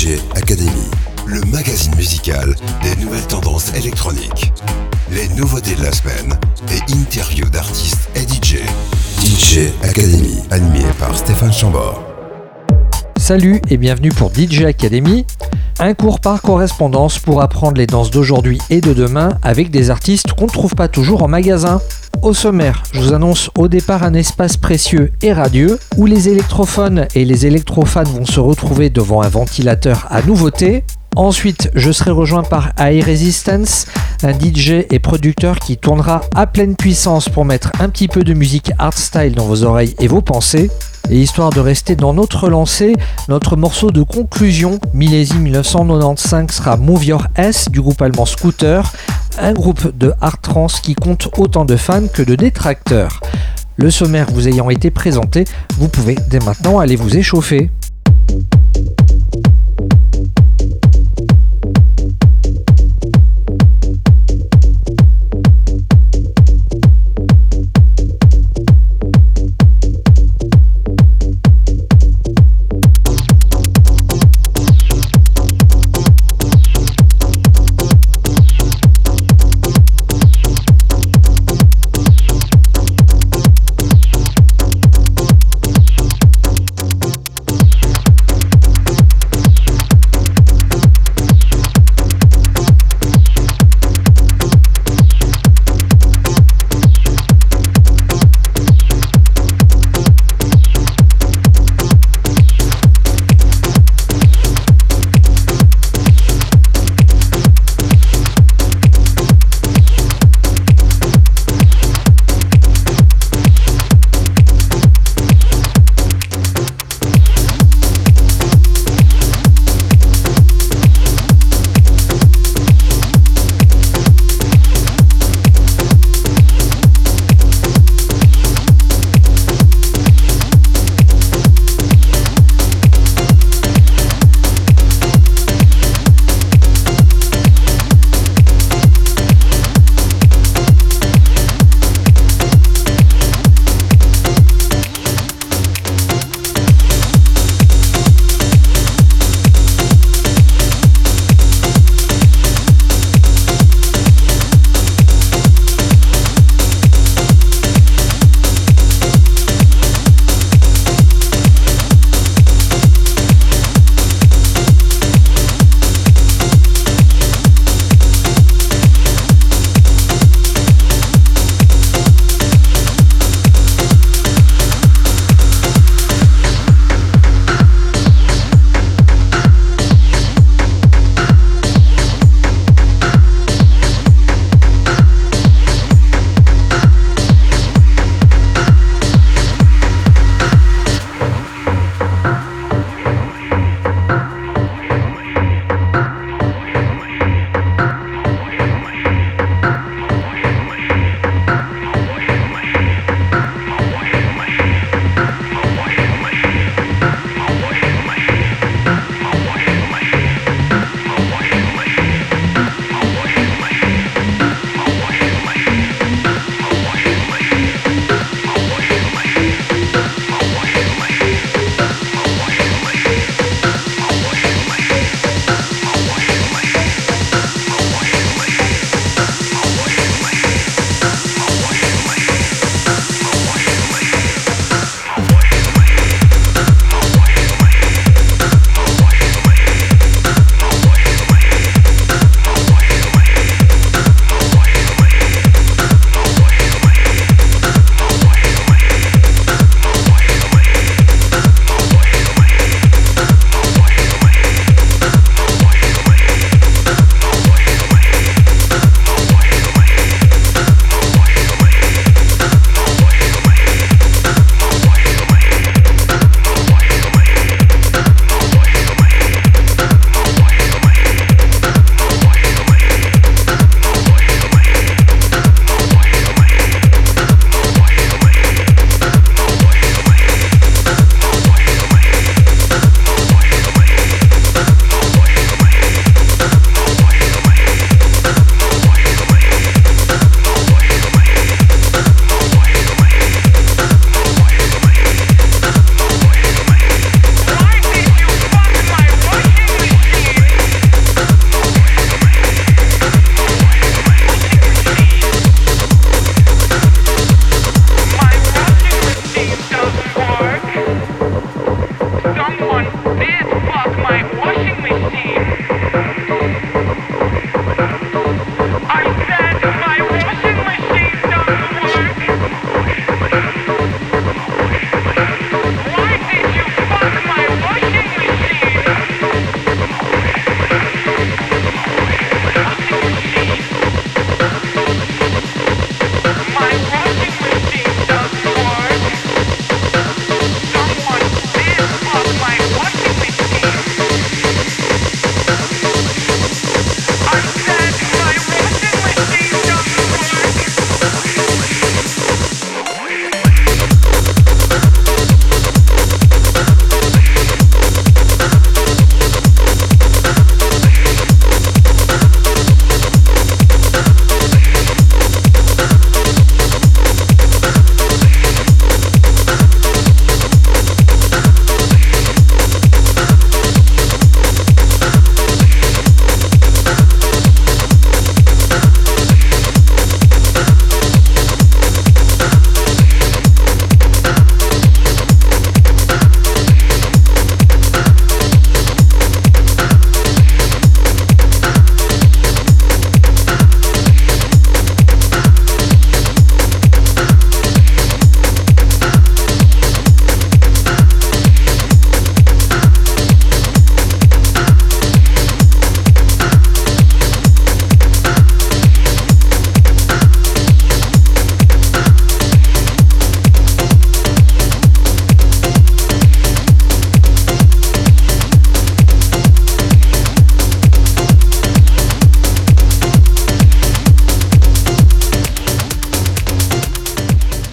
DJ 0.00 0.18
Academy, 0.34 0.88
le 1.26 1.42
magazine 1.52 1.94
musical 1.94 2.54
des 2.82 2.96
nouvelles 3.04 3.26
tendances 3.26 3.74
électroniques. 3.74 4.50
Les 5.10 5.28
nouveautés 5.28 5.74
de 5.74 5.82
la 5.82 5.92
semaine 5.92 6.38
et 6.70 6.92
interviews 6.94 7.50
d'artistes 7.50 8.08
et 8.14 8.22
DJ. 8.22 8.60
DJ 9.22 9.68
Academy, 9.82 10.38
animé 10.50 10.86
par 10.98 11.14
Stéphane 11.18 11.52
Chambord. 11.52 12.09
Salut 13.30 13.62
et 13.70 13.76
bienvenue 13.76 14.08
pour 14.08 14.32
DJ 14.34 14.62
Academy, 14.62 15.24
un 15.78 15.94
cours 15.94 16.18
par 16.18 16.42
correspondance 16.42 17.20
pour 17.20 17.42
apprendre 17.42 17.76
les 17.76 17.86
danses 17.86 18.10
d'aujourd'hui 18.10 18.58
et 18.70 18.80
de 18.80 18.92
demain 18.92 19.38
avec 19.44 19.70
des 19.70 19.90
artistes 19.90 20.32
qu'on 20.32 20.46
ne 20.46 20.50
trouve 20.50 20.74
pas 20.74 20.88
toujours 20.88 21.22
en 21.22 21.28
magasin. 21.28 21.80
Au 22.22 22.34
sommaire, 22.34 22.82
je 22.90 22.98
vous 22.98 23.12
annonce 23.12 23.48
au 23.56 23.68
départ 23.68 24.02
un 24.02 24.14
espace 24.14 24.56
précieux 24.56 25.12
et 25.22 25.32
radieux 25.32 25.78
où 25.96 26.06
les 26.06 26.28
électrophones 26.28 27.06
et 27.14 27.24
les 27.24 27.46
électrofans 27.46 28.02
vont 28.02 28.26
se 28.26 28.40
retrouver 28.40 28.90
devant 28.90 29.22
un 29.22 29.28
ventilateur 29.28 30.08
à 30.10 30.22
nouveauté. 30.22 30.82
Ensuite, 31.16 31.70
je 31.74 31.90
serai 31.90 32.12
rejoint 32.12 32.44
par 32.44 32.70
High 32.78 33.04
Resistance, 33.04 33.86
un 34.22 34.32
DJ 34.32 34.86
et 34.90 35.00
producteur 35.00 35.58
qui 35.58 35.76
tournera 35.76 36.22
à 36.34 36.46
pleine 36.46 36.76
puissance 36.76 37.28
pour 37.28 37.44
mettre 37.44 37.72
un 37.80 37.88
petit 37.88 38.06
peu 38.06 38.22
de 38.22 38.32
musique 38.32 38.70
hardstyle 38.78 39.34
dans 39.34 39.44
vos 39.44 39.64
oreilles 39.64 39.94
et 39.98 40.06
vos 40.06 40.20
pensées. 40.20 40.70
Et 41.10 41.20
histoire 41.20 41.50
de 41.50 41.58
rester 41.58 41.96
dans 41.96 42.14
notre 42.14 42.48
lancée, 42.48 42.94
notre 43.28 43.56
morceau 43.56 43.90
de 43.90 44.02
conclusion, 44.02 44.78
millésime 44.94 45.42
1995, 45.42 46.50
sera 46.52 46.76
Move 46.76 47.04
Your 47.04 47.26
S 47.34 47.68
du 47.68 47.80
groupe 47.80 48.00
allemand 48.00 48.26
Scooter, 48.26 48.92
un 49.38 49.52
groupe 49.52 49.96
de 49.98 50.12
hard 50.20 50.40
trance 50.40 50.80
qui 50.80 50.94
compte 50.94 51.28
autant 51.36 51.64
de 51.64 51.76
fans 51.76 52.06
que 52.06 52.22
de 52.22 52.36
détracteurs. 52.36 53.20
Le 53.76 53.90
sommaire 53.90 54.26
vous 54.32 54.46
ayant 54.46 54.70
été 54.70 54.90
présenté, 54.90 55.44
vous 55.76 55.88
pouvez 55.88 56.16
dès 56.28 56.38
maintenant 56.40 56.78
aller 56.78 56.94
vous 56.96 57.16
échauffer. 57.16 57.70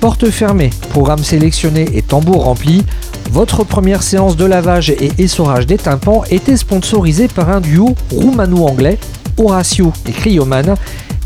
Porte 0.08 0.30
fermée, 0.30 0.70
programme 0.92 1.22
sélectionné 1.22 1.86
et 1.94 2.02
tambour 2.02 2.46
rempli, 2.46 2.86
votre 3.30 3.66
première 3.66 4.02
séance 4.02 4.38
de 4.38 4.46
lavage 4.46 4.90
et 4.90 5.12
essorage 5.18 5.68
des 5.68 5.76
tympans 5.76 6.24
était 6.30 6.56
sponsorisée 6.56 7.28
par 7.28 7.50
un 7.50 7.60
duo 7.60 7.94
roumano-anglais, 8.12 9.00
Horatio 9.38 9.92
et 10.08 10.14
Cryoman. 10.14 10.76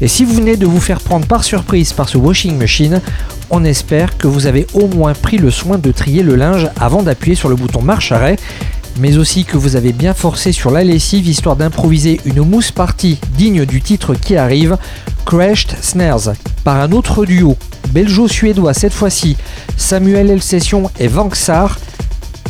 Et 0.01 0.07
si 0.07 0.25
vous 0.25 0.33
venez 0.33 0.57
de 0.57 0.65
vous 0.65 0.79
faire 0.79 0.99
prendre 0.99 1.27
par 1.27 1.43
surprise 1.43 1.93
par 1.93 2.09
ce 2.09 2.17
washing 2.17 2.57
machine, 2.57 3.01
on 3.51 3.63
espère 3.63 4.17
que 4.17 4.25
vous 4.25 4.47
avez 4.47 4.65
au 4.73 4.87
moins 4.87 5.13
pris 5.13 5.37
le 5.37 5.51
soin 5.51 5.77
de 5.77 5.91
trier 5.91 6.23
le 6.23 6.35
linge 6.35 6.67
avant 6.79 7.03
d'appuyer 7.03 7.35
sur 7.35 7.49
le 7.49 7.55
bouton 7.55 7.83
marche-arrêt 7.83 8.37
mais 8.99 9.17
aussi 9.17 9.45
que 9.45 9.57
vous 9.57 9.75
avez 9.75 9.93
bien 9.93 10.15
forcé 10.15 10.51
sur 10.51 10.71
la 10.71 10.83
lessive 10.83 11.27
histoire 11.27 11.55
d'improviser 11.55 12.19
une 12.25 12.41
mousse 12.41 12.71
partie 12.71 13.19
digne 13.37 13.63
du 13.65 13.81
titre 13.81 14.15
qui 14.15 14.35
arrive, 14.37 14.77
Crashed 15.25 15.75
Snares, 15.81 16.33
par 16.63 16.77
un 16.77 16.91
autre 16.91 17.25
duo, 17.25 17.55
belgeo-suédois 17.91 18.73
cette 18.73 18.93
fois-ci, 18.93 19.37
Samuel 19.77 20.29
L. 20.29 20.41
Session 20.41 20.89
et 20.99 21.07
Vanksar. 21.07 21.79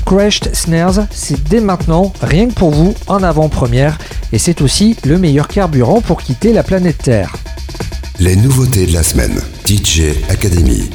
Crashed 0.05 0.55
Snares, 0.55 1.07
c'est 1.11 1.41
dès 1.47 1.61
maintenant, 1.61 2.11
rien 2.21 2.47
que 2.47 2.53
pour 2.53 2.71
vous, 2.71 2.95
en 3.07 3.23
avant-première, 3.23 3.97
et 4.33 4.37
c'est 4.37 4.61
aussi 4.61 4.95
le 5.05 5.17
meilleur 5.17 5.47
carburant 5.47 6.01
pour 6.01 6.21
quitter 6.21 6.53
la 6.53 6.63
planète 6.63 6.97
Terre. 6.97 7.35
Les 8.19 8.35
nouveautés 8.35 8.87
de 8.87 8.93
la 8.93 9.03
semaine, 9.03 9.41
DJ 9.65 10.15
Academy. 10.29 10.89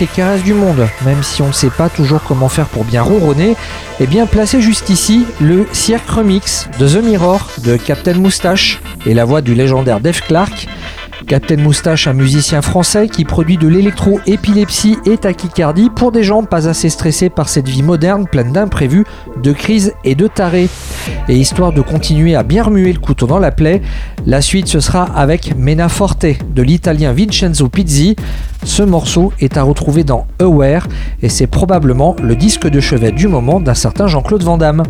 Les 0.00 0.06
caresses 0.06 0.42
du 0.42 0.54
monde, 0.54 0.86
même 1.04 1.22
si 1.22 1.42
on 1.42 1.48
ne 1.48 1.52
sait 1.52 1.70
pas 1.70 1.88
toujours 1.88 2.22
comment 2.22 2.48
faire 2.48 2.66
pour 2.66 2.84
bien 2.84 3.02
ronronner, 3.02 3.56
eh 4.00 4.06
bien 4.06 4.26
placé 4.26 4.60
juste 4.60 4.90
ici, 4.90 5.26
le 5.40 5.66
Cirque 5.72 6.08
Remix 6.08 6.68
de 6.78 6.88
The 6.88 7.02
Mirror 7.04 7.50
de 7.64 7.76
Captain 7.76 8.14
Moustache 8.14 8.80
et 9.06 9.14
la 9.14 9.24
voix 9.24 9.40
du 9.40 9.54
légendaire 9.54 10.00
Dave 10.00 10.20
Clark 10.22 10.66
Captain 11.26 11.56
Moustache, 11.56 12.06
un 12.06 12.12
musicien 12.12 12.62
français 12.62 13.08
qui 13.08 13.24
produit 13.24 13.56
de 13.56 13.66
l'électro, 13.66 14.20
épilepsie 14.26 14.96
et 15.06 15.16
tachycardie 15.16 15.90
pour 15.90 16.12
des 16.12 16.22
gens 16.22 16.44
pas 16.44 16.68
assez 16.68 16.88
stressés 16.88 17.30
par 17.30 17.48
cette 17.48 17.68
vie 17.68 17.82
moderne 17.82 18.26
pleine 18.26 18.52
d'imprévus, 18.52 19.04
de 19.42 19.52
crises 19.52 19.92
et 20.04 20.14
de 20.14 20.26
tarés. 20.26 20.68
Et 21.28 21.36
histoire 21.36 21.72
de 21.72 21.80
continuer 21.80 22.34
à 22.34 22.42
bien 22.42 22.62
remuer 22.62 22.92
le 22.92 22.98
couteau 22.98 23.26
dans 23.26 23.38
la 23.38 23.50
plaie, 23.50 23.82
la 24.26 24.40
suite 24.40 24.68
ce 24.68 24.80
sera 24.80 25.04
avec 25.04 25.56
Mena 25.56 25.88
Forte 25.88 26.26
de 26.54 26.62
l'italien 26.62 27.12
Vincenzo 27.12 27.68
Pizzi. 27.68 28.16
Ce 28.64 28.82
morceau 28.82 29.32
est 29.40 29.56
à 29.56 29.62
retrouver 29.62 30.04
dans 30.04 30.26
Aware 30.38 30.86
et 31.22 31.28
c'est 31.28 31.46
probablement 31.46 32.16
le 32.22 32.36
disque 32.36 32.68
de 32.68 32.80
chevet 32.80 33.12
du 33.12 33.28
moment 33.28 33.60
d'un 33.60 33.74
certain 33.74 34.06
Jean-Claude 34.06 34.42
Van 34.42 34.58
Damme. 34.58 34.82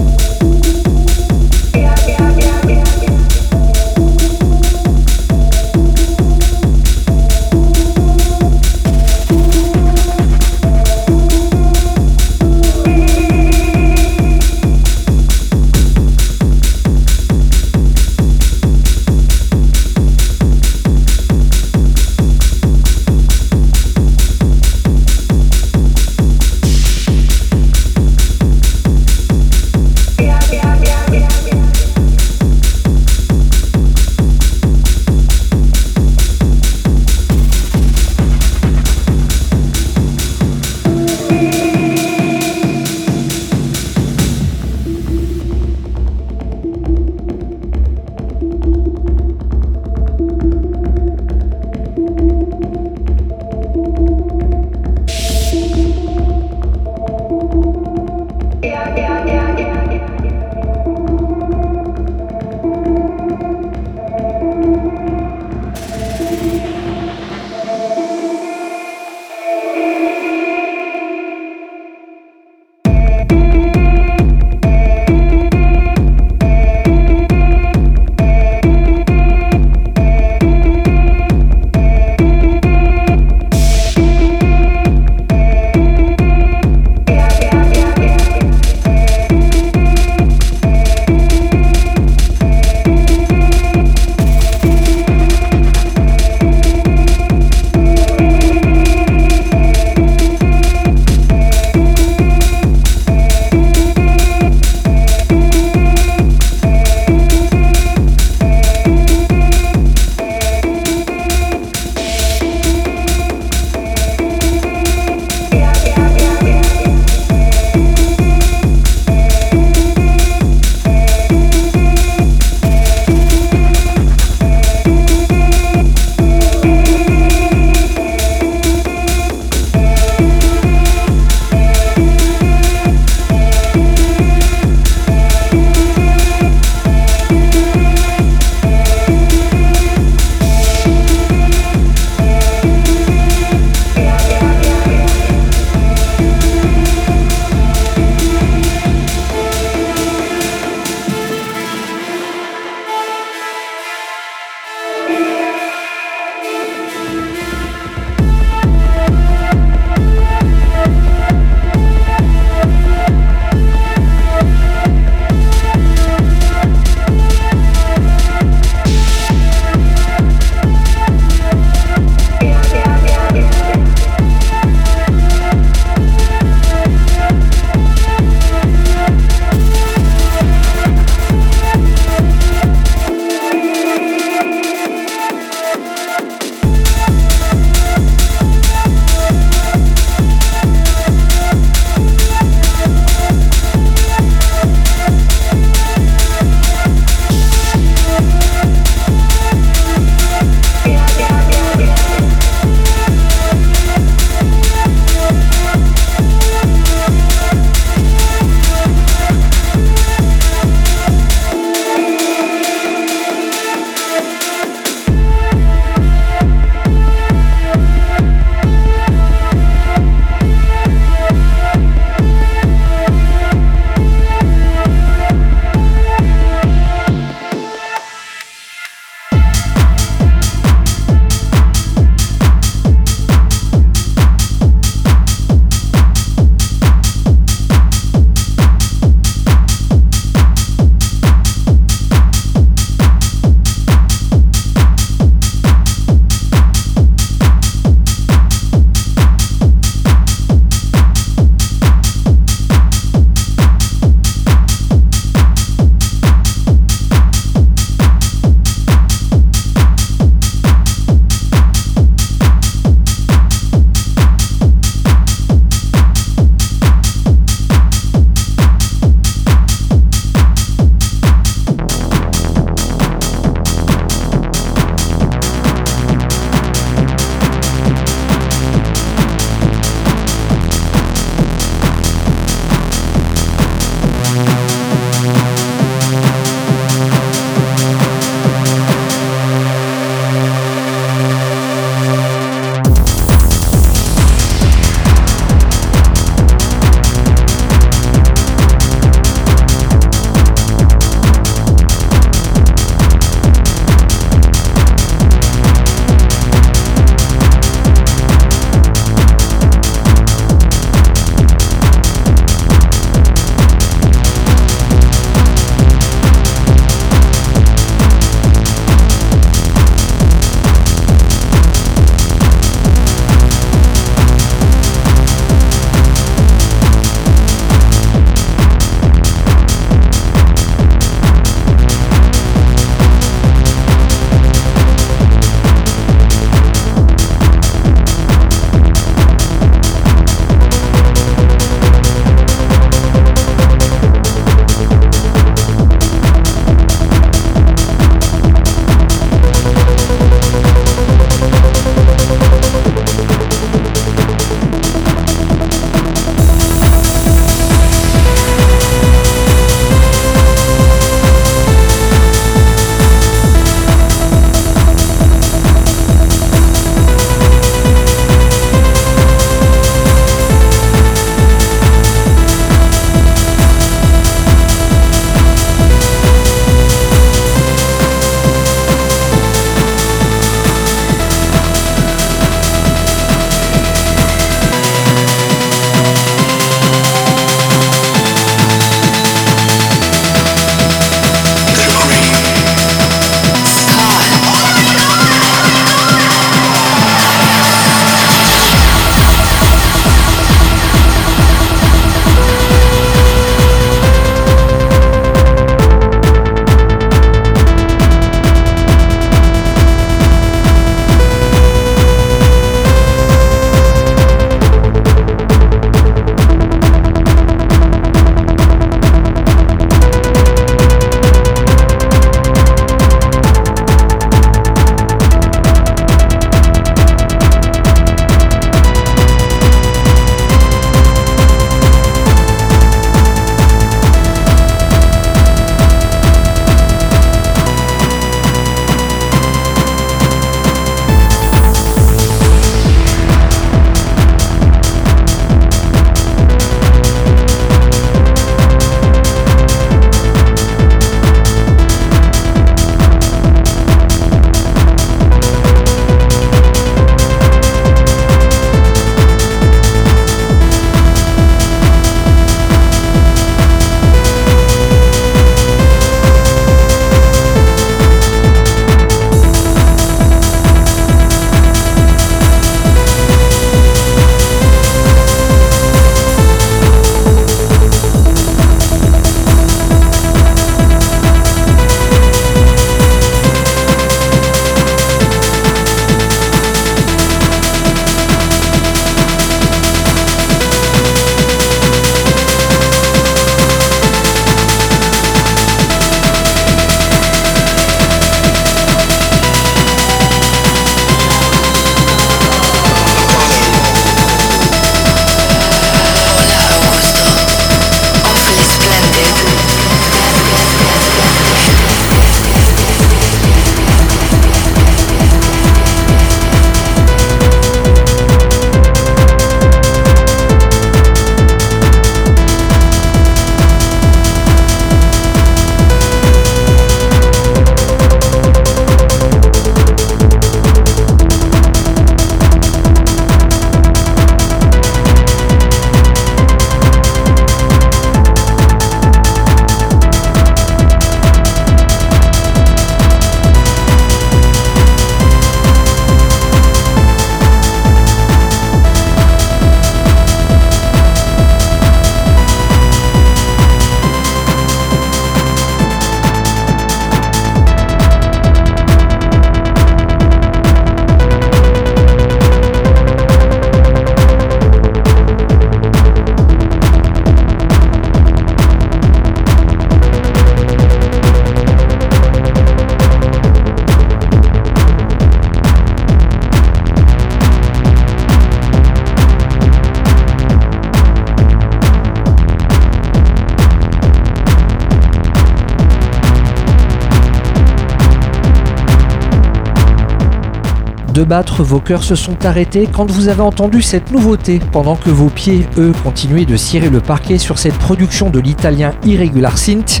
De 591.18 591.24
battre, 591.24 591.64
vos 591.64 591.80
cœurs 591.80 592.04
se 592.04 592.14
sont 592.14 592.46
arrêtés 592.46 592.88
quand 592.92 593.10
vous 593.10 593.26
avez 593.26 593.40
entendu 593.40 593.82
cette 593.82 594.12
nouveauté, 594.12 594.60
pendant 594.70 594.94
que 594.94 595.10
vos 595.10 595.28
pieds, 595.28 595.66
eux, 595.76 595.92
continuaient 596.04 596.44
de 596.44 596.56
cirer 596.56 596.90
le 596.90 597.00
parquet 597.00 597.38
sur 597.38 597.58
cette 597.58 597.74
production 597.74 598.30
de 598.30 598.38
l'italien 598.38 598.92
Irregular 599.04 599.58
Synth. 599.58 600.00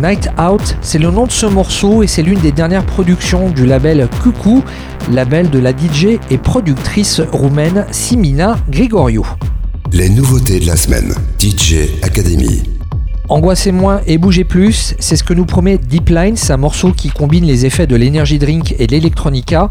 Night 0.00 0.28
Out, 0.38 0.76
c'est 0.80 1.00
le 1.00 1.10
nom 1.10 1.26
de 1.26 1.32
ce 1.32 1.46
morceau 1.46 2.04
et 2.04 2.06
c'est 2.06 2.22
l'une 2.22 2.38
des 2.38 2.52
dernières 2.52 2.86
productions 2.86 3.50
du 3.50 3.66
label 3.66 4.08
Cuckoo, 4.22 4.62
label 5.10 5.50
de 5.50 5.58
la 5.58 5.72
DJ 5.72 6.20
et 6.30 6.38
productrice 6.38 7.20
roumaine 7.32 7.84
Simina 7.90 8.56
Grigoriou. 8.70 9.26
Les 9.90 10.08
nouveautés 10.08 10.60
de 10.60 10.66
la 10.66 10.76
semaine, 10.76 11.14
DJ 11.40 11.88
Academy. 12.02 12.62
Angoissez 13.28 13.72
moins 13.72 14.02
et 14.06 14.18
bougez 14.18 14.44
plus, 14.44 14.94
c'est 14.98 15.16
ce 15.16 15.24
que 15.24 15.32
nous 15.32 15.46
promet 15.46 15.78
Deep 15.78 16.10
Lines, 16.10 16.36
un 16.50 16.56
morceau 16.58 16.92
qui 16.92 17.08
combine 17.08 17.44
les 17.44 17.64
effets 17.64 17.86
de 17.86 17.96
l'énergie 17.96 18.38
drink 18.38 18.74
et 18.78 18.86
de 18.86 18.92
l'électronica. 18.92 19.70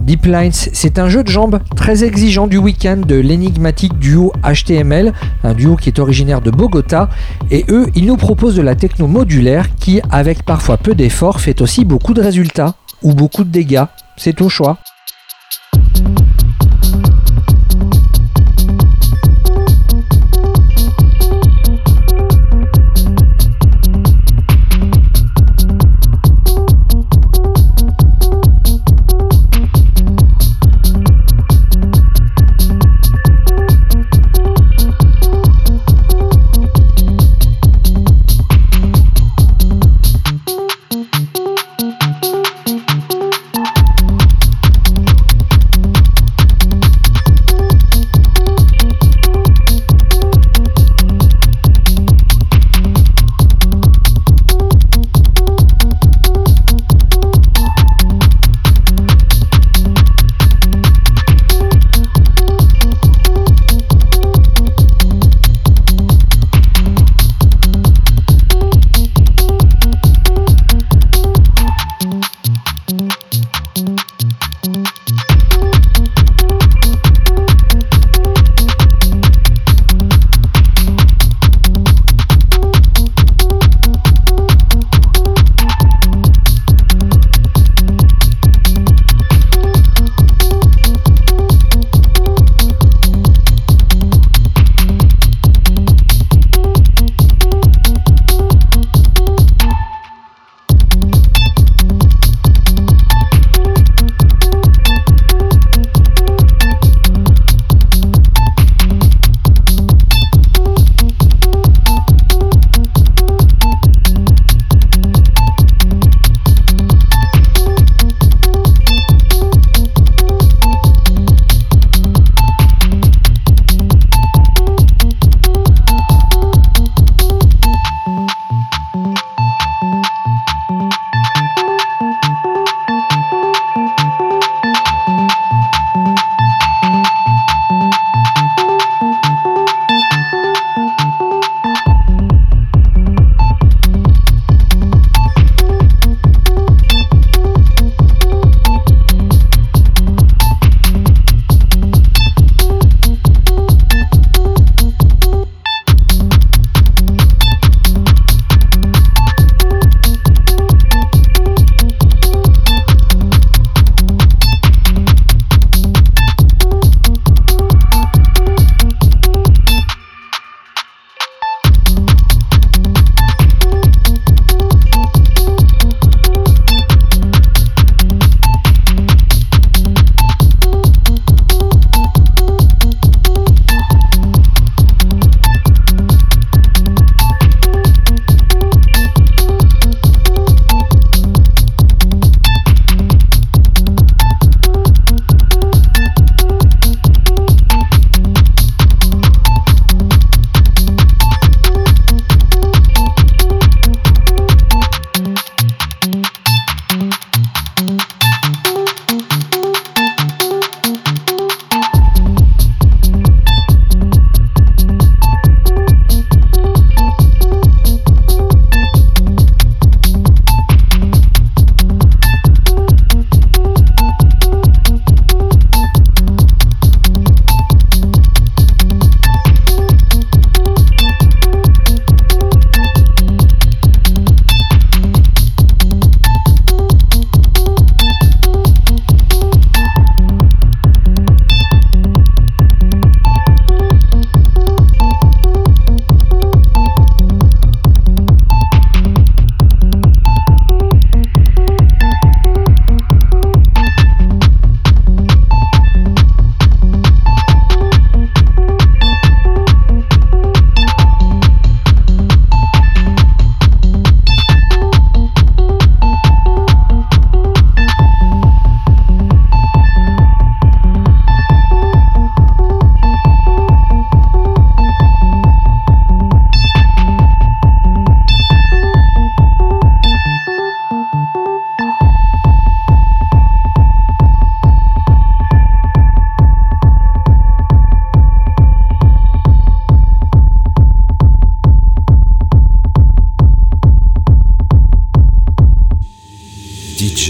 Deep 0.00 0.26
Lines, 0.26 0.52
c'est 0.52 0.98
un 0.98 1.08
jeu 1.08 1.22
de 1.22 1.28
jambes 1.28 1.60
très 1.76 2.04
exigeant 2.04 2.46
du 2.46 2.58
week-end 2.58 2.98
de 2.98 3.16
l'énigmatique 3.16 3.98
duo 3.98 4.32
HTML, 4.42 5.12
un 5.42 5.54
duo 5.54 5.76
qui 5.76 5.88
est 5.88 5.98
originaire 5.98 6.40
de 6.40 6.50
Bogota, 6.50 7.08
et 7.50 7.64
eux, 7.68 7.86
ils 7.94 8.06
nous 8.06 8.16
proposent 8.16 8.56
de 8.56 8.62
la 8.62 8.74
techno 8.74 9.06
modulaire 9.06 9.74
qui, 9.76 10.00
avec 10.10 10.42
parfois 10.44 10.76
peu 10.76 10.94
d'efforts, 10.94 11.40
fait 11.40 11.60
aussi 11.62 11.84
beaucoup 11.84 12.14
de 12.14 12.22
résultats 12.22 12.74
ou 13.02 13.14
beaucoup 13.14 13.44
de 13.44 13.50
dégâts. 13.50 13.84
C'est 14.16 14.40
au 14.40 14.48
choix. 14.48 14.78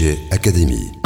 DJ 0.05 0.29
Academy. 0.29 1.04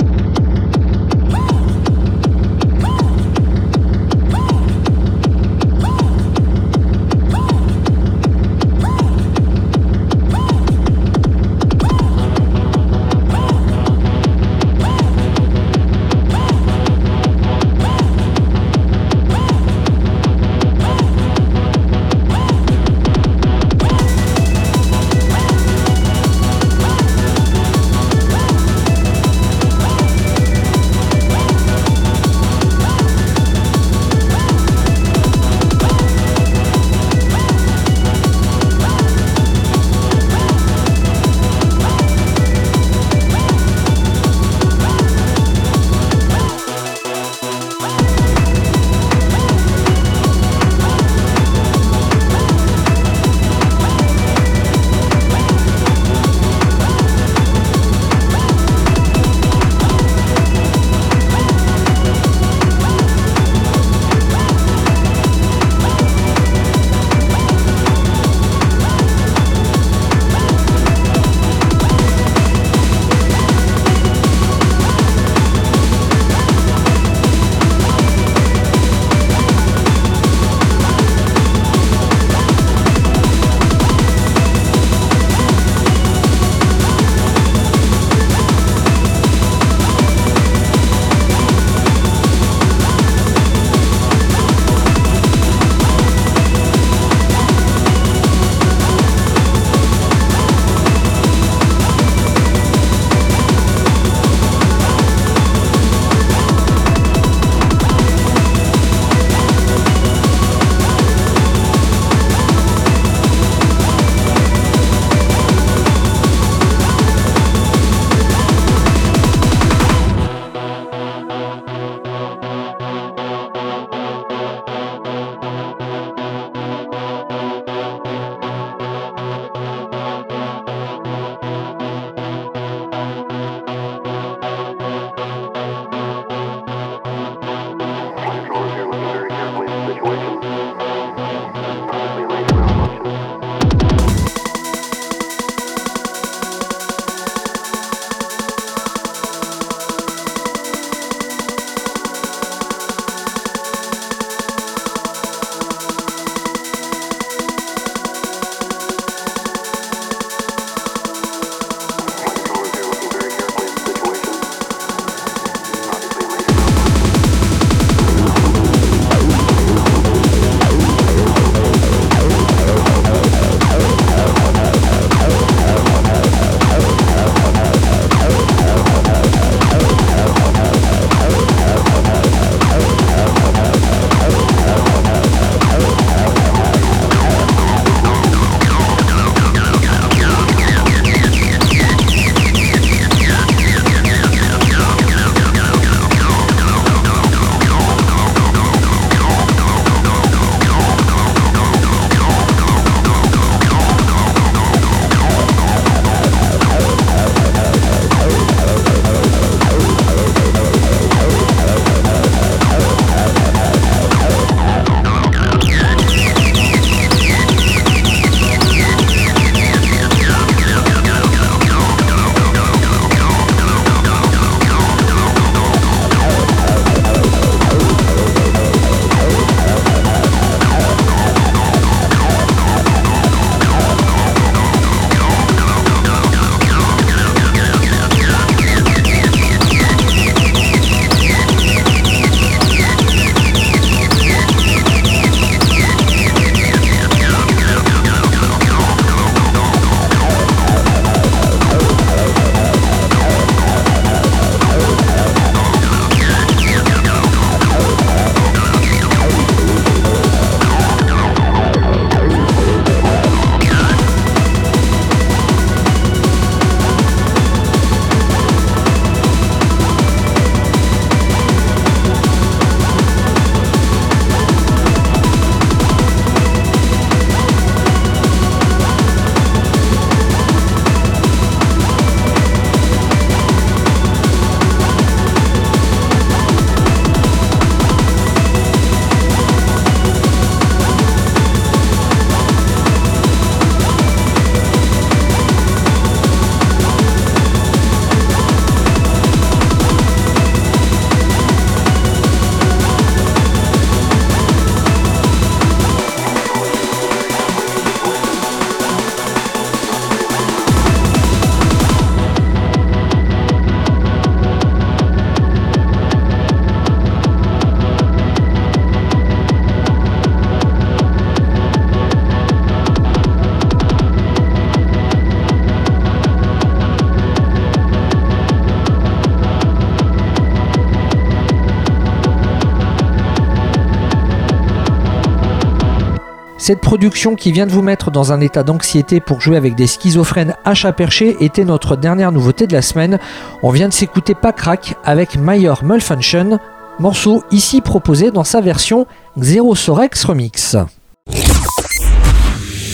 Cette 336.59 336.81
production 336.81 337.35
qui 337.35 337.53
vient 337.53 337.65
de 337.65 337.71
vous 337.71 337.81
mettre 337.81 338.11
dans 338.11 338.33
un 338.33 338.41
état 338.41 338.63
d'anxiété 338.63 339.21
pour 339.21 339.39
jouer 339.39 339.55
avec 339.55 339.75
des 339.75 339.87
schizophrènes 339.87 340.55
à 340.65 340.73
chat 340.73 340.91
perché 340.91 341.37
était 341.39 341.63
notre 341.63 341.95
dernière 341.95 342.33
nouveauté 342.33 342.67
de 342.67 342.73
la 342.73 342.81
semaine. 342.81 343.17
On 343.63 343.69
vient 343.69 343.87
de 343.87 343.93
s'écouter 343.93 344.35
Pas 344.35 344.51
Crack 344.51 344.95
avec 345.05 345.37
Mayor 345.37 345.85
Malfunction, 345.85 346.59
morceau 346.99 347.45
ici 347.49 347.79
proposé 347.79 348.29
dans 348.31 348.43
sa 348.43 348.59
version 348.59 349.07
Xerosorex 349.39 350.25
Remix. 350.25 350.75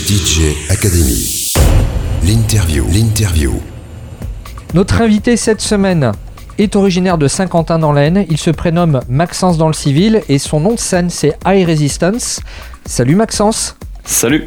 DJ 0.06 0.54
Academy. 0.70 1.56
L'interview. 2.24 2.86
L'interview. 2.94 3.54
Notre 4.76 5.02
invité 5.02 5.38
cette 5.38 5.62
semaine 5.62 6.12
est 6.60 6.76
originaire 6.76 7.18
de 7.18 7.28
Saint-Quentin 7.28 7.80
dans 7.80 7.94
l'Aisne. 7.94 8.26
Il 8.30 8.38
se 8.38 8.52
prénomme 8.52 9.00
Maxence 9.10 9.58
dans 9.58 9.68
le 9.68 9.74
civil 9.74 10.22
et 10.30 10.38
son 10.38 10.60
nom 10.60 10.74
de 10.74 10.80
scène 10.80 11.10
c'est 11.10 11.36
High 11.48 11.68
Resistance. 11.68 12.42
Salut 12.88 13.16
Maxence. 13.16 13.76
Salut. 14.04 14.46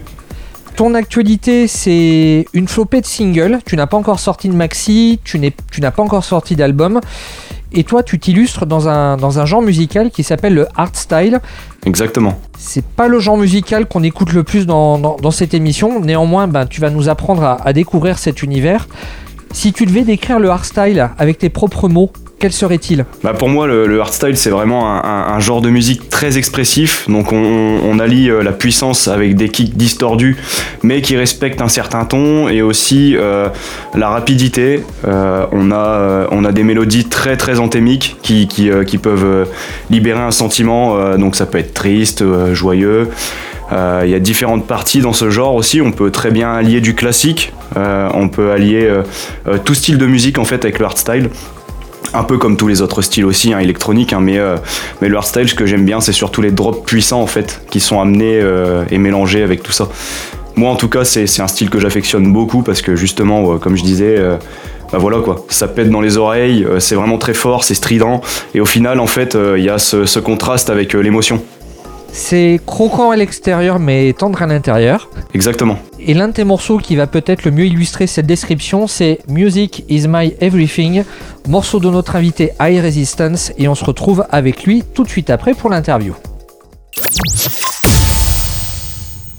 Ton 0.77 0.95
actualité, 0.95 1.67
c'est 1.67 2.47
une 2.53 2.69
flopée 2.69 3.01
de 3.01 3.07
singles. 3.07 3.59
Tu 3.67 3.75
n'as 3.75 3.89
pas 3.89 3.97
encore 3.97 4.21
sorti 4.21 4.49
de 4.49 4.55
maxi, 4.55 5.19
tu 5.25 5.41
n'as 5.41 5.91
pas 5.91 6.03
encore 6.05 6.25
sorti 6.25 6.55
d'album. 6.55 7.01
Et 7.73 7.83
toi, 7.83 8.05
tu 8.05 8.21
t'illustres 8.21 8.65
dans 8.65 8.89
un, 8.89 9.17
dans 9.17 9.41
un 9.41 9.45
genre 9.45 9.61
musical 9.61 10.11
qui 10.13 10.23
s'appelle 10.23 10.55
le 10.55 10.69
art 10.77 10.95
style. 10.95 11.41
Exactement. 11.85 12.39
C'est 12.57 12.85
pas 12.85 13.09
le 13.09 13.19
genre 13.19 13.37
musical 13.37 13.87
qu'on 13.87 14.05
écoute 14.05 14.33
le 14.33 14.45
plus 14.45 14.67
dans, 14.67 14.99
dans, 14.99 15.31
cette 15.33 15.53
émission. 15.53 16.01
Néanmoins, 16.01 16.47
ben, 16.47 16.65
tu 16.65 16.81
vas 16.81 16.91
nous 16.91 17.09
apprendre 17.09 17.43
à, 17.43 17.57
à 17.67 17.73
découvrir 17.73 18.19
cet 18.19 18.45
univers. 18.45 18.87
Si 19.53 19.73
tu 19.73 19.85
devais 19.85 20.03
décrire 20.03 20.39
le 20.39 20.49
hardstyle 20.49 21.11
avec 21.19 21.39
tes 21.39 21.51
propres 21.51 21.89
mots, 21.89 22.13
quel 22.39 22.53
serait-il 22.53 23.05
bah 23.25 23.33
Pour 23.33 23.49
moi, 23.49 23.67
le, 23.67 23.87
le 23.89 24.01
hardstyle, 24.01 24.37
c'est 24.37 24.51
vraiment 24.51 25.05
un, 25.05 25.41
genre 25.41 25.61
de 25.61 25.71
musique 25.71 26.09
très 26.09 26.39
expressif. 26.39 27.09
Donc, 27.09 27.33
on, 27.33 27.99
allie 27.99 28.31
euh, 28.31 28.45
la 28.45 28.53
puissance 28.53 29.09
avec 29.09 29.35
des 29.35 29.49
kicks 29.49 29.77
distordus, 29.77 30.37
mais 30.85 31.03
qui 31.03 31.17
respectent 31.17 31.61
un 31.61 31.69
certain 31.69 32.05
ton, 32.05 32.49
et 32.49 32.63
aussi 32.63 33.17
euh, 33.17 33.49
la 33.97 34.09
rapidité. 34.11 34.85
Euh, 35.05 35.47
on, 35.51 35.73
a, 35.73 36.29
on 36.31 36.45
a 36.45 36.53
des 36.53 36.63
mélodies 36.63 37.07
très 37.07 37.37
très 37.37 37.59
anthémiques 37.59 38.17
qui, 38.23 38.47
qui, 38.47 38.71
qui 38.87 38.99
peuvent 38.99 39.49
libérer 39.91 40.21
un 40.21 40.31
sentiment. 40.31 41.17
donc, 41.17 41.35
ça 41.35 41.47
peut 41.47 41.59
être 41.59 41.75
triste, 41.75 42.23
joyeux. 42.53 43.09
Il 43.73 44.09
y 44.09 44.15
a 44.15 44.21
différentes 44.21 44.67
parties 44.67 45.01
dans 45.01 45.13
ce 45.13 45.29
genre 45.29 45.55
aussi. 45.57 45.81
On 45.81 45.91
peut 45.91 46.11
très 46.11 46.31
bien 46.31 46.53
allier 46.53 46.81
du 46.81 46.95
classique. 46.95 47.53
on 47.77 48.29
peut 48.29 48.53
allier 48.53 48.89
tout 49.65 49.75
style 49.75 49.99
de 49.99 50.07
musique 50.07 50.39
en 50.39 50.45
fait 50.45 50.65
avec 50.65 50.79
le 50.79 50.85
hardstyle 50.85 51.31
un 52.15 52.25
peu 52.25 52.39
comme 52.39 52.57
tous 52.57 52.69
les 52.69 52.83
autres 52.83 53.03
styles 53.03 53.25
aussi, 53.25 53.53
hein, 53.53 53.59
électroniques, 53.59 54.13
hein, 54.13 54.21
mais, 54.21 54.39
euh, 54.39 54.57
mais 55.01 55.09
le 55.09 55.17
hardstyle, 55.17 55.49
ce 55.49 55.55
que 55.55 55.67
j'aime 55.67 55.85
bien, 55.85 56.01
c'est 56.01 56.13
surtout 56.13 56.41
les 56.41 56.51
drops 56.51 56.85
puissants 56.85 57.21
en 57.21 57.27
fait, 57.27 57.61
qui 57.71 57.81
sont 57.81 58.01
amenés 58.01 58.41
euh, 58.41 58.85
et 58.91 58.99
mélangés 58.99 59.43
avec 59.43 59.63
tout 59.63 59.73
ça. 59.73 59.89
Moi 60.57 60.71
en 60.71 60.77
tout 60.77 60.89
cas, 60.89 61.05
c'est 61.05 61.41
un 61.41 61.49
style 61.49 61.71
que 61.71 61.79
j'affectionne 61.79 62.33
beaucoup 62.33 62.63
parce 62.63 62.83
que 62.83 62.97
justement, 62.97 63.59
comme 63.59 63.77
je 63.77 63.83
disais, 63.83 64.17
euh, 64.19 64.37
bah 64.91 64.99
voilà 64.99 65.19
quoi, 65.19 65.45
ça 65.49 65.69
pète 65.69 65.91
dans 65.91 66.01
les 66.01 66.17
oreilles, 66.17 66.67
c'est 66.79 66.95
vraiment 66.95 67.19
très 67.19 67.35
fort, 67.35 67.63
c'est 67.63 67.75
strident, 67.75 68.23
et 68.55 68.61
au 68.61 68.65
final 68.65 68.99
en 68.99 69.07
fait, 69.07 69.37
il 69.57 69.63
y 69.63 69.69
a 69.69 69.79
ce 69.79 70.19
contraste 70.19 70.71
avec 70.71 70.95
l'émotion. 70.95 71.43
C'est 72.13 72.61
croquant 72.67 73.11
à 73.11 73.17
l'extérieur 73.17 73.79
mais 73.79 74.13
tendre 74.13 74.43
à 74.43 74.47
l'intérieur. 74.47 75.09
Exactement. 75.35 75.79
Et 75.99 76.15
l'un 76.15 76.29
de 76.29 76.33
tes 76.33 76.45
morceaux 76.45 76.79
qui 76.79 76.97
va 76.97 77.07
peut-être 77.07 77.45
le 77.45 77.51
mieux 77.51 77.67
illustrer 77.67 78.07
cette 78.07 78.27
description, 78.27 78.87
c'est 78.87 79.19
Music 79.29 79.85
is 79.89 80.07
my 80.09 80.35
everything, 80.41 81.05
morceau 81.49 81.81
de 81.81 81.91
notre 81.91 82.17
invité 82.17 82.53
High 82.61 82.83
Resistance, 82.83 83.53
et 83.59 83.69
on 83.69 83.75
se 83.75 83.85
retrouve 83.85 84.25
avec 84.31 84.65
lui 84.65 84.83
tout 84.95 85.05
de 85.05 85.09
suite 85.09 85.31
après 85.31 85.55
pour 85.55 85.71
l'interview. 85.71 86.15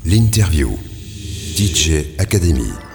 L'interview. 0.06 0.78
DJ 1.56 2.06
Academy. 2.18 2.64
Academy. 2.64 2.89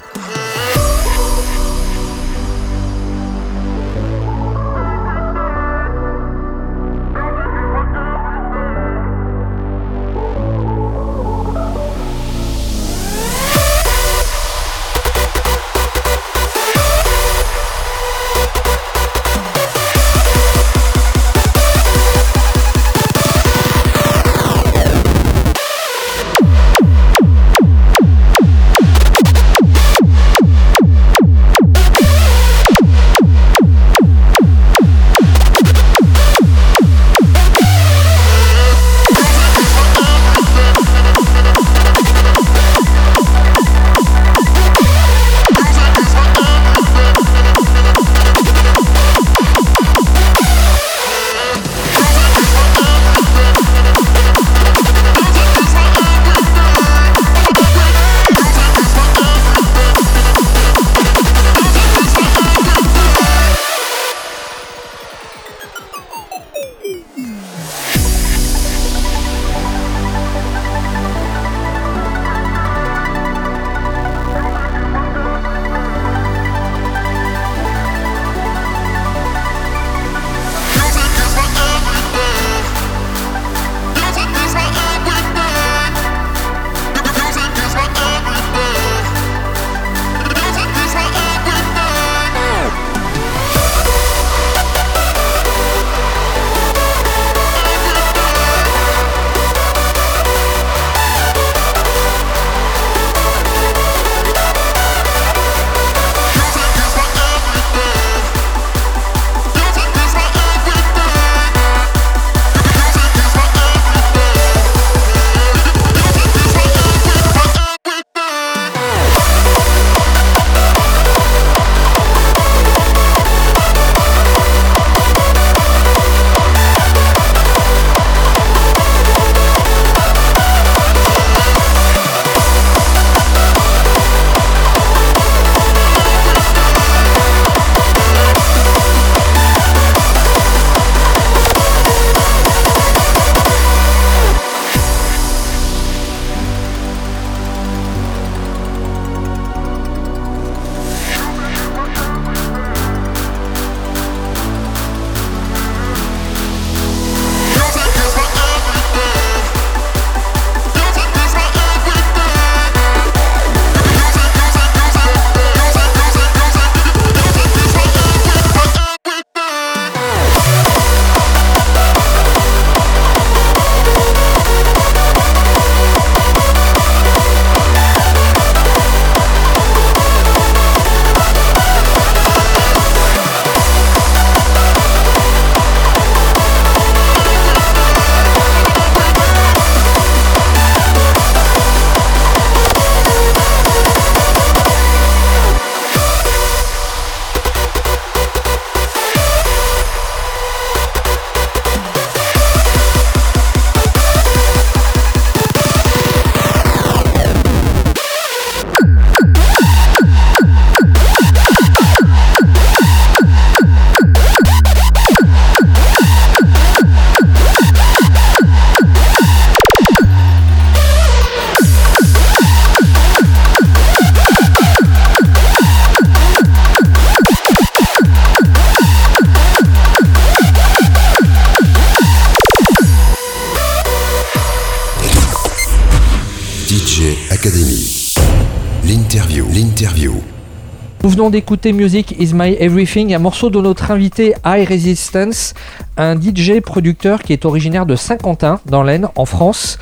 Venons 241.15 241.31
d'écouter 241.31 241.73
Music 241.73 242.17
is 242.19 242.33
My 242.35 242.57
Everything, 242.59 243.15
un 243.15 243.21
morceau 243.21 243.49
de 243.49 243.61
notre 243.61 243.93
invité 243.93 244.35
High 244.45 244.69
Resistance, 244.69 245.55
un 245.97 246.21
DJ 246.21 246.61
producteur 246.61 247.23
qui 247.23 247.33
est 247.33 247.45
originaire 247.45 247.87
de 247.87 247.95
Saint-Quentin, 247.95 248.59
dans 248.67 248.83
l'Aisne, 248.83 249.07
en 249.15 249.25
France. 249.25 249.79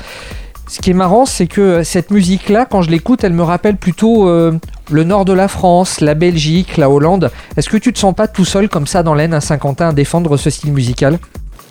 Ce 0.67 0.79
qui 0.79 0.91
est 0.91 0.93
marrant, 0.93 1.25
c'est 1.25 1.47
que 1.47 1.81
cette 1.81 2.11
musique-là, 2.11 2.67
quand 2.69 2.83
je 2.83 2.91
l'écoute, 2.91 3.23
elle 3.23 3.33
me 3.33 3.41
rappelle 3.41 3.77
plutôt 3.77 4.29
euh, 4.29 4.51
le 4.91 5.03
nord 5.03 5.25
de 5.25 5.33
la 5.33 5.47
France, 5.47 6.01
la 6.01 6.13
Belgique, 6.13 6.77
la 6.77 6.87
Hollande. 6.87 7.31
Est-ce 7.57 7.69
que 7.69 7.77
tu 7.77 7.91
te 7.91 7.97
sens 7.97 8.13
pas 8.13 8.27
tout 8.27 8.45
seul 8.45 8.69
comme 8.69 8.85
ça 8.85 9.01
dans 9.01 9.15
l'Aisne 9.15 9.33
à 9.33 9.41
Saint-Quentin 9.41 9.89
à 9.89 9.93
défendre 9.93 10.37
ce 10.37 10.51
style 10.51 10.71
musical? 10.71 11.17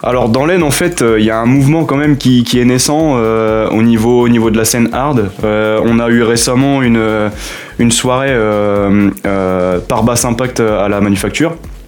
Alors 0.03 0.29
dans 0.29 0.47
l'Aisne 0.47 0.63
en 0.63 0.71
fait 0.71 1.03
euh, 1.03 1.21
il 1.21 1.25
y 1.25 1.31
a 1.31 1.39
un 1.39 1.47
mouvement 1.47 1.85
quand 1.85 1.97
même 1.97 2.17
qui, 2.17 2.45
est 2.55 2.65
naissant 2.65 3.15
euh, 3.17 3.69
au, 3.71 3.83
niveau, 3.83 4.21
au 4.23 4.29
niveau 4.29 4.51
de 4.51 4.57
la 4.57 4.65
scène 4.65 4.89
hard. 4.93 5.31
on 5.43 5.99
a 5.99 6.09
eu 6.09 6.23
récemment 6.23 6.83
une, 6.83 7.31
une 7.79 7.91
soirée 7.91 8.37
par 9.89 10.03
basse 10.03 10.25
impact 10.25 10.61
à 10.61 10.89
la 10.89 11.01
manufacture 11.01 11.53
euh, 11.53 11.82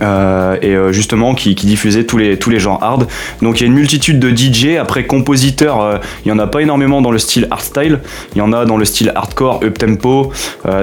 et 0.00 0.04
euh, 0.04 0.92
justement 0.92 1.34
qui, 1.34 1.54
diffusait 1.54 2.04
tous 2.04 2.18
les, 2.18 2.38
tous 2.38 2.50
les 2.50 2.58
genres 2.58 2.82
hard. 2.82 3.06
Donc 3.42 3.60
il 3.60 3.64
y 3.64 3.64
a 3.64 3.66
une 3.66 3.74
multitude 3.74 4.18
de 4.18 4.30
DJ. 4.34 4.76
Après 4.80 5.04
compositeurs, 5.04 5.80
euh, 5.80 5.96
il 6.24 6.32
n'y 6.32 6.38
en 6.38 6.38
a 6.38 6.46
pas 6.46 6.60
énormément 6.60 7.02
dans 7.02 7.10
le 7.10 7.18
style 7.18 7.46
hardstyle. 7.50 8.00
Il 8.34 8.38
y 8.38 8.40
en 8.40 8.52
a 8.52 8.64
dans 8.64 8.76
le 8.76 8.84
style 8.84 9.12
hardcore, 9.14 9.60
up 9.64 9.78
tempo, 9.78 10.32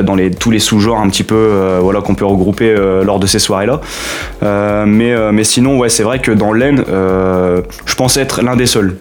dans 0.03 0.16
les, 0.16 0.32
tous 0.32 0.51
les 0.51 0.59
sous-genres 0.59 0.99
un 0.99 1.09
petit 1.09 1.24
peu 1.24 1.80
voilà, 1.82 2.01
qu'on 2.01 2.16
peut 2.16 2.26
regrouper 2.26 2.76
lors 3.03 3.20
de 3.20 3.28
ces 3.28 3.39
soirées-là. 3.39 3.82
mais, 4.86 5.32
mais 5.32 5.43
sinon, 5.43 5.78
ouais, 5.78 5.89
c'est 5.89 6.03
vrai 6.03 6.20
que 6.20 6.32
dans 6.32 6.53
l'Aisne, 6.53 6.84
je 6.88 7.95
pense 7.95 8.18
être 8.18 8.41
l'un 8.41 8.55
des 8.55 8.66
seuls. 8.66 8.97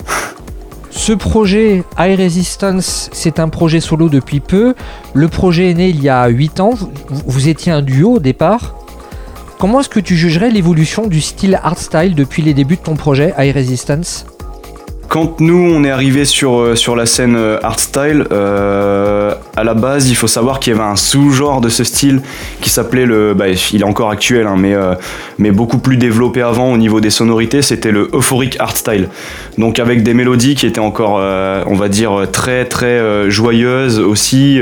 Ce 0.90 1.12
projet 1.12 1.82
High 1.98 2.18
Resistance, 2.18 3.10
c'est 3.12 3.40
un 3.40 3.48
projet 3.48 3.80
solo 3.80 4.08
depuis 4.08 4.40
peu. 4.40 4.74
Le 5.12 5.28
projet 5.28 5.70
est 5.70 5.74
né 5.74 5.88
il 5.88 6.02
y 6.02 6.08
a 6.08 6.26
8 6.28 6.60
ans. 6.60 6.74
Vous 7.26 7.48
étiez 7.48 7.72
un 7.72 7.82
duo 7.82 8.14
au 8.14 8.18
départ. 8.20 8.76
Comment 9.58 9.80
est-ce 9.80 9.88
que 9.88 10.00
tu 10.00 10.16
jugerais 10.16 10.50
l'évolution 10.50 11.06
du 11.06 11.20
style 11.20 11.58
hardstyle 11.62 12.14
depuis 12.14 12.42
les 12.42 12.54
débuts 12.54 12.76
de 12.76 12.82
ton 12.82 12.96
projet 12.96 13.32
High 13.38 13.54
Resistance? 13.54 14.26
Quand 15.08 15.40
nous 15.40 15.70
on 15.72 15.84
est 15.84 15.90
arrivé 15.90 16.24
sur, 16.24 16.58
euh, 16.58 16.74
sur 16.74 16.96
la 16.96 17.06
scène 17.06 17.36
euh, 17.36 17.58
hardstyle, 17.62 18.26
euh, 18.32 19.32
à 19.54 19.62
la 19.62 19.74
base 19.74 20.08
il 20.08 20.16
faut 20.16 20.26
savoir 20.26 20.58
qu'il 20.58 20.72
y 20.72 20.76
avait 20.76 20.84
un 20.84 20.96
sous-genre 20.96 21.60
de 21.60 21.68
ce 21.68 21.84
style 21.84 22.20
qui 22.60 22.68
s'appelait 22.68 23.06
le. 23.06 23.32
Bah, 23.32 23.44
il 23.48 23.80
est 23.80 23.84
encore 23.84 24.10
actuel, 24.10 24.48
hein, 24.48 24.56
mais, 24.58 24.74
mais 25.38 25.52
beaucoup 25.52 25.78
plus 25.78 25.96
développé 25.96 26.42
avant 26.42 26.72
au 26.72 26.76
niveau 26.76 27.00
des 27.00 27.10
sonorités, 27.10 27.62
c'était 27.62 27.92
le 27.92 28.10
euphoric 28.12 28.56
hardstyle. 28.58 29.08
Donc 29.56 29.78
avec 29.78 30.02
des 30.02 30.14
mélodies 30.14 30.56
qui 30.56 30.66
étaient 30.66 30.80
encore, 30.80 31.20
on 31.66 31.74
va 31.74 31.88
dire, 31.88 32.26
très 32.32 32.64
très 32.64 33.30
joyeuses 33.30 34.00
aussi, 34.00 34.60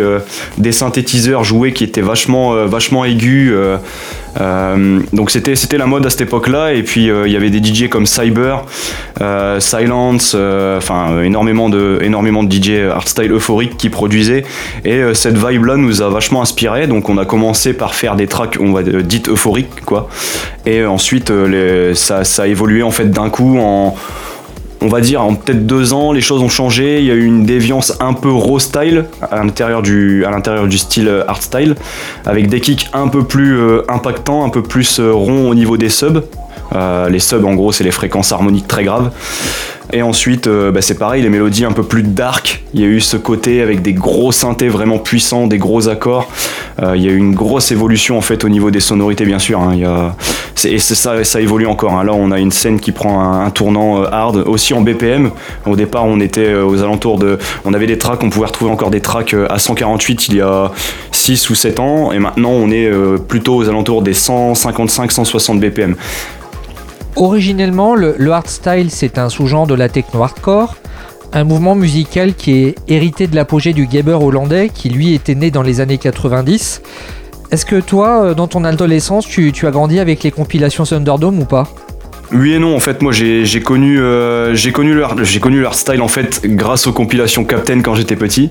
des 0.59 0.73
synthétiseurs 0.73 1.45
joués 1.45 1.73
qui 1.73 1.85
étaient 1.85 2.03
vachement, 2.03 2.67
vachement 2.67 3.05
aigus. 3.05 3.55
Euh, 4.41 5.01
donc 5.13 5.31
c'était 5.31 5.57
c'était 5.57 5.79
la 5.79 5.87
mode 5.87 6.07
à 6.07 6.11
cette 6.11 6.23
époque-là 6.23 6.73
et 6.73 6.83
puis 6.83 7.11
euh, 7.11 7.27
il 7.27 7.33
y 7.33 7.37
avait 7.37 7.51
des 7.51 7.63
DJ 7.63 7.89
comme 7.89 8.07
Cyber, 8.07 8.65
euh, 9.21 9.61
Silence, 9.61 10.35
enfin 10.35 11.23
énormément 11.23 11.69
de 11.69 11.99
énormément 12.03 12.43
de 12.43 12.53
DJ 12.53 12.91
hardstyle 12.91 13.33
euphorique 13.33 13.77
qui 13.77 13.91
produisaient 13.91 14.45
et 14.85 15.03
cette 15.15 15.37
vibe-là 15.37 15.77
nous 15.77 16.03
a 16.03 16.09
vachement 16.09 16.43
inspiré. 16.43 16.87
Donc 16.87 17.09
on 17.09 17.19
a 17.19 17.25
commencé 17.25 17.75
par 17.75 17.95
faire 17.95 18.17
des 18.17 18.27
tracks 18.27 18.57
on 18.61 18.73
va 18.73 18.83
dites 18.83 19.29
euphoriques 19.29 19.85
quoi 19.85 20.09
et 20.67 20.85
ensuite 20.85 21.31
les, 21.31 21.95
ça, 21.95 22.25
ça 22.25 22.45
a 22.45 22.47
évolué 22.47 22.83
en 22.83 22.91
fait 22.91 23.11
d'un 23.11 23.31
coup 23.31 23.59
en 23.59 23.95
on 24.83 24.89
va 24.89 25.01
dire, 25.01 25.23
en 25.23 25.35
peut-être 25.35 25.67
deux 25.67 25.93
ans, 25.93 26.13
les 26.13 26.21
choses 26.21 26.43
ont 26.43 26.49
changé. 26.49 26.99
Il 26.99 27.07
y 27.07 27.11
a 27.11 27.15
eu 27.15 27.25
une 27.25 27.45
déviance 27.45 27.97
un 28.01 28.13
peu 28.13 28.31
raw 28.31 28.59
style 28.59 29.07
à 29.23 29.37
l'intérieur 29.37 29.83
du, 29.83 30.25
style 30.79 31.09
euh, 31.09 31.25
art 31.29 31.43
style, 31.43 31.77
avec 32.27 32.49
des 32.49 32.61
kicks 32.61 32.89
un 32.93 33.09
peu 33.09 33.25
plus 33.25 33.57
euh, 33.57 33.83
impactants, 33.89 34.45
un 34.45 34.51
peu 34.51 34.63
plus 34.63 34.99
euh, 34.99 35.13
ronds 35.13 35.49
au 35.49 35.55
niveau 35.55 35.77
des 35.77 35.89
subs. 35.89 36.23
Les 37.11 37.19
subs, 37.19 37.45
en 37.45 37.55
gros, 37.55 37.73
c'est 37.73 37.85
les 37.85 37.91
fréquences 37.91 38.33
harmoniques 38.33 38.69
très 38.69 38.85
graves. 38.85 39.11
Et 39.93 40.01
ensuite, 40.01 40.49
bah, 40.49 40.81
c'est 40.81 40.99
pareil, 40.99 41.23
les 41.23 41.29
mélodies 41.29 41.65
un 41.65 41.73
peu 41.73 41.83
plus 41.83 42.03
dark. 42.03 42.65
Il 42.73 42.81
y 42.81 42.85
a 42.85 42.87
eu 42.87 43.01
ce 43.01 43.17
côté 43.17 43.61
avec 43.61 43.83
des 43.83 43.93
gros 43.93 44.33
synthés 44.33 44.69
vraiment 44.69 44.99
puissants, 44.99 45.47
des 45.47 45.59
gros 45.59 45.89
accords. 45.89 46.31
il 46.81 47.03
y 47.03 47.09
a 47.09 47.11
eu 47.11 47.17
une 47.17 47.35
grosse 47.35 47.73
évolution 47.73 48.17
en 48.17 48.23
fait 48.23 48.45
au 48.45 48.49
niveau 48.49 48.71
des 48.71 48.81
sonorités, 48.81 49.25
bien 49.25 49.39
sûr. 49.39 49.61
Hein. 49.61 50.15
Et 50.65 50.79
ça, 50.79 51.41
évolue 51.41 51.67
encore. 51.67 51.95
Hein. 51.95 52.05
Là, 52.05 52.13
on 52.15 52.31
a 52.31 52.39
une 52.39 52.51
scène 52.51 52.79
qui 52.81 52.93
prend 52.93 53.23
un, 53.23 53.51
tournant 53.51 54.03
euh, 54.03 54.07
hard, 54.11 54.37
aussi 54.47 54.75
en 54.75 54.81
BPM. 54.81 55.31
Au 55.67 55.77
départ, 55.77 56.05
on 56.05 56.21
était 56.21 56.49
euh, 56.49 56.65
aux 56.65 56.83
alentours 56.83 57.19
de. 57.19 57.39
On 57.65 57.75
avait 57.75 57.87
des 57.87 57.99
tracks, 57.99 58.23
on 58.23 58.31
pouvait 58.31 58.47
retrouver 58.47 58.71
encore 58.71 58.91
des 58.91 59.01
tracks 59.01 59.35
euh, 59.35 59.47
à 59.51 59.59
148 59.59 60.29
il 60.29 60.37
y 60.37 60.41
a 60.41 60.71
6 61.11 61.51
ou 61.51 61.55
7 61.55 61.81
ans. 61.81 62.13
Et 62.13 62.19
maintenant, 62.19 62.51
on 62.51 62.71
est 62.71 62.91
plutôt 63.29 63.57
aux 63.57 63.69
alentours 63.69 64.03
des 64.03 64.15
155-160 64.15 65.59
BPM. 65.59 65.97
Originellement, 67.17 67.95
le, 67.95 68.15
le 68.19 68.33
hardstyle, 68.33 68.91
c'est 68.91 69.19
un 69.19 69.29
sous-genre 69.29 69.67
de 69.67 69.75
la 69.75 69.89
techno-hardcore 69.89 70.77
un 71.33 71.45
mouvement 71.45 71.75
musical 71.75 72.35
qui 72.35 72.65
est 72.65 72.75
hérité 72.89 73.27
de 73.27 73.35
l'apogée 73.35 73.73
du 73.73 73.87
gabber 73.87 74.19
hollandais, 74.21 74.71
qui 74.73 74.91
lui 74.91 75.15
était 75.15 75.35
né 75.35 75.51
dans 75.51 75.63
les 75.63 75.81
années 75.81 75.99
90. 75.99 76.83
Est-ce 77.51 77.67
que 77.67 77.81
toi, 77.81 78.25
euh, 78.25 78.35
dans 78.35 78.49
ton 78.49 78.65
adolescence, 78.65 79.27
tu, 79.27 79.53
as 79.67 79.71
grandi 79.71 79.99
avec 79.99 80.23
les 80.23 80.31
compilations 80.31 80.85
Thunderdome 80.85 81.41
ou 81.41 81.45
pas? 81.45 81.69
Oui 82.33 82.55
et 82.55 82.59
non, 82.59 82.75
en 82.75 82.81
fait, 82.81 83.03
moi 83.03 83.13
j'ai 83.13 83.61
connu, 83.61 84.01
euh, 84.01 84.55
style 84.55 86.01
en 86.01 86.09
fait 86.09 86.41
grâce 86.45 86.87
aux 86.87 86.93
compilations 86.93 87.45
Captain 87.45 87.83
quand 87.83 87.95
j'étais 87.95 88.17
petit. 88.17 88.51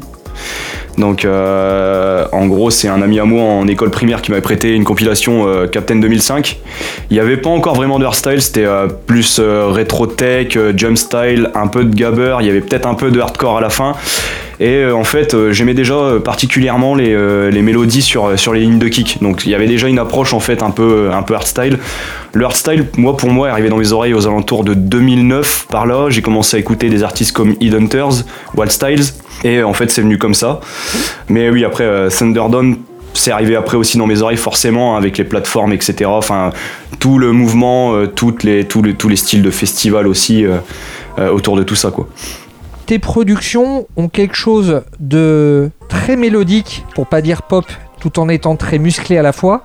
Donc 0.98 1.26
euh, 1.26 2.26
en 2.32 2.48
gros 2.48 2.70
c'est 2.70 2.88
un 2.88 3.02
ami 3.02 3.20
à 3.20 3.26
moi 3.26 3.44
en 3.44 3.68
école 3.68 3.92
primaire 3.92 4.22
qui 4.22 4.32
m'avait 4.32 4.42
prêté 4.42 4.74
une 4.76 4.84
compilation 4.84 5.48
Captain 5.72 5.96
2005. 5.96 6.60
Il 7.10 7.14
n'y 7.14 7.20
avait 7.20 7.38
pas 7.38 7.50
encore 7.50 7.76
vraiment 7.76 8.00
de 8.00 8.08
style, 8.12 8.42
c'était 8.42 8.68
plus 9.06 9.40
rétro 9.40 10.06
tech, 10.08 10.58
jump 10.76 10.98
style, 10.98 11.50
un 11.56 11.68
peu 11.68 11.86
de 11.86 11.96
gabber, 11.96 12.38
il 12.42 12.48
y 12.48 12.50
avait 12.50 12.62
peut-être 12.62 12.88
un 12.88 12.96
peu 12.96 13.10
de 13.10 13.20
hardcore 13.20 13.58
à 13.58 13.62
la 13.62 13.70
fin. 13.70 13.96
Et 14.62 14.76
euh, 14.76 14.96
en 14.96 15.04
fait, 15.04 15.34
euh, 15.34 15.52
j'aimais 15.52 15.74
déjà 15.74 15.96
euh, 15.96 16.20
particulièrement 16.20 16.94
les, 16.94 17.62
mélodies 17.64 18.04
sur, 18.04 18.38
sur 18.38 18.54
les 18.54 18.62
lignes 18.62 18.78
de 18.78 18.88
kick. 18.88 19.18
Donc 19.20 19.44
il 19.46 19.52
y 19.52 19.56
avait 19.56 19.66
déjà 19.66 19.88
une 19.88 19.98
approche 19.98 20.34
en 20.34 20.40
fait 20.40 20.62
un 20.62 20.70
peu, 20.70 21.10
un 21.12 21.24
peu 21.24 21.34
hardstyle. 21.34 21.80
Le 22.34 22.46
hardstyle, 22.46 22.86
moi 22.96 23.18
pour 23.18 23.30
moi, 23.30 23.48
est 23.48 23.52
arrivé 23.52 23.70
dans 23.70 23.78
mes 23.78 23.92
oreilles 23.92 24.14
aux 24.14 24.28
alentours 24.28 24.64
de 24.64 24.76
2009 24.76 25.66
par 25.68 25.88
là. 25.88 26.12
J'ai 26.12 26.22
commencé 26.22 26.58
à 26.58 26.60
écouter 26.60 26.90
des 26.90 27.02
artistes 27.02 27.32
comme 27.32 27.56
Hunters, 27.60 28.24
Wild 28.56 28.72
Styles, 28.72 29.04
et 29.44 29.64
en 29.64 29.74
fait 29.74 29.90
c'est 29.90 30.02
venu 30.02 30.20
comme 30.20 30.36
ça. 30.36 30.60
Mais 31.28 31.50
oui, 31.50 31.66
après 31.66 32.08
Thunderdome, 32.10 32.78
c'est 33.16 33.32
arrivé 33.32 33.56
après 33.56 33.78
aussi 33.78 33.98
dans 33.98 34.08
mes 34.08 34.22
oreilles 34.22 34.38
forcément 34.38 34.96
avec 34.96 35.18
les 35.18 35.26
plateformes 35.26 35.74
etc 35.74 36.10
enfin 36.14 36.52
tout 37.00 37.18
le 37.18 37.34
mouvement 37.34 38.08
toutes 38.16 38.44
les, 38.44 38.64
tous 38.64 38.82
les 38.82 39.16
styles 39.18 39.42
de 39.42 39.52
festival 39.52 40.08
aussi 40.08 40.46
autour 41.18 41.58
de 41.58 41.64
tout 41.64 41.76
ça 41.76 41.92
quoi 41.92 42.08
tes 42.92 43.00
productions 43.00 43.88
ont 43.96 44.10
quelque 44.10 44.36
chose 44.36 44.82
de 45.00 45.72
très 45.88 46.18
mélodique, 46.18 46.84
pour 46.94 47.08
pas 47.08 47.22
dire 47.22 47.44
pop, 47.44 47.64
tout 48.02 48.20
en 48.20 48.28
étant 48.28 48.58
très 48.58 48.80
musclé 48.80 49.18
à 49.18 49.22
la 49.22 49.32
fois. 49.32 49.64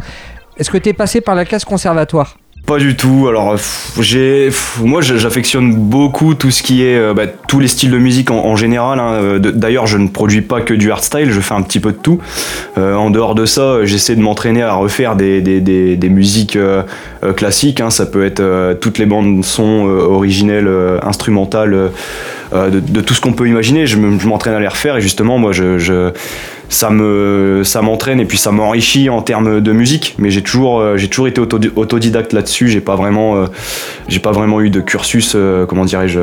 Est-ce 0.59 0.71
que 0.71 0.79
tu 0.79 0.91
es 0.91 0.93
passé 0.93 1.21
par 1.21 1.35
la 1.35 1.45
classe 1.45 1.65
conservatoire? 1.65 2.39
Pas 2.67 2.79
du 2.79 2.97
tout. 2.97 3.27
Alors, 3.29 3.57
j'ai, 4.01 4.51
moi, 4.83 5.01
j'affectionne 5.01 5.75
beaucoup 5.75 6.35
tout 6.35 6.51
ce 6.51 6.65
qui 6.65 6.83
est, 6.83 6.99
euh, 6.99 7.15
bah, 7.15 7.27
tous 7.49 7.61
les 7.61 7.69
styles 7.69 7.93
de 7.93 7.99
musique 7.99 8.31
en, 8.31 8.57
général. 8.57 8.99
Hein. 8.99 9.13
Euh, 9.13 9.39
d'ailleurs, 9.39 9.87
je 9.87 9.97
ne 9.97 10.09
produis 10.09 10.43
pas 10.43 10.61
que 10.61 10.75
du 10.75 10.91
hardstyle, 10.91 11.31
je 11.31 11.41
fais 11.41 11.55
un 11.55 11.63
petit 11.63 11.79
peu 11.79 11.93
de 11.93 11.97
tout. 11.97 12.19
Euh, 12.77 12.95
en 12.97 13.11
dehors 13.11 13.37
de 13.37 13.47
ça, 13.47 13.85
j'essaie 13.85 14.17
de 14.17 14.21
m'entraîner 14.21 14.63
à 14.63 14.75
refaire 14.75 15.15
des, 15.15 15.41
des, 15.41 16.09
musiques 16.09 16.59
classiques. 17.37 17.81
Hein. 17.81 17.91
Ça 17.91 18.07
peut 18.07 18.25
être 18.25 18.43
toutes 18.81 18.99
les 18.99 19.07
bandes 19.07 19.45
son 19.45 19.87
originelles, 19.87 20.69
instrumentales. 21.03 21.91
de, 22.53 23.01
tout 23.01 23.15
ce 23.15 23.21
qu'on 23.21 23.33
peut 23.33 23.49
imaginer, 23.49 23.87
je 23.87 23.97
m'entraîne 23.97 24.55
à 24.55 24.61
les 24.61 24.69
refaire 24.69 24.97
et 24.97 25.01
justement 25.01 25.39
moi 25.39 25.53
je 25.53 26.13
ça 26.69 26.91
me 26.91 27.63
ça 27.65 27.83
m'entraîne 27.83 28.21
et 28.21 28.25
puis 28.25 28.39
ça 28.39 28.51
m'enrichit 28.53 29.09
en 29.09 29.23
termes 29.23 29.61
de 29.61 29.73
musique. 29.73 30.15
Mais 30.19 30.31
j'ai 30.31 30.43
toujours 30.43 30.81
euh, 30.81 30.97
été 30.97 31.41
autodidacte 31.41 32.33
là-dessus. 32.33 32.69
J'ai 32.69 32.81
pas 32.81 32.97
vraiment 32.97 33.37
euh, 33.37 33.47
j'ai 34.09 34.21
pas 34.21 34.33
vraiment 34.33 34.61
eu 34.61 34.71
de 34.71 34.81
cursus 34.81 35.33
euh, 35.35 35.67
comment 35.67 35.85
dirais-je 35.85 36.21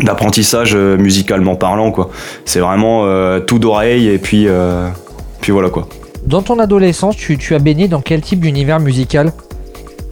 d'apprentissage 0.00 0.74
musicalement 0.74 1.54
parlant 1.54 1.90
quoi. 1.90 2.10
C'est 2.44 2.60
vraiment 2.60 3.06
tout 3.40 3.58
d'oreille 3.58 4.08
et 4.08 4.18
puis 4.18 4.48
puis 5.40 5.52
voilà 5.52 5.68
quoi. 5.68 5.86
Dans 6.26 6.42
ton 6.42 6.58
adolescence 6.58 7.16
tu 7.16 7.54
as 7.54 7.58
baigné 7.58 7.88
dans 7.88 8.00
quel 8.00 8.22
type 8.22 8.40
d'univers 8.40 8.80
musical? 8.80 9.32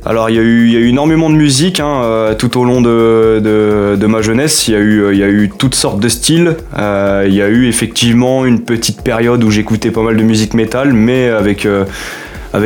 Alors 0.07 0.31
il 0.31 0.37
y, 0.37 0.39
a 0.39 0.43
eu, 0.43 0.73
eu 0.73 0.89
énormément 0.89 1.29
de 1.29 1.35
musique 1.35 1.79
hein, 1.79 2.03
euh, 2.03 2.35
tout 2.35 2.59
au 2.59 2.65
long 2.65 2.81
de, 2.81 4.07
ma 4.07 4.23
jeunesse, 4.23 4.67
il 4.67 4.73
y, 4.73 4.77
a 4.77 4.81
eu, 4.81 5.15
y 5.15 5.23
a 5.23 5.49
toutes 5.59 5.75
sortes 5.75 6.01
de 6.01 6.09
styles, 6.09 6.57
euh, 6.79 7.27
il 7.29 7.35
y 7.35 7.43
a 7.43 7.49
eu 7.49 7.69
effectivement 7.69 8.47
une 8.47 8.63
petite 8.63 9.03
période 9.03 9.45
où 9.45 9.51
j'écoutais 9.51 9.91
pas 9.91 10.03
mal 10.03 10.17
de 10.17 10.23
musique 10.23 10.55
métal, 10.55 10.95
mais 10.95 11.29
avec, 11.29 11.67
euh, 11.67 11.85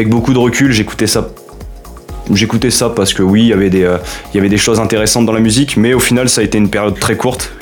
beaucoup 0.06 0.32
de 0.32 0.38
recul 0.38 0.70
j'écoutais 0.70 1.08
ça. 1.08 1.30
J'écoutais 2.32 2.70
ça 2.70 2.88
parce 2.88 3.12
que 3.12 3.22
oui, 3.22 3.42
il 3.42 3.48
y, 3.48 3.52
avait 3.52 3.68
des, 3.68 3.86
il 4.32 4.52
y 4.52 4.58
choses 4.58 4.80
intéressantes 4.80 5.26
dans 5.26 5.32
la 5.32 5.40
musique, 5.40 5.76
mais 5.76 5.92
au 5.92 6.00
final 6.00 6.28
ça 6.28 6.40
a 6.40 6.44
été 6.44 6.56
une 6.56 6.70
période 6.70 6.98
très 6.98 7.16
courte. 7.16 7.52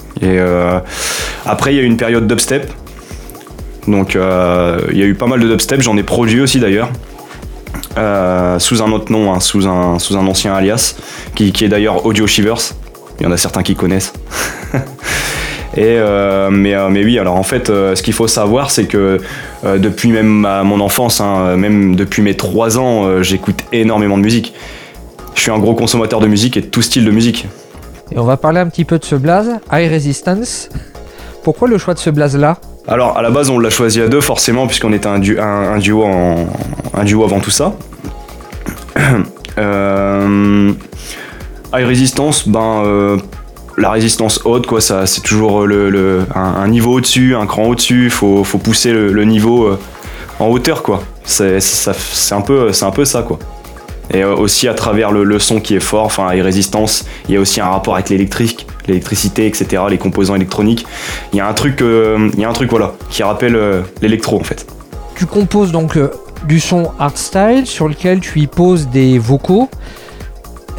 Après 1.47 1.73
il 1.73 1.77
y 1.77 1.81
a 1.81 1.83
eu 1.83 1.87
une 1.87 1.97
période 1.97 2.29
dubstep 2.29 2.71
Donc 3.89 4.15
il 4.15 4.99
y 4.99 5.03
a 5.03 5.07
eu 5.07 5.15
pas 5.15 5.27
mal 5.27 5.41
de 5.41 5.49
dubstep, 5.49 5.81
j'en 5.81 5.97
ai 5.97 6.03
produit 6.03 6.43
aussi 6.43 6.61
d'ailleurs. 6.61 6.91
Sous 8.59 8.83
un 8.83 8.93
autre 8.93 9.11
nom, 9.13 9.33
hein, 9.33 9.41
sous, 9.41 9.67
un, 9.67 10.27
ancien 10.27 10.55
alias, 10.55 10.97
qui, 11.35 11.53
est 11.61 11.69
d'ailleurs 11.69 12.07
Audio 12.07 12.27
Shivers. 12.27 12.75
Il 13.21 13.25
y 13.25 13.27
en 13.27 13.33
a 13.33 13.37
certains 13.37 13.63
qui 13.63 13.75
connaissent. 13.75 14.13
Et 15.75 15.85
euh, 15.85 16.51
mais, 16.51 16.75
euh, 16.75 16.91
mais 16.91 17.03
oui, 17.03 17.19
alors 17.19 17.37
en 17.37 17.43
fait, 17.43 17.71
euh, 17.71 17.95
ce 17.95 18.03
qu'il 18.03 18.13
faut 18.13 18.29
savoir, 18.29 18.71
c'est 18.71 18.85
que 18.85 19.19
depuis 19.65 20.11
même 20.11 20.47
mon 20.65 20.81
enfance, 20.81 21.21
hein, 21.21 21.57
même 21.57 21.97
depuis 21.97 22.21
mes 22.21 22.37
3 22.37 22.79
ans, 22.79 23.23
j'écoute 23.23 23.61
énormément 23.73 24.19
de 24.19 24.23
musique. 24.23 24.55
Je 25.35 25.41
suis 25.41 25.51
un 25.51 25.59
gros 25.59 25.75
consommateur 25.75 26.21
de 26.21 26.27
musique 26.27 26.57
et 26.57 26.61
de 26.61 26.67
tout 26.67 26.83
style 26.83 27.05
de 27.05 27.11
musique. 27.11 27.47
Et 28.11 28.19
on 28.19 28.25
va 28.25 28.37
parler 28.37 28.61
un 28.61 28.69
petit 28.69 28.85
peu 28.85 28.99
de 28.99 29.05
ce 29.05 29.15
blaze, 29.15 29.51
High 29.73 29.91
Resistance. 29.91 30.69
Pourquoi 31.43 31.69
le 31.69 31.79
choix 31.79 31.95
de 31.95 31.99
ce 31.99 32.11
blaze-là? 32.11 32.59
Alors 32.89 33.17
à 33.17 33.23
la 33.23 33.31
base, 33.31 33.51
on 33.51 33.59
l'a 33.59 33.71
choisi 33.71 34.01
à 34.01 34.09
deux 34.09 34.21
forcément, 34.21 34.67
puisqu'on 34.67 34.93
était 34.93 35.07
un, 35.07 35.21
un, 35.41 35.79
duo 35.79 36.05
un 36.05 37.05
duo 37.05 37.25
avant 37.25 37.41
tout 37.41 37.51
ça. 37.51 37.75
High 41.75 41.87
Resistance, 41.87 42.49
ben 42.49 43.19
la 43.79 43.91
résistance 43.91 44.41
haute, 44.45 44.67
quoi, 44.67 44.81
ça, 44.81 45.07
c'est 45.07 45.23
toujours 45.23 45.67
le, 45.67 46.25
un, 46.35 46.69
niveau 46.69 46.95
au-dessus, 46.95 47.35
un 47.35 47.47
cran 47.47 47.65
au-dessus. 47.65 48.11
Faut, 48.11 48.45
faut 48.45 48.59
pousser 48.59 48.93
le, 48.93 49.25
niveau 49.25 49.67
euh, 49.67 49.79
en 50.39 50.49
hauteur, 50.49 50.83
quoi. 50.83 51.03
C'est, 51.25 51.59
un 52.33 52.41
peu, 52.41 52.73
c'est 52.73 52.85
un 52.85 52.91
peu 52.91 53.05
ça, 53.05 53.23
quoi. 53.23 53.39
Et 54.11 54.23
euh, 54.23 54.35
aussi 54.35 54.69
à 54.69 54.75
travers 54.75 55.13
le, 55.13 55.39
son 55.39 55.61
qui 55.61 55.75
est 55.75 55.81
fort, 55.81 56.05
enfin, 56.05 56.33
les 56.33 56.43
résistances, 56.43 57.05
il 57.29 57.35
y 57.35 57.37
a 57.37 57.41
aussi 57.41 57.61
un 57.61 57.69
rapport 57.69 57.95
avec 57.95 58.11
l'électrique, 58.11 58.67
l'électricité, 58.87 59.47
etc., 59.47 59.85
les 59.89 59.99
composants 59.99 60.35
électroniques. 60.35 60.87
Il 61.33 61.37
y 61.37 61.41
a 61.41 61.47
un 61.47 61.55
truc, 61.55 61.81
euh, 61.83 62.31
il 62.35 62.41
y 62.41 62.45
a 62.45 62.49
un 62.49 62.53
truc, 62.53 62.71
voilà, 62.71 62.93
qui 63.11 63.23
rappelle 63.23 63.59
l'électro, 64.01 64.39
en 64.39 64.45
fait. 64.45 64.67
Tu 65.15 65.27
composes 65.27 65.73
donc 65.73 65.99
du 66.47 66.61
son 66.61 66.91
hardstyle 66.99 67.67
sur 67.67 67.89
lequel 67.89 68.21
tu 68.21 68.41
y 68.41 68.47
poses 68.47 68.89
des 68.89 69.19
vocaux. 69.19 69.69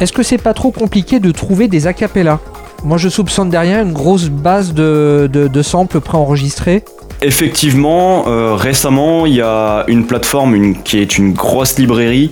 Est-ce 0.00 0.12
que 0.12 0.22
c'est 0.22 0.38
pas 0.38 0.54
trop 0.54 0.70
compliqué 0.70 1.20
de 1.20 1.30
trouver 1.30 1.68
des 1.68 1.86
acapellas 1.86 2.40
moi, 2.84 2.98
je 2.98 3.08
soupçonne 3.08 3.48
derrière 3.48 3.82
une 3.82 3.94
grosse 3.94 4.28
base 4.28 4.74
de, 4.74 5.28
de, 5.32 5.62
samples 5.62 6.00
préenregistrés. 6.00 6.84
Effectivement, 7.22 8.24
euh, 8.28 8.54
récemment, 8.54 9.24
il 9.24 9.36
y 9.36 9.40
a 9.40 9.84
une 9.88 10.06
plateforme 10.06 10.74
qui 10.82 10.98
est 10.98 11.16
une 11.16 11.32
grosse 11.32 11.78
librairie. 11.78 12.30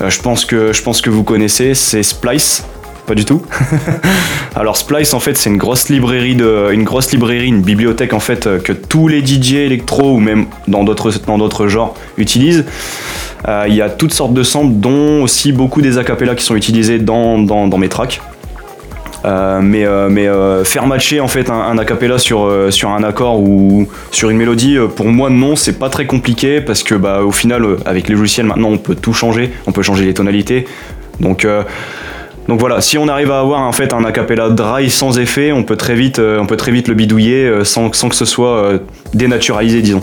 Euh, 0.00 0.10
je, 0.10 0.20
pense 0.20 0.44
que, 0.44 0.72
je 0.72 0.82
pense 0.82 1.00
que 1.00 1.10
vous 1.10 1.24
connaissez, 1.24 1.74
c'est 1.74 2.02
Splice. 2.02 2.64
Pas 3.06 3.14
du 3.14 3.24
tout. 3.24 3.42
Alors 4.54 4.76
Splice 4.76 5.14
en 5.14 5.20
fait 5.20 5.36
c'est 5.36 5.50
une 5.50 5.56
grosse 5.56 5.88
librairie 5.88 6.36
de, 6.36 6.68
une 6.72 6.84
grosse 6.84 7.10
librairie, 7.10 7.48
une 7.48 7.62
bibliothèque 7.62 8.12
en 8.12 8.20
fait 8.20 8.46
euh, 8.46 8.60
que 8.60 8.72
tous 8.72 9.08
les 9.08 9.24
DJ 9.24 9.54
électro 9.54 10.14
ou 10.14 10.20
même 10.20 10.46
dans 10.68 10.84
d'autres 10.84 11.12
dans 11.26 11.38
d'autres 11.38 11.66
genres 11.66 11.94
utilisent. 12.18 12.66
Il 13.66 13.74
y 13.74 13.80
a 13.80 13.88
toutes 13.88 14.12
sortes 14.12 14.34
de 14.34 14.42
samples, 14.42 14.74
dont 14.74 15.22
aussi 15.22 15.50
beaucoup 15.50 15.80
des 15.80 15.96
acapellas 15.96 16.34
qui 16.34 16.44
sont 16.44 16.54
utilisés 16.54 16.98
dans, 16.98 17.38
dans, 17.38 17.66
dans 17.66 17.78
mes 17.78 17.88
tracks. 17.88 18.20
Euh, 19.24 19.60
mais 19.60 19.84
euh, 19.84 20.08
euh, 20.08 20.64
faire 20.64 20.86
matcher 20.86 21.20
en 21.20 21.28
fait 21.28 21.50
un, 21.50 21.76
acapella 21.76 22.18
sur, 22.18 22.50
sur 22.70 22.90
un 22.90 23.02
accord 23.02 23.40
ou 23.40 23.86
sur 24.10 24.30
une 24.30 24.38
mélodie, 24.38 24.78
pour 24.96 25.06
moi 25.06 25.30
non, 25.30 25.56
c'est 25.56 25.78
pas 25.78 25.88
très 25.88 26.06
compliqué 26.06 26.60
parce 26.60 26.82
que 26.82 26.94
bah, 26.94 27.22
au 27.22 27.32
final, 27.32 27.64
avec 27.84 28.08
les 28.08 28.14
logiciels 28.14 28.46
maintenant, 28.46 28.70
on 28.70 28.78
peut 28.78 28.94
tout 28.94 29.12
changer, 29.12 29.52
on 29.66 29.72
peut 29.72 29.82
changer 29.82 30.04
les 30.04 30.14
tonalités. 30.14 30.66
Donc 31.20 31.46
donc 32.48 32.58
voilà, 32.58 32.80
si 32.80 32.98
on 32.98 33.06
arrive 33.08 33.30
à 33.30 33.40
avoir 33.40 33.60
en 33.60 33.72
fait 33.72 33.92
un 33.92 34.04
acapella 34.04 34.48
dry 34.48 34.90
sans 34.90 35.18
effet, 35.18 35.52
on 35.52 35.62
peut 35.62 35.76
très 35.76 35.94
vite, 35.94 36.18
on 36.18 36.46
peut 36.46 36.56
très 36.56 36.72
vite 36.72 36.88
le 36.88 36.94
bidouiller 36.94 37.64
sans, 37.64 37.92
sans 37.92 38.08
que 38.08 38.16
ce 38.16 38.24
soit 38.24 38.80
dénaturalisé, 39.14 39.82
disons. 39.82 40.02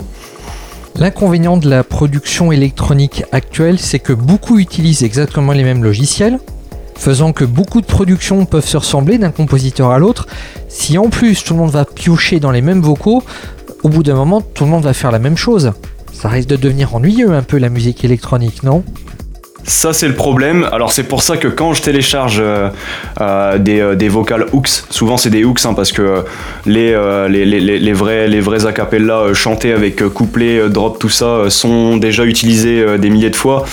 L'inconvénient 0.96 1.56
de 1.56 1.68
la 1.68 1.84
production 1.84 2.50
électronique 2.50 3.24
actuelle, 3.30 3.78
c'est 3.78 4.00
que 4.00 4.12
beaucoup 4.12 4.58
utilisent 4.58 5.04
exactement 5.04 5.52
les 5.52 5.62
mêmes 5.62 5.84
logiciels, 5.84 6.38
faisant 6.98 7.32
que 7.32 7.44
beaucoup 7.44 7.80
de 7.80 7.86
productions 7.86 8.44
peuvent 8.44 8.66
se 8.66 8.76
ressembler 8.76 9.18
d'un 9.18 9.30
compositeur 9.30 9.90
à 9.90 9.98
l'autre. 9.98 10.26
Si 10.68 10.98
en 10.98 11.08
plus 11.08 11.44
tout 11.44 11.54
le 11.54 11.60
monde 11.60 11.70
va 11.70 11.84
piocher 11.84 12.40
dans 12.40 12.50
les 12.50 12.60
mêmes 12.60 12.80
vocaux, 12.80 13.22
au 13.82 13.88
bout 13.88 14.02
d'un 14.02 14.16
moment 14.16 14.40
tout 14.40 14.64
le 14.64 14.70
monde 14.70 14.82
va 14.82 14.92
faire 14.92 15.12
la 15.12 15.18
même 15.18 15.36
chose. 15.36 15.72
Ça 16.12 16.28
risque 16.28 16.48
de 16.48 16.56
devenir 16.56 16.94
ennuyeux 16.94 17.32
un 17.32 17.42
peu 17.42 17.58
la 17.58 17.68
musique 17.68 18.04
électronique, 18.04 18.64
non? 18.64 18.82
Ça 19.64 19.92
c'est 19.92 20.08
le 20.08 20.14
problème. 20.14 20.66
Alors 20.72 20.92
c'est 20.92 21.02
pour 21.02 21.22
ça 21.22 21.36
que 21.36 21.46
quand 21.46 21.74
je 21.74 21.82
télécharge 21.82 22.38
euh, 22.40 22.70
euh, 23.20 23.58
des, 23.58 23.96
des, 23.96 24.08
vocales 24.08 24.46
hooks, 24.52 24.68
souvent 24.88 25.18
c'est 25.18 25.28
des 25.28 25.44
hooks 25.44 25.66
hein, 25.66 25.74
parce 25.74 25.92
que 25.92 26.24
les, 26.64 26.92
euh, 26.94 27.28
les, 27.28 27.44
les, 27.44 27.60
les, 27.60 27.92
vrais 27.92 28.28
les 28.28 28.40
vrais 28.40 28.58
chantés 29.34 29.72
avec 29.72 30.02
couplet, 30.08 30.70
drop, 30.70 30.98
tout 30.98 31.10
ça 31.10 31.50
sont 31.50 31.98
déjà 31.98 32.24
utilisés 32.24 32.98
des 32.98 33.10
milliers 33.10 33.30
de 33.30 33.36
fois. 33.36 33.66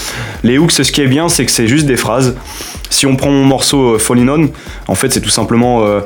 Les 0.43 0.57
hooks, 0.57 0.73
ce 0.73 0.91
qui 0.91 1.01
est 1.01 1.07
bien, 1.07 1.29
c'est 1.29 1.45
que 1.45 1.51
c'est 1.51 1.67
juste 1.67 1.85
des 1.85 1.97
phrases. 1.97 2.35
Si 2.89 3.05
on 3.05 3.15
prend 3.15 3.29
mon 3.29 3.45
morceau 3.45 3.97
Falling 3.99 4.29
On, 4.29 4.49
en 4.87 4.95
fait 4.95 5.11
c'est 5.11 5.21
tout 5.21 5.29
simplement 5.29 6.01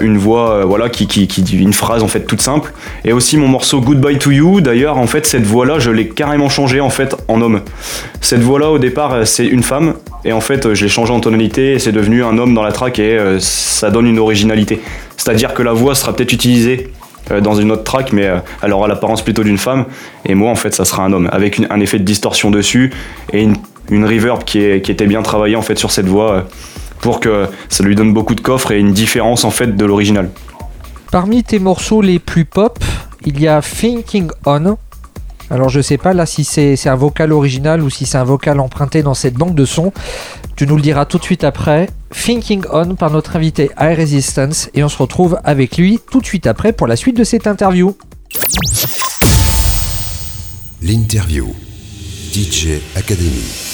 une 0.00 0.18
voix 0.18 0.50
euh, 0.50 0.64
voilà 0.64 0.88
qui, 0.88 1.06
dit 1.06 1.56
une 1.56 1.72
phrase 1.72 2.02
en 2.02 2.08
fait 2.08 2.20
toute 2.20 2.40
simple 2.40 2.72
et 3.04 3.12
aussi 3.12 3.36
mon 3.36 3.48
morceau 3.48 3.80
Goodbye 3.80 4.18
to 4.18 4.30
You 4.30 4.60
d'ailleurs 4.60 4.98
en 4.98 5.06
fait 5.06 5.26
cette 5.26 5.44
voix 5.44 5.64
là 5.64 5.78
je 5.78 5.90
l'ai 5.90 6.08
carrément 6.08 6.48
changé 6.48 6.80
en 6.80 6.90
fait 6.90 7.16
en 7.28 7.40
homme 7.40 7.62
cette 8.20 8.42
voix 8.42 8.58
là 8.58 8.70
au 8.70 8.78
départ 8.78 9.14
euh, 9.14 9.24
c'est 9.24 9.46
une 9.46 9.62
femme 9.62 9.94
et 10.24 10.32
en 10.32 10.40
fait 10.40 10.74
je 10.74 10.84
l'ai 10.84 10.90
changé 10.90 11.12
en 11.12 11.20
tonalité 11.20 11.72
et 11.72 11.78
c'est 11.78 11.92
devenu 11.92 12.22
un 12.24 12.36
homme 12.36 12.54
dans 12.54 12.62
la 12.62 12.72
track 12.72 12.98
et 12.98 13.16
euh, 13.18 13.38
ça 13.40 13.90
donne 13.90 14.06
une 14.06 14.18
originalité 14.18 14.80
c'est 15.16 15.30
à 15.30 15.34
dire 15.34 15.54
que 15.54 15.62
la 15.62 15.72
voix 15.72 15.94
sera 15.94 16.14
peut-être 16.14 16.32
utilisée 16.32 16.90
dans 17.42 17.54
une 17.54 17.72
autre 17.72 17.82
track, 17.82 18.12
mais 18.12 18.30
elle 18.62 18.72
aura 18.72 18.86
l'apparence 18.86 19.20
plutôt 19.20 19.42
d'une 19.42 19.58
femme. 19.58 19.86
Et 20.26 20.36
moi, 20.36 20.48
en 20.48 20.54
fait, 20.54 20.72
ça 20.72 20.84
sera 20.84 21.02
un 21.02 21.12
homme, 21.12 21.28
avec 21.32 21.60
un 21.70 21.80
effet 21.80 21.98
de 21.98 22.04
distorsion 22.04 22.52
dessus 22.52 22.92
et 23.32 23.42
une, 23.42 23.56
une 23.90 24.04
reverb 24.04 24.44
qui, 24.44 24.60
est, 24.60 24.82
qui, 24.82 24.90
était 24.90 25.06
bien 25.06 25.22
travaillée 25.22 25.56
en 25.56 25.62
fait 25.62 25.78
sur 25.78 25.90
cette 25.90 26.06
voix 26.06 26.46
pour 27.00 27.20
que 27.20 27.46
ça 27.68 27.84
lui 27.84 27.94
donne 27.94 28.12
beaucoup 28.12 28.34
de 28.34 28.40
coffre 28.40 28.72
et 28.72 28.78
une 28.78 28.92
différence 28.92 29.44
en 29.44 29.50
fait 29.50 29.76
de 29.76 29.84
l'original. 29.84 30.30
Parmi 31.10 31.44
tes 31.44 31.58
morceaux 31.58 32.02
les 32.02 32.18
plus 32.18 32.44
pop, 32.44 32.78
il 33.24 33.40
y 33.40 33.48
a 33.48 33.60
Thinking 33.62 34.28
On. 34.44 34.76
Alors 35.48 35.68
je 35.68 35.80
sais 35.80 35.98
pas 35.98 36.12
là 36.12 36.26
si 36.26 36.42
c'est 36.42 36.88
un 36.88 36.96
vocal 36.96 37.32
original 37.32 37.82
ou 37.82 37.90
si 37.90 38.06
c'est 38.06 38.18
un 38.18 38.24
vocal 38.24 38.58
emprunté 38.58 39.02
dans 39.02 39.14
cette 39.14 39.34
banque 39.34 39.54
de 39.54 39.64
sons. 39.64 39.92
Tu 40.56 40.66
nous 40.66 40.76
le 40.76 40.82
diras 40.82 41.04
tout 41.04 41.18
de 41.18 41.22
suite 41.22 41.44
après. 41.44 41.88
Thinking 42.10 42.64
On 42.72 42.94
par 42.96 43.10
notre 43.10 43.36
invité 43.36 43.70
High 43.78 43.96
Resistance 43.96 44.70
et 44.74 44.82
on 44.82 44.88
se 44.88 44.98
retrouve 44.98 45.38
avec 45.44 45.76
lui 45.76 46.00
tout 46.10 46.20
de 46.20 46.26
suite 46.26 46.46
après 46.46 46.72
pour 46.72 46.86
la 46.86 46.96
suite 46.96 47.16
de 47.16 47.24
cette 47.24 47.46
interview. 47.46 47.96
L'interview 50.82 51.54
DJ 52.32 52.80
Academy. 52.96 53.65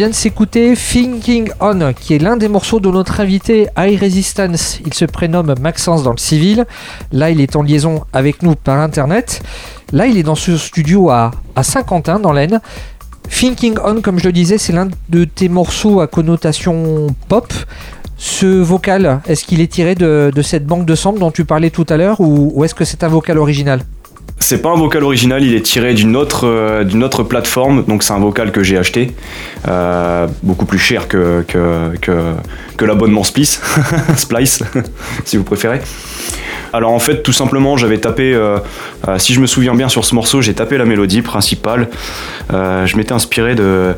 Vient 0.00 0.08
de 0.08 0.14
s'écouter 0.14 0.72
Thinking 0.72 1.50
On, 1.60 1.92
qui 1.92 2.14
est 2.14 2.18
l'un 2.18 2.38
des 2.38 2.48
morceaux 2.48 2.80
de 2.80 2.90
notre 2.90 3.20
invité 3.20 3.66
High 3.76 4.00
Resistance. 4.00 4.80
Il 4.86 4.94
se 4.94 5.04
prénomme 5.04 5.54
Maxence 5.60 6.02
dans 6.02 6.12
le 6.12 6.16
civil. 6.16 6.64
Là, 7.12 7.28
il 7.28 7.38
est 7.38 7.54
en 7.54 7.62
liaison 7.62 8.04
avec 8.14 8.42
nous 8.42 8.54
par 8.54 8.78
internet. 8.78 9.42
Là, 9.92 10.06
il 10.06 10.16
est 10.16 10.22
dans 10.22 10.36
ce 10.36 10.56
studio 10.56 11.10
à, 11.10 11.32
Saint-Quentin, 11.60 12.18
dans 12.18 12.32
l'Aisne. 12.32 12.62
Thinking 13.28 13.76
On, 13.84 14.00
comme 14.00 14.18
je 14.18 14.24
le 14.24 14.32
disais, 14.32 14.56
c'est 14.56 14.72
l'un 14.72 14.88
de 15.10 15.24
tes 15.24 15.50
morceaux 15.50 16.00
à 16.00 16.06
connotation 16.06 17.08
pop. 17.28 17.52
Ce 18.16 18.46
vocal, 18.46 19.20
est-ce 19.26 19.44
qu'il 19.44 19.60
est 19.60 19.70
tiré 19.70 19.94
de, 19.94 20.32
cette 20.42 20.64
banque 20.64 20.86
de 20.86 20.94
samples 20.94 21.18
dont 21.18 21.30
tu 21.30 21.44
parlais 21.44 21.68
tout 21.68 21.84
à 21.90 21.98
l'heure 21.98 22.22
ou, 22.22 22.64
est-ce 22.64 22.74
que 22.74 22.86
c'est 22.86 23.04
un 23.04 23.08
vocal 23.08 23.36
original? 23.36 23.82
C'est 24.40 24.62
pas 24.62 24.70
un 24.70 24.76
vocal 24.76 25.04
original, 25.04 25.44
il 25.44 25.54
est 25.54 25.60
tiré 25.60 25.92
d'une 25.94 26.16
autre, 26.16 26.46
euh, 26.46 26.82
d'une 26.82 27.04
autre 27.04 27.22
plateforme, 27.22 27.84
donc 27.84 28.02
c'est 28.02 28.14
un 28.14 28.18
vocal 28.18 28.52
que 28.52 28.62
j'ai 28.62 28.78
acheté, 28.78 29.12
euh, 29.68 30.26
beaucoup 30.42 30.64
plus 30.64 30.78
cher 30.78 31.08
que, 31.08 31.44
que, 31.46 31.92
que, 32.00 32.84
l'abonnement 32.84 33.22
Splice, 33.22 33.60
Splice, 34.16 34.64
si 35.24 35.36
vous 35.36 35.44
préférez. 35.44 35.80
Alors 36.72 36.92
en 36.92 36.98
fait, 36.98 37.22
tout 37.22 37.32
simplement, 37.32 37.76
j'avais 37.76 37.98
tapé, 37.98 38.32
euh, 38.32 38.58
si 39.18 39.34
je 39.34 39.40
me 39.40 39.46
souviens 39.46 39.74
bien 39.74 39.90
sur 39.90 40.04
ce 40.04 40.14
morceau, 40.14 40.40
j'ai 40.40 40.54
tapé 40.54 40.78
la 40.78 40.86
mélodie 40.86 41.20
principale. 41.20 41.88
je 42.50 42.96
m'étais 42.96 43.12
inspiré 43.12 43.54
de, 43.54 43.94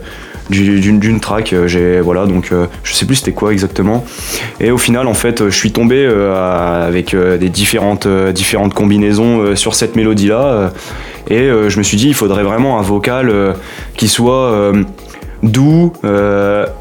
d'une 0.52 1.20
track. 1.20 1.52
Euh, 1.52 1.66
j'ai 1.66 2.00
voilà 2.00 2.26
donc 2.26 2.50
euh, 2.52 2.66
je 2.84 2.92
sais 2.92 3.06
plus 3.06 3.16
c'était 3.16 3.32
quoi 3.32 3.52
exactement. 3.52 4.04
Et 4.60 4.70
au 4.70 4.78
final 4.78 5.06
en 5.06 5.14
fait 5.14 5.48
je 5.48 5.56
suis 5.56 5.72
tombé 5.72 6.04
euh, 6.04 6.86
avec 6.86 7.14
des 7.14 7.48
différentes 7.48 8.06
différentes 8.32 8.74
combinaisons 8.74 9.56
sur 9.56 9.74
cette 9.74 9.96
mélodie 9.96 10.28
là. 10.28 10.72
et 11.28 11.48
je 11.68 11.78
me 11.78 11.82
suis 11.82 11.96
dit 11.96 12.08
il 12.08 12.14
faudrait 12.14 12.42
vraiment 12.42 12.78
un 12.78 12.82
vocal 12.82 13.54
qui 13.96 14.08
soit 14.08 14.72
doux, 15.42 15.92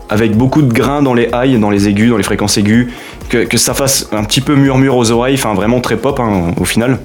avec 0.10 0.36
beaucoup 0.36 0.62
de 0.62 0.72
grains 0.72 1.02
dans 1.02 1.14
les 1.14 1.30
highs, 1.34 1.60
dans 1.60 1.70
les 1.70 1.88
aigus, 1.88 2.10
dans 2.10 2.18
les 2.18 2.24
fréquences 2.24 2.58
aiguës, 2.58 2.88
que, 3.30 3.58
ça 3.58 3.74
fasse 3.74 4.10
un 4.12 4.24
petit 4.24 4.42
peu 4.42 4.56
murmure 4.56 4.98
aux 4.98 5.12
oreilles, 5.12 5.36
enfin 5.36 5.54
vraiment 5.54 5.82
très 5.82 5.98
pop 5.98 6.20
hein, 6.20 6.54
au 6.60 6.66
final. 6.66 7.00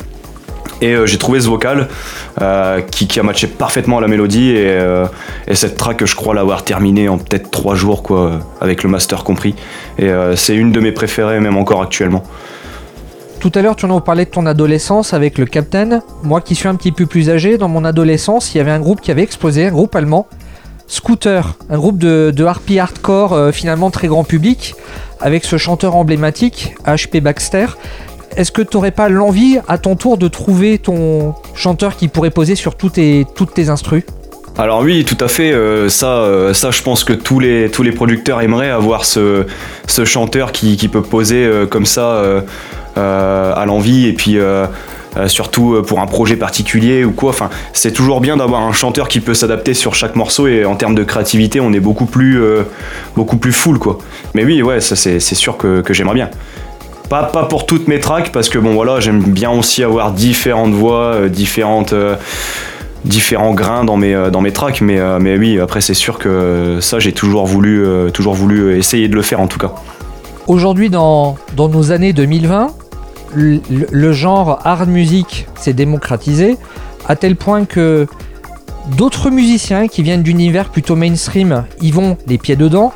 Et 0.81 0.95
euh, 0.95 1.07
j'ai 1.07 1.18
trouvé 1.18 1.41
ce 1.41 1.49
vocal 1.49 1.89
euh, 2.41 2.81
qui, 2.83 3.18
a 3.18 3.22
matché 3.22 3.47
parfaitement 3.47 3.99
à 3.99 4.01
la 4.01 4.09
mélodie 4.09 4.53
euh, 4.57 5.07
et, 5.47 5.55
cette 5.55 5.77
track 5.77 6.05
je 6.05 6.14
crois 6.14 6.35
l'avoir 6.35 6.64
terminée 6.64 7.09
en 7.09 7.18
peut-être 7.18 7.51
trois 7.51 7.74
jours 7.74 8.03
quoi, 8.03 8.41
avec 8.61 8.83
le 8.83 8.91
master 8.91 9.24
compris. 9.24 9.55
Et 9.99 10.11
c'est 10.35 10.55
une 10.55 10.72
de 10.72 10.81
mes 10.81 10.93
préférées 10.93 11.41
même 11.41 11.57
encore 11.57 11.83
actuellement. 11.83 12.22
Tout 13.41 13.53
à 13.55 13.62
l'heure, 13.62 13.77
tu 13.77 13.87
nous 13.87 14.01
parlais 14.01 14.24
de 14.24 14.31
ton 14.31 14.47
adolescence 14.47 15.14
avec 15.14 15.39
le 15.39 15.47
Captain. 15.47 16.03
Moi 16.22 16.41
qui 16.41 16.55
suis 16.55 16.68
un 16.68 16.74
petit 16.74 16.93
peu 16.93 17.07
plus 17.07 17.31
âgé, 17.31 17.59
dans 17.59 17.68
mon 17.68 17.85
adolescence, 17.85 18.55
il 18.55 18.59
y 18.59 18.61
avait 18.61 18.70
un 18.70 18.81
groupe 18.81 19.01
qui 19.01 19.11
avait 19.11 19.22
explosé, 19.22 19.66
un 19.66 19.70
groupe 19.70 19.95
allemand, 19.95 20.27
Scooter, 20.89 21.55
un 21.70 21.77
groupe 21.79 21.99
de, 21.99 22.33
de 22.35 22.45
harpy 22.45 22.79
hardcore 22.79 23.51
finalement 23.53 23.91
très 23.91 24.09
grand 24.09 24.24
public, 24.24 24.74
avec 25.20 25.45
ce 25.45 25.57
chanteur 25.57 25.97
emblématique, 25.97 26.74
HP 26.87 27.20
Baxter 27.20 27.66
est-ce 28.37 28.53
que 28.53 28.62
tu 28.62 28.76
n'aurais 28.76 28.91
pas 28.91 29.09
l'envie 29.09 29.59
à 29.66 29.78
ton 29.78 29.97
tour 29.97 30.18
de 30.18 30.28
trouver 30.28 30.78
ton 30.78 31.34
chanteur 31.55 31.97
qui 31.97 32.09
pourrait 32.09 32.30
poser 32.30 32.55
sur 32.55 32.74
toutes 32.74 32.95
tes, 32.95 33.26
toutes 33.34 33.55
tes 33.55 33.70
instrus? 33.70 34.05
Alors 34.59 34.80
oui, 34.80 35.05
tout 35.05 35.22
à 35.22 35.28
fait. 35.28 35.53
Euh, 35.53 35.89
ça, 35.89 36.18
euh, 36.18 36.55
ça, 36.55 36.70
je 36.70 36.82
pense 36.82 37.05
que 37.05 37.12
tous 37.12 37.41
les, 37.41 37.70
tous 37.70 37.84
producteurs 37.93 38.41
aimeraient 38.41 38.70
avoir 38.70 39.05
ce, 39.05 39.45
chanteur 40.05 40.53
qui, 40.53 40.76
peut 40.89 41.03
poser 41.03 41.45
euh, 41.45 41.66
comme 41.66 41.87
ça 41.87 42.22
à 42.97 43.64
l'envie 43.66 44.07
et 44.07 44.12
puis 44.12 44.39
surtout 45.26 45.82
pour 45.87 46.01
un 46.01 46.07
projet 46.07 46.37
particulier 46.37 47.05
ou 47.05 47.12
quoi. 47.12 47.30
Enfin, 47.30 47.51
c'est 47.72 47.93
toujours 47.93 48.20
bien 48.20 48.37
d'avoir 48.37 48.62
un 48.62 48.72
chanteur 48.72 49.09
qui 49.09 49.20
peut 49.20 49.34
s'adapter 49.34 49.74
sur 49.74 49.95
chaque 49.95 50.14
morceau 50.16 50.47
et 50.47 50.64
en 50.64 50.76
termes 50.76 50.95
de 50.95 51.05
créativité, 51.05 51.61
on 51.61 51.72
est 51.72 51.80
beaucoup 51.80 52.07
plus, 52.07 52.41
beaucoup 53.14 53.39
full 53.51 53.78
quoi. 53.78 53.99
Mais 54.34 54.45
oui, 54.45 54.62
ouais, 54.62 54.80
ça 54.80 54.97
c'est 54.97 55.20
sûr 55.20 55.57
que 55.59 55.82
j'aimerais 55.91 56.14
bien. 56.14 56.30
Pas, 57.09 57.23
pas 57.25 57.45
pour 57.45 57.67
toutes 57.67 57.87
mes 57.87 58.01
tracks, 58.01 58.33
parce 58.33 58.49
que 58.49 58.59
bon 58.59 58.75
voilà, 58.75 58.99
j'aime 58.99 59.23
bien 59.23 59.51
aussi 59.51 59.85
avoir 59.85 60.11
différentes 60.11 60.73
voix, 60.73 61.15
euh, 61.15 61.29
euh, 61.93 62.17
différents 63.05 63.55
grains 63.55 63.85
dans 63.85 63.97
mes, 63.97 64.13
euh, 64.13 64.31
dans 64.31 64.41
mes 64.41 64.53
tracks, 64.53 64.81
mais, 64.81 64.99
mais 65.21 65.37
oui, 65.37 65.61
après 65.61 65.81
c'est 65.81 65.95
sûr 65.95 66.19
que 66.19 66.79
ça 66.81 66.99
j'ai 66.99 67.13
toujours 67.13 67.47
voulu, 67.47 67.87
toujours 68.13 68.35
voulu 68.35 68.77
essayer 68.77 69.07
de 69.09 69.15
le 69.15 69.23
faire 69.23 69.41
en 69.41 69.47
tout 69.47 69.59
cas. 69.59 69.73
Aujourd'hui, 70.49 70.91
dans, 70.91 71.37
nos 71.57 71.93
années 71.93 72.13
2020, 72.13 72.69
le, 73.35 73.61
le 73.69 74.13
genre 74.13 74.61
hard 74.65 74.89
music 74.89 75.47
s'est 75.57 75.73
démocratisé 75.73 76.57
à 77.09 77.15
tel 77.15 77.37
point 77.37 77.65
que 77.67 78.07
d'autres 78.97 79.31
musiciens 79.31 79.89
qui 79.89 80.03
viennent 80.03 80.23
d'univers 80.23 80.71
plutôt 80.71 80.97
mainstream 80.97 81.65
y 81.81 81.91
vont 81.91 82.17
les 82.27 82.39
pieds 82.39 82.57
dedans. 82.57 82.93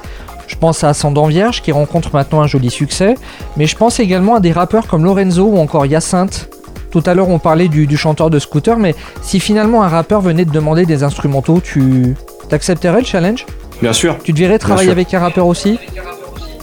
Je 0.51 0.57
pense 0.57 0.83
à 0.83 0.89
Ascendant 0.89 1.27
Vierge 1.27 1.63
qui 1.63 1.71
rencontre 1.71 2.11
maintenant 2.13 2.41
un 2.41 2.49
joli 2.49 2.71
succès, 2.71 3.15
mais 3.57 3.67
je 3.67 3.77
pense 3.77 4.01
également 4.01 4.35
à 4.35 4.41
des 4.41 4.51
rappeurs 4.51 4.89
comme 4.89 5.05
Lorenzo 5.05 5.45
ou 5.45 5.59
encore 5.59 5.87
Hyacinthe. 5.87 6.51
Tout 6.91 7.05
à 7.07 7.15
l'heure 7.15 7.29
on 7.29 7.39
parlait 7.39 7.69
du, 7.69 7.97
chanteur 7.97 8.31
de 8.31 8.39
scooter, 8.41 8.77
mais 8.77 8.97
si 9.23 9.39
finalement 9.39 9.85
un 9.85 9.89
rappeur 9.89 10.21
venait 10.21 10.45
te 10.45 10.51
demander 10.51 10.87
des 10.87 11.05
instrumentaux, 11.05 11.61
tu 11.63 12.17
accepterais 12.51 12.99
le 12.99 13.07
challenge? 13.07 13.47
Bien 13.81 13.93
sûr. 13.93 14.19
Tu 14.25 14.33
devrais 14.33 14.59
travailler 14.59 14.91
avec 14.91 15.15
un 15.15 15.21
rappeur 15.21 15.47
aussi? 15.47 15.79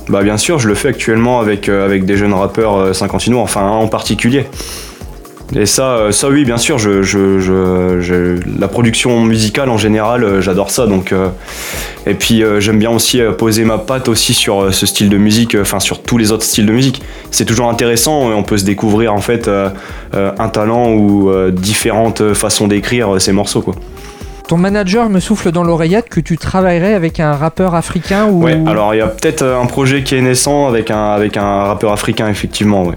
Bah 0.10 0.22
bien 0.22 0.38
sûr, 0.38 0.60
je 0.60 0.68
le 0.68 0.76
fais 0.76 0.90
actuellement 0.90 1.40
avec, 1.40 1.70
euh, 1.70 1.86
avec 1.86 2.06
des 2.06 2.18
jeunes 2.18 2.34
rappeurs 2.34 2.76
euh, 2.76 2.94
cinquantinois, 2.94 3.42
enfin 3.42 3.62
un 3.62 3.72
en 3.72 3.88
particulier. 3.88 4.48
Et 5.56 5.66
ça, 5.66 5.92
euh, 5.92 6.12
ça 6.12 6.30
oui, 6.30 6.44
bien 6.44 6.58
sûr, 6.58 6.78
je, 6.78 7.00
la 8.60 8.68
production 8.68 9.22
musicale 9.22 9.70
en 9.70 9.78
général, 9.78 10.24
euh, 10.24 10.42
j'adore 10.42 10.72
ça. 10.72 10.88
Donc, 10.88 11.14
euh, 11.14 11.30
et 12.06 12.16
puis 12.16 12.44
j'aime 12.60 12.80
bien 12.80 12.92
aussi 12.92 13.20
poser 13.38 13.66
ma 13.66 13.78
patte 13.78 14.08
aussi 14.08 14.34
sur 14.34 14.74
ce 14.74 14.86
style 14.86 15.10
de 15.10 15.18
musique, 15.18 15.58
enfin 15.60 15.80
sur 15.80 16.02
tous 16.02 16.18
les 16.18 16.32
autres 16.32 16.44
styles 16.44 16.66
de 16.66 16.72
musique. 16.72 17.02
C'est 17.32 17.46
toujours 17.46 17.70
intéressant 17.70 18.32
et 18.32 18.34
on 18.34 18.44
peut 18.44 18.58
se 18.58 18.64
découvrir 18.64 19.14
en 19.14 19.20
fait 19.20 19.50
un 20.14 20.50
talent 20.50 20.94
ou 20.94 21.30
différentes 21.52 22.34
façons 22.34 22.68
d'écrire 22.68 23.20
ces 23.20 23.34
morceaux. 23.34 23.62
Quoi. 23.62 23.76
Ton 24.48 24.56
manager 24.56 25.10
me 25.10 25.20
souffle 25.20 25.52
dans 25.52 25.66
l'oreillette 25.66 26.08
que 26.08 26.22
tu 26.22 26.38
travaillerais 26.38 26.94
avec 26.94 27.20
un 27.20 27.34
rappeur 27.34 27.76
africain 27.76 28.28
ou... 28.28 28.44
Ouais, 28.44 28.58
alors 28.66 28.94
il 28.94 29.00
y 29.00 29.02
a 29.02 29.08
peut-être 29.08 29.44
un 29.44 29.66
projet 29.66 30.04
qui 30.04 30.16
est 30.16 30.22
naissant 30.22 30.70
avec 30.70 30.90
un, 30.92 31.10
avec 31.12 31.36
un 31.36 31.66
rappeur 31.66 31.92
africain, 31.92 32.30
effectivement, 32.30 32.86
ouais. 32.86 32.96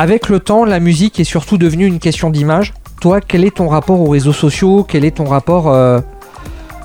Avec 0.00 0.28
le 0.28 0.38
temps, 0.38 0.64
la 0.64 0.78
musique 0.78 1.18
est 1.18 1.24
surtout 1.24 1.58
devenue 1.58 1.84
une 1.84 1.98
question 1.98 2.30
d'image. 2.30 2.72
Toi, 3.00 3.20
quel 3.20 3.44
est 3.44 3.56
ton 3.56 3.66
rapport 3.66 4.00
aux 4.00 4.08
réseaux 4.08 4.32
sociaux? 4.32 4.86
Quel 4.88 5.04
est 5.04 5.16
ton 5.16 5.24
rapport 5.24 5.72
euh, 5.72 5.98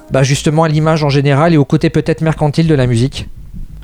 bah, 0.10 0.24
justement 0.24 0.64
à 0.64 0.68
l'image 0.68 1.04
en 1.04 1.10
général 1.10 1.54
et 1.54 1.58
au 1.58 1.64
côté 1.64 1.92
peut-être 1.92 2.22
mercantile 2.22 2.66
de 2.66 2.74
la 2.74 2.88
musique? 2.88 3.30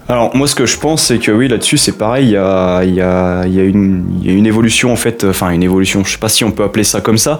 Alors 0.07 0.36
moi 0.36 0.47
ce 0.47 0.55
que 0.55 0.65
je 0.65 0.80
pense 0.80 1.03
c'est 1.03 1.19
que 1.19 1.30
oui 1.30 1.47
là-dessus 1.47 1.77
c'est 1.77 1.95
pareil, 1.95 2.30
il 2.30 2.32
y 2.32 2.38
a, 2.38 3.43
une 3.43 4.45
évolution 4.47 4.91
en 4.91 4.95
fait, 4.95 5.23
enfin 5.23 5.51
une 5.51 5.61
évolution, 5.61 6.03
je 6.03 6.13
sais 6.13 6.17
pas 6.17 6.30
si 6.30 6.43
on 6.43 6.49
peut 6.49 6.63
appeler 6.63 6.84
ça 6.84 6.99
comme 6.99 7.19
ça, 7.19 7.39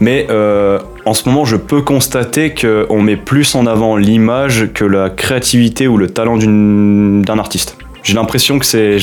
mais 0.00 0.26
euh, 0.28 0.78
en 1.06 1.14
ce 1.14 1.26
moment 1.26 1.46
je 1.46 1.56
peux 1.56 1.80
constater 1.80 2.52
qu'on 2.52 3.00
met 3.00 3.16
plus 3.16 3.54
en 3.54 3.64
avant 3.64 3.96
l'image 3.96 4.68
que 4.74 4.84
la 4.84 5.08
créativité 5.08 5.88
ou 5.88 5.96
le 5.96 6.10
talent 6.10 6.36
d'un 6.36 7.38
artiste. 7.38 7.78
J'ai 8.02 8.12
l'impression 8.12 8.58
que 8.58 8.66
c'est 8.66 8.98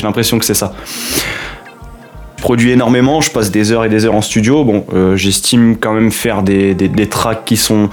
ça 0.54 0.72
produis 2.40 2.70
énormément, 2.70 3.20
je 3.20 3.30
passe 3.30 3.50
des 3.50 3.72
heures 3.72 3.84
et 3.84 3.88
des 3.88 4.04
heures 4.04 4.14
en 4.14 4.22
studio. 4.22 4.64
Bon, 4.64 4.84
euh, 4.94 5.16
j'estime 5.16 5.76
quand 5.76 5.92
même 5.92 6.10
faire 6.10 6.42
des, 6.42 6.74
des, 6.74 7.06
tracks 7.06 7.44
qui 7.44 7.56
sont 7.56 7.90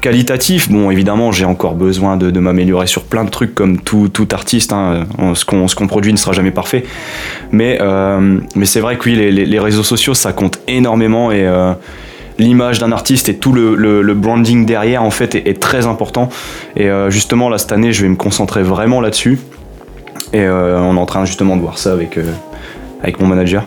qualitatifs. 0.00 0.70
Bon, 0.70 0.90
évidemment, 0.90 1.32
j'ai 1.32 1.44
encore 1.44 1.74
besoin 1.74 2.16
de, 2.16 2.38
m'améliorer 2.38 2.86
sur 2.86 3.04
plein 3.04 3.24
de 3.24 3.30
trucs 3.30 3.54
comme 3.54 3.80
tout, 3.80 4.08
tout 4.08 4.28
artiste. 4.32 4.72
Hein. 4.72 5.04
Ce 5.34 5.44
qu'on 5.44 5.86
produit 5.86 6.12
ne 6.12 6.18
sera 6.18 6.32
jamais 6.32 6.50
parfait. 6.50 6.84
Mais, 7.52 7.78
euh, 7.80 8.38
mais 8.54 8.66
c'est 8.66 8.80
vrai 8.80 8.96
que 8.96 9.08
oui, 9.08 9.16
les, 9.16 9.32
les, 9.32 9.58
réseaux 9.58 9.82
sociaux, 9.82 10.14
ça 10.14 10.32
compte 10.32 10.60
énormément 10.68 11.32
et 11.32 11.46
euh, 11.46 11.72
l'image 12.38 12.78
d'un 12.78 12.92
artiste 12.92 13.28
et 13.28 13.36
tout 13.36 13.52
le, 13.52 13.74
le, 13.74 14.14
branding 14.14 14.66
derrière, 14.66 15.02
en 15.02 15.10
fait, 15.10 15.34
est, 15.34 15.48
est 15.48 15.60
très 15.60 15.86
important. 15.86 16.28
Et 16.76 16.88
justement, 17.08 17.48
là, 17.48 17.56
cette 17.56 17.72
année, 17.72 17.92
je 17.92 18.02
vais 18.02 18.08
me 18.08 18.16
concentrer 18.16 18.62
vraiment 18.62 19.00
là-dessus. 19.00 19.38
Et 20.32 20.46
on 20.46 20.96
est 20.96 21.00
en 21.00 21.06
train 21.06 21.24
justement 21.24 21.56
de 21.56 21.62
voir 21.62 21.78
ça 21.78 21.92
avec, 21.92 22.18
avec 23.02 23.20
mon 23.20 23.26
manager. 23.26 23.64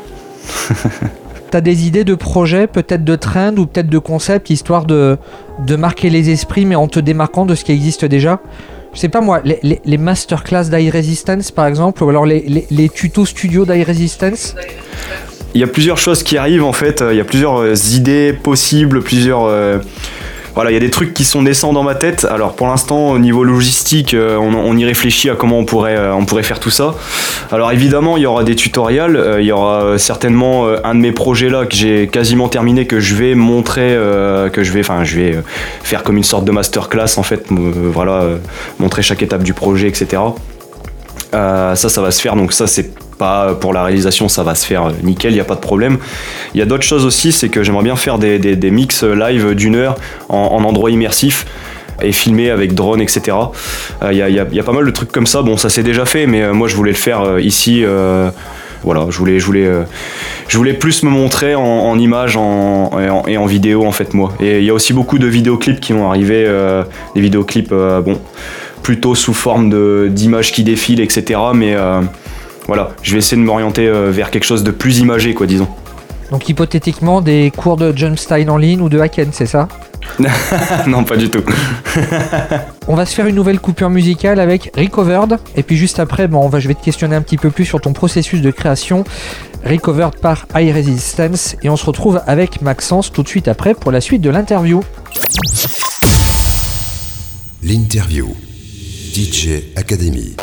T'as 1.52 1.62
des 1.62 1.88
idées 1.88 2.04
de 2.04 2.14
projets, 2.14 2.68
peut-être 2.68 3.04
de 3.04 3.16
trend 3.16 3.56
ou 3.58 3.66
peut-être 3.66 3.90
de 3.90 3.98
concept, 3.98 4.52
histoire 4.52 4.86
de, 4.86 5.18
de 5.66 5.76
marquer 5.76 6.12
les 6.12 6.30
esprits, 6.30 6.66
mais 6.66 6.76
en 6.76 6.88
te 6.88 7.00
démarquant 7.00 7.46
de 7.46 7.56
ce 7.56 7.64
qui 7.64 7.72
existe 7.72 8.06
déjà? 8.06 8.40
Je 8.94 9.00
sais 9.00 9.10
pas 9.10 9.22
moi, 9.22 9.42
les, 9.44 9.82
les, 9.84 9.98
masterclass 9.98 10.70
d'High 10.70 10.92
Resistance 10.92 11.52
par 11.52 11.68
exemple, 11.68 12.04
ou 12.04 12.10
alors 12.10 12.26
les, 12.26 12.66
les 12.70 12.90
tutos 12.90 13.26
studio 13.26 13.66
d'High 13.66 13.86
Resistance 13.86 14.56
Il 15.54 15.62
y 15.62 15.64
a 15.64 15.68
plusieurs 15.68 15.98
choses 15.98 16.24
qui 16.24 16.38
arrivent 16.38 16.64
en 16.64 16.74
fait, 16.74 17.04
il 17.10 17.18
y 17.18 17.22
a 17.22 17.26
plusieurs 17.26 17.58
euh, 17.58 17.76
idées 17.94 18.34
possibles, 18.34 19.02
plusieurs. 19.02 19.46
Euh, 19.46 19.80
voilà, 20.60 20.72
il 20.72 20.74
y 20.74 20.78
a 20.78 20.82
des 20.82 20.90
trucs 20.90 21.14
qui 21.14 21.24
sont 21.24 21.42
naissants 21.42 21.72
dans 21.72 21.84
ma 21.84 21.96
tête. 21.96 22.28
Alors 22.30 22.54
pour 22.54 22.68
l'instant, 22.68 23.12
au 23.12 23.18
niveau 23.18 23.46
logistique, 23.46 24.14
euh, 24.14 24.36
on, 24.36 24.76
y 24.76 24.84
réfléchit 24.84 25.30
à 25.30 25.36
comment 25.36 25.58
on 25.58 25.64
pourrait, 25.64 25.96
euh, 25.96 26.14
on 26.14 26.26
pourrait 26.26 26.44
faire 26.44 26.60
tout 26.60 26.70
ça. 26.70 26.96
Alors 27.50 27.72
évidemment, 27.72 28.18
il 28.18 28.24
y 28.24 28.26
aura 28.26 28.44
des 28.44 28.58
tutoriels. 28.58 29.16
Euh, 29.16 29.40
il 29.40 29.48
y 29.48 29.54
aura 29.54 29.98
certainement 29.98 30.68
un 30.84 30.96
de 30.96 31.00
mes 31.00 31.14
projets 31.14 31.50
là 31.50 31.66
que 31.66 31.78
j'ai 31.78 32.10
quasiment 32.10 32.50
terminé, 32.50 32.86
que 32.88 33.00
je 33.00 33.16
vais 33.16 33.36
montrer, 33.36 33.98
que 34.52 34.62
je 34.62 34.74
vais, 34.74 34.82
enfin, 34.82 35.06
je 35.06 35.16
vais 35.16 35.38
faire 35.82 36.04
comme 36.04 36.18
une 36.18 36.26
sorte 36.26 36.44
de 36.44 36.52
masterclass 36.52 37.16
en 37.16 37.24
fait. 37.24 37.46
voilà, 37.50 38.26
montrer 38.80 39.02
chaque 39.02 39.24
étape 39.24 39.44
du 39.44 39.54
projet, 39.54 39.88
etc. 39.88 40.22
ça, 41.32 41.76
ça 41.76 42.02
va 42.02 42.12
se 42.12 42.22
faire. 42.22 42.36
Donc 42.36 42.52
ça, 42.52 42.68
c'est 42.68 42.92
pas 43.20 43.54
pour 43.54 43.74
la 43.74 43.84
réalisation, 43.84 44.28
ça 44.30 44.42
va 44.42 44.56
se 44.56 44.66
faire 44.66 44.92
nickel, 45.04 45.32
il 45.32 45.36
n'y 45.36 45.42
a 45.42 45.46
pas 45.46 45.56
de 45.56 45.60
problème. 45.60 46.00
Il 46.56 46.60
y 46.60 46.64
a 46.64 46.66
d'autres 46.66 46.84
choses 46.84 47.06
aussi, 47.06 47.32
c'est 47.32 47.50
que 47.50 47.62
j'aimerais 47.62 47.84
bien 47.84 47.96
faire 47.96 48.18
des, 48.18 48.72
mix 48.72 49.04
live 49.04 49.54
d'une 49.54 49.76
heure 49.76 49.96
en, 50.30 50.64
endroit 50.64 50.90
immersif 50.90 51.46
et 52.02 52.14
filmer 52.14 52.50
avec 52.50 52.74
drone, 52.74 53.02
etc. 53.02 53.38
Il 54.10 54.18
y, 54.18 54.40
a, 54.40 54.64
pas 54.64 54.72
mal 54.72 54.86
de 54.86 54.92
trucs 54.92 55.12
comme 55.12 55.28
ça. 55.28 55.42
Bon, 55.42 55.58
ça 55.58 55.70
s'est 55.70 55.84
déjà 55.84 56.06
fait, 56.06 56.26
mais 56.26 56.42
euh, 56.42 56.54
moi 56.54 56.68
je 56.68 56.76
voulais 56.76 56.92
le 56.92 56.98
faire 56.98 57.22
euh, 57.22 57.42
ici. 57.42 57.84
Euh, 57.84 58.32
voilà, 58.84 59.08
je 59.10 59.18
voulais, 59.18 59.40
je 59.40 59.46
voulais, 59.46 59.70
je 60.48 60.58
voulais 60.58 60.72
plus 60.72 61.04
me 61.04 61.10
montrer 61.10 61.54
en, 61.54 62.00
images 62.00 62.38
et, 62.38 63.38
en, 63.38 63.46
vidéo 63.46 63.86
en 63.86 63.92
fait 63.92 64.14
moi. 64.14 64.32
Et 64.40 64.60
il 64.60 64.64
y 64.64 64.70
a 64.70 64.74
aussi 64.74 64.94
beaucoup 64.94 65.20
de 65.20 65.28
vidéoclips 65.28 65.82
qui 65.82 65.92
vont 65.92 66.10
arriver, 66.10 66.48
des 67.14 67.20
vidéoclips 67.20 67.74
bon 67.74 68.18
plutôt 68.82 69.16
sous 69.16 69.34
forme 69.34 70.08
d'images 70.08 70.54
qui 70.54 70.64
défilent, 70.64 71.02
etc. 71.02 71.42
Mais 71.54 71.76
voilà, 72.70 72.92
je 73.02 73.14
vais 73.14 73.18
essayer 73.18 73.36
de 73.36 73.46
m'orienter 73.46 73.88
euh, 73.88 74.12
vers 74.12 74.30
quelque 74.30 74.44
chose 74.44 74.64
de 74.64 74.70
plus 74.70 75.00
imagé, 75.00 75.34
quoi, 75.34 75.48
disons. 75.48 75.68
Donc 76.30 76.48
hypothétiquement 76.50 77.20
des 77.20 77.52
cours 77.58 77.78
de 77.78 77.92
jumpstyle 77.98 78.48
en 78.52 78.58
ligne 78.58 78.80
ou 78.82 78.90
de 78.90 79.00
hacken, 79.00 79.30
c'est 79.32 79.48
ça? 79.48 79.68
Non, 80.88 81.04
pas 81.04 81.18
du 81.18 81.32
tout. 81.32 81.42
on 82.88 82.94
va 82.94 83.08
se 83.08 83.16
faire 83.16 83.26
une 83.26 83.34
nouvelle 83.34 83.60
coupure 83.60 83.90
musicale 83.90 84.40
avec 84.40 84.72
Recovered. 84.78 85.40
Et 85.56 85.64
puis 85.64 85.78
juste 85.78 86.00
après, 86.00 86.28
bon, 86.28 86.46
on 86.46 86.48
va, 86.48 86.60
je 86.60 86.68
vais 86.68 86.76
te 86.76 86.84
questionner 86.84 87.16
un 87.16 87.24
petit 87.24 87.38
peu 87.38 87.50
plus 87.50 87.66
sur 87.66 87.82
ton 87.82 87.92
processus 87.92 88.40
de 88.42 88.52
création. 88.52 89.04
Recovered 89.66 90.20
par 90.20 90.46
High 90.56 90.72
Resistance. 90.72 91.56
Et 91.64 91.70
on 91.72 91.76
se 91.76 91.88
retrouve 91.88 92.22
avec 92.28 92.62
Maxence 92.62 93.12
tout 93.12 93.24
de 93.24 93.28
suite 93.28 93.48
après 93.48 93.74
pour 93.74 93.92
la 93.92 94.00
suite 94.00 94.22
de 94.22 94.30
l'interview. 94.30 94.84
L'interview. 97.64 98.36
DJ 99.16 99.64
Academy. 99.76 100.36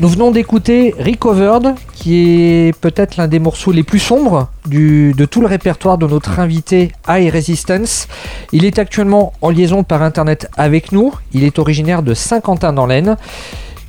Nous 0.00 0.08
venons 0.08 0.32
d'écouter 0.32 0.94
Recovered, 0.98 1.76
qui 1.94 2.18
est 2.18 2.78
peut-être 2.78 3.16
l'un 3.16 3.26
des 3.26 3.38
morceaux 3.38 3.72
les 3.72 3.82
plus 3.82 4.00
sombres 4.00 4.50
de 4.66 5.24
tout 5.24 5.40
le 5.40 5.46
répertoire 5.46 5.96
de 5.96 6.06
notre 6.06 6.40
invité 6.40 6.92
High 7.08 7.32
Resistance. 7.32 8.06
Il 8.52 8.66
est 8.66 8.78
actuellement 8.78 9.32
en 9.40 9.48
liaison 9.48 9.82
par 9.82 10.02
internet 10.02 10.46
avec 10.58 10.92
nous. 10.92 11.14
Il 11.32 11.42
est 11.42 11.58
originaire 11.58 12.02
de 12.02 12.12
Saint-Quentin 12.12 12.74
dans 12.74 12.84
l'Aisne. 12.84 13.16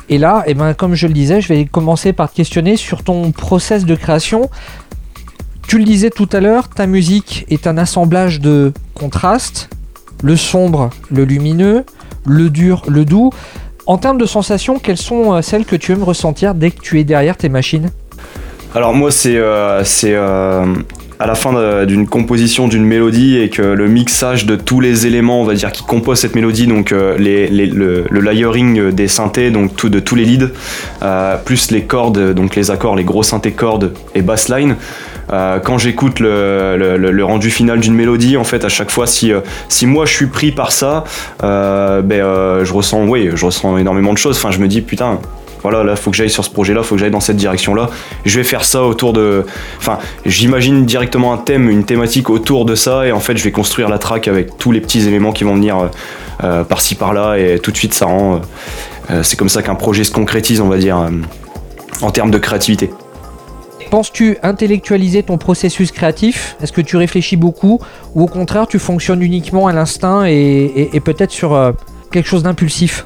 Et 0.07 0.19
là, 0.19 0.45
eh 0.47 0.53
ben, 0.53 0.73
comme 0.73 0.95
je 0.95 1.05
le 1.05 1.13
disais, 1.13 1.41
je 1.41 1.49
vais 1.49 1.65
commencer 1.65 2.13
par 2.13 2.31
te 2.31 2.37
questionner 2.37 2.77
sur 2.77 3.03
ton 3.03 3.33
process 3.33 3.83
de 3.83 3.95
création. 3.95 4.49
Tu 5.67 5.79
le 5.79 5.83
disais 5.83 6.11
tout 6.11 6.29
à 6.31 6.39
l'heure, 6.39 6.69
ta 6.69 6.87
musique 6.87 7.45
est 7.49 7.67
un 7.67 7.77
assemblage 7.77 8.39
de 8.39 8.71
contrastes, 8.93 9.67
le 10.21 10.35
sombre, 10.35 10.89
le 11.11 11.25
lumineux, 11.25 11.83
le 12.25 12.49
dur, 12.49 12.83
le 12.87 13.05
doux. 13.05 13.31
En 13.87 13.97
termes 13.97 14.17
de 14.17 14.25
sensations, 14.25 14.79
quelles 14.79 14.97
sont 14.97 15.33
euh, 15.33 15.41
celles 15.41 15.65
que 15.65 15.75
tu 15.75 15.91
aimes 15.91 16.03
ressentir 16.03 16.53
dès 16.53 16.71
que 16.71 16.79
tu 16.81 16.99
es 16.99 17.03
derrière 17.03 17.35
tes 17.35 17.49
machines? 17.49 17.89
Alors 18.73 18.93
moi 18.93 19.11
c'est 19.11 19.35
euh, 19.35 19.83
euh, 20.05 20.65
à 21.19 21.27
la 21.27 21.35
fin 21.35 21.85
d'une 21.85 22.07
composition 22.07 22.69
d'une 22.69 22.85
mélodie 22.85 23.37
et 23.37 23.49
que 23.49 23.61
le 23.61 23.87
mixage 23.89 24.45
de 24.45 24.55
tous 24.55 24.79
les 24.79 25.07
éléments, 25.07 25.41
on 25.41 25.43
va 25.43 25.55
dire, 25.55 25.71
qui 25.71 25.83
composent 25.83 26.19
cette 26.19 26.35
mélodie, 26.35 26.67
donc 26.67 26.91
le, 26.91 28.21
layering 28.21 28.91
des 28.91 29.07
synthés, 29.09 29.51
donc 29.51 29.85
de 29.85 29.99
tous 29.99 30.15
les 30.15 30.23
leads, 30.23 30.51
plus 31.43 31.71
les 31.71 31.83
cordes, 31.83 32.33
donc 32.33 32.55
les 32.55 32.71
accords, 32.71 32.95
les 32.95 33.03
gros 33.03 33.23
synthés 33.23 33.51
cordes 33.51 33.93
et 34.15 34.21
bassline. 34.21 34.77
Euh, 35.31 35.59
quand 35.59 35.77
j'écoute 35.77 36.19
le, 36.19 37.23
rendu 37.23 37.49
final 37.49 37.79
d'une 37.79 37.95
mélodie, 37.95 38.37
en 38.37 38.43
fait, 38.43 38.65
à 38.65 38.69
chaque 38.69 38.91
fois, 38.91 39.07
si, 39.07 39.31
si 39.69 39.85
moi 39.85 40.05
je 40.05 40.13
suis 40.13 40.27
pris 40.27 40.51
par 40.51 40.71
ça, 40.71 41.03
ben, 41.41 42.63
je 42.63 42.73
ressens, 42.73 43.05
oui, 43.05 43.29
je 43.33 43.45
ressens 43.45 43.77
énormément 43.77 44.13
de 44.13 44.17
choses. 44.17 44.37
Enfin, 44.37 44.51
je 44.51 44.59
me 44.59 44.67
dis, 44.67 44.81
putain, 44.81 45.19
voilà, 45.61 45.83
là, 45.83 45.95
faut 45.95 46.11
que 46.11 46.17
j'aille 46.17 46.29
sur 46.29 46.43
ce 46.43 46.49
projet-là, 46.49 46.83
faut 46.83 46.95
que 46.95 47.01
j'aille 47.01 47.11
dans 47.11 47.19
cette 47.19 47.37
direction-là. 47.37 47.89
Je 48.25 48.37
vais 48.37 48.43
faire 48.43 48.63
ça 48.63 48.83
autour 48.83 49.13
de. 49.13 49.45
Enfin, 49.77 49.99
j'imagine 50.25 50.85
directement 50.85 51.33
un 51.33 51.37
thème, 51.37 51.69
une 51.69 51.83
thématique 51.83 52.29
autour 52.29 52.65
de 52.65 52.75
ça, 52.75 53.05
et 53.05 53.11
en 53.11 53.19
fait, 53.19 53.37
je 53.37 53.43
vais 53.43 53.51
construire 53.51 53.89
la 53.89 53.99
track 53.99 54.27
avec 54.27 54.57
tous 54.57 54.71
les 54.71 54.81
petits 54.81 55.07
éléments 55.07 55.31
qui 55.31 55.43
vont 55.43 55.55
venir 55.55 55.77
euh, 55.77 55.87
euh, 56.43 56.63
par-ci 56.63 56.95
par-là, 56.95 57.37
et 57.37 57.59
tout 57.59 57.71
de 57.71 57.77
suite, 57.77 57.93
ça 57.93 58.05
rend. 58.05 58.41
Euh, 59.09 59.23
c'est 59.23 59.35
comme 59.37 59.49
ça 59.49 59.61
qu'un 59.61 59.75
projet 59.75 60.03
se 60.03 60.11
concrétise, 60.11 60.61
on 60.61 60.69
va 60.69 60.77
dire, 60.77 61.09
en 62.01 62.11
termes 62.11 62.31
de 62.31 62.39
créativité. 62.39 62.91
Penses-tu 63.91 64.37
intellectualiser 64.41 65.21
ton 65.21 65.37
processus 65.37 65.91
créatif? 65.91 66.55
Est-ce 66.63 66.71
que 66.71 66.79
tu 66.79 66.95
réfléchis 66.95 67.35
beaucoup? 67.35 67.79
Ou 68.15 68.23
au 68.23 68.27
contraire 68.27 68.65
tu 68.65 68.79
fonctionnes 68.79 69.21
uniquement 69.21 69.67
à 69.67 69.73
l'instinct 69.73 70.23
et, 70.25 70.89
peut-être 71.03 71.31
sur 71.31 71.73
quelque 72.09 72.27
chose 72.27 72.41
d'impulsif? 72.41 73.05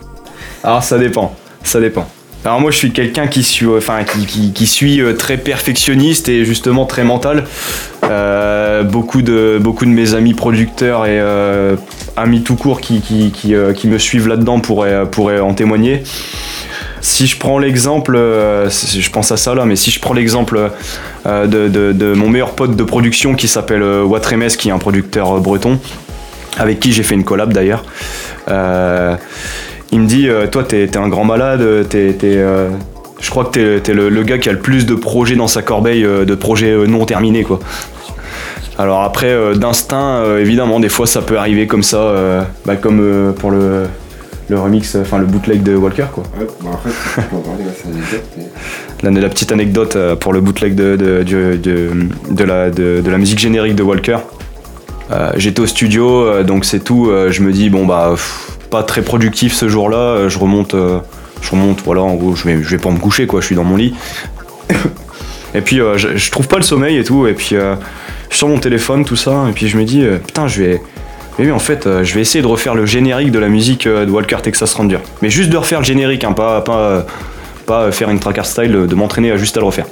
Alors 0.63 0.83
ça 0.83 0.99
dépend, 0.99 1.35
ça 1.63 1.81
dépend. 1.81 2.07
Alors 2.45 2.61
moi 2.61 2.69
je 2.69 2.77
suis 2.77 2.91
quelqu'un 2.91 3.25
qui 3.25 3.41
suis, 3.41 3.65
euh, 3.65 3.79
enfin 3.79 4.03
qui, 4.03 5.01
euh, 5.01 5.13
très 5.13 5.37
perfectionniste 5.37 6.29
et 6.29 6.45
justement 6.45 6.85
très 6.85 7.03
mental. 7.03 7.45
Euh, 8.03 8.83
beaucoup 8.83 9.23
de 9.23 9.59
mes 9.85 10.13
amis 10.13 10.35
producteurs 10.35 11.07
et 11.07 11.19
amis 12.15 12.43
tout 12.43 12.55
court 12.55 12.79
qui, 12.79 13.01
me 13.85 13.97
suivent 13.97 14.27
là-dedans 14.27 14.59
pourraient 14.59 15.39
en 15.39 15.55
témoigner. 15.55 16.03
Si 17.05 17.27
je 17.27 17.37
prends 17.37 17.59
l'exemple, 17.59 18.17
je 18.17 19.09
pense 19.11 19.31
à 19.31 19.37
ça 19.37 19.53
là, 19.53 19.65
mais 19.65 19.75
si 19.75 19.91
je 19.91 19.99
prends 19.99 20.13
l'exemple 20.13 20.71
de, 21.25 22.13
mon 22.15 22.29
meilleur 22.29 22.51
pote 22.55 22.75
de 22.75 22.83
production 22.83 23.35
qui 23.35 23.47
s'appelle 23.47 23.83
Watremes, 23.83 24.47
qui 24.47 24.69
est 24.69 24.71
un 24.71 24.79
producteur 24.79 25.39
breton, 25.39 25.79
avec 26.57 26.79
qui 26.79 26.93
j'ai 26.93 27.03
fait 27.03 27.13
une 27.13 27.23
collab 27.23 27.53
d'ailleurs 27.53 27.83
il 29.95 30.01
me 30.01 30.07
dit 30.07 30.27
euh, 30.27 30.47
Toi, 30.47 30.63
t'es 30.63 30.97
un 30.97 31.07
grand 31.07 31.25
malade, 31.25 31.61
euh, 31.61 32.69
je 33.19 33.29
crois 33.29 33.45
que 33.45 33.79
t'es 33.79 33.93
le, 33.93 34.23
gars 34.23 34.37
qui 34.37 34.49
a 34.49 34.51
le 34.51 34.59
plus 34.59 34.85
de 34.85 34.95
projets 34.95 35.35
dans 35.35 35.47
sa 35.47 35.61
corbeille, 35.61 36.03
euh, 36.03 36.25
de 36.25 36.35
projets 36.35 36.75
non 36.87 37.05
terminés, 37.05 37.43
quoi. 37.43 37.59
Alors 38.77 39.03
après, 39.03 39.33
d'instinct, 39.55 40.37
évidemment, 40.37 40.81
des 40.81 40.89
fois 40.89 41.07
ça 41.07 41.21
peut 41.21 41.37
arriver 41.37 41.65
comme 41.65 41.81
ça, 41.81 42.45
bah, 42.65 42.75
comme 42.75 43.33
pour 43.39 43.49
le, 43.49 43.85
le 44.49 44.59
remix, 44.59 44.95
enfin 44.95 45.17
le 45.17 45.25
bootleg 45.25 45.63
de 45.63 45.75
Walker, 45.75 46.05
quoi. 46.13 46.23
Ouais, 46.39 46.47
bah 46.63 46.69
en 46.73 46.77
fait, 46.77 46.89
tu 46.89 47.27
peux 47.27 47.35
en 47.35 47.39
parler, 47.39 47.63
la, 49.03 49.11
la, 49.11 49.29
petite 49.29 49.51
anecdote 49.51 49.97
pour 50.19 50.33
le 50.33 50.41
bootleg 50.41 50.75
de, 50.75 50.95
de, 50.95 51.23
de, 51.23 52.43
la, 52.43 52.69
de, 52.69 53.03
la 53.05 53.17
musique 53.17 53.39
générique 53.39 53.75
de 53.75 53.83
Walker. 53.83 54.17
J'étais 55.37 55.61
au 55.61 55.67
studio, 55.67 56.43
donc 56.43 56.65
c'est 56.65 56.79
tout. 56.79 57.11
je 57.29 57.41
me 57.41 57.51
dis, 57.51 57.69
bon 57.69 57.85
bah 57.85 58.15
pas 58.69 58.83
très 58.83 59.01
productif 59.01 59.53
ce 59.53 59.69
jour-là. 59.69 59.97
Euh, 59.97 60.29
je 60.29 60.39
remonte, 60.39 60.73
euh, 60.73 60.99
je 61.41 61.51
remonte, 61.51 61.81
voilà, 61.83 62.01
en 62.01 62.15
gros, 62.15 62.35
je 62.35 62.43
vais, 62.43 62.61
je 62.61 62.69
vais 62.69 62.77
pas 62.77 62.91
me 62.91 62.99
coucher, 62.99 63.27
quoi. 63.27 63.41
Je 63.41 63.45
suis 63.45 63.55
dans 63.55 63.63
mon 63.63 63.77
lit. 63.77 63.93
et 65.55 65.61
puis, 65.61 65.79
euh, 65.79 65.97
je, 65.97 66.31
trouve 66.31 66.47
pas 66.47 66.57
le 66.57 66.63
sommeil 66.63 66.97
et 66.97 67.03
tout. 67.03 67.27
Et 67.27 67.33
puis, 67.33 67.55
je 67.55 67.75
suis 68.29 68.37
sur 68.37 68.47
mon 68.47 68.59
téléphone, 68.59 69.05
tout 69.05 69.15
ça. 69.15 69.45
Et 69.49 69.53
puis, 69.53 69.67
je 69.67 69.77
me 69.77 69.83
dis, 69.83 70.05
putain, 70.25 70.47
je 70.47 70.63
vais. 70.63 70.81
Mais 71.37 71.45
oui, 71.45 71.51
en 71.51 71.59
fait, 71.59 71.87
je 72.03 72.13
vais 72.15 72.21
essayer 72.21 72.41
de 72.41 72.47
refaire 72.47 72.75
le 72.75 72.85
générique 72.85 73.31
de 73.31 73.39
la 73.39 73.49
musique 73.49 73.87
de 73.87 74.09
Walker 74.09 74.37
Texas 74.41 74.73
Ranger. 74.73 74.99
Mais 75.21 75.29
juste 75.29 75.49
de 75.49 75.57
refaire 75.57 75.79
le 75.79 75.85
générique, 75.85 76.23
hein, 76.23 76.31
pas, 76.31 76.61
pas 77.65 77.91
faire 77.91 78.09
une 78.09 78.19
tracker 78.19 78.45
style, 78.45 78.71
de 78.71 78.95
m'entraîner 78.95 79.37
juste 79.37 79.57
à 79.57 79.59
le 79.59 79.65
refaire. 79.65 79.85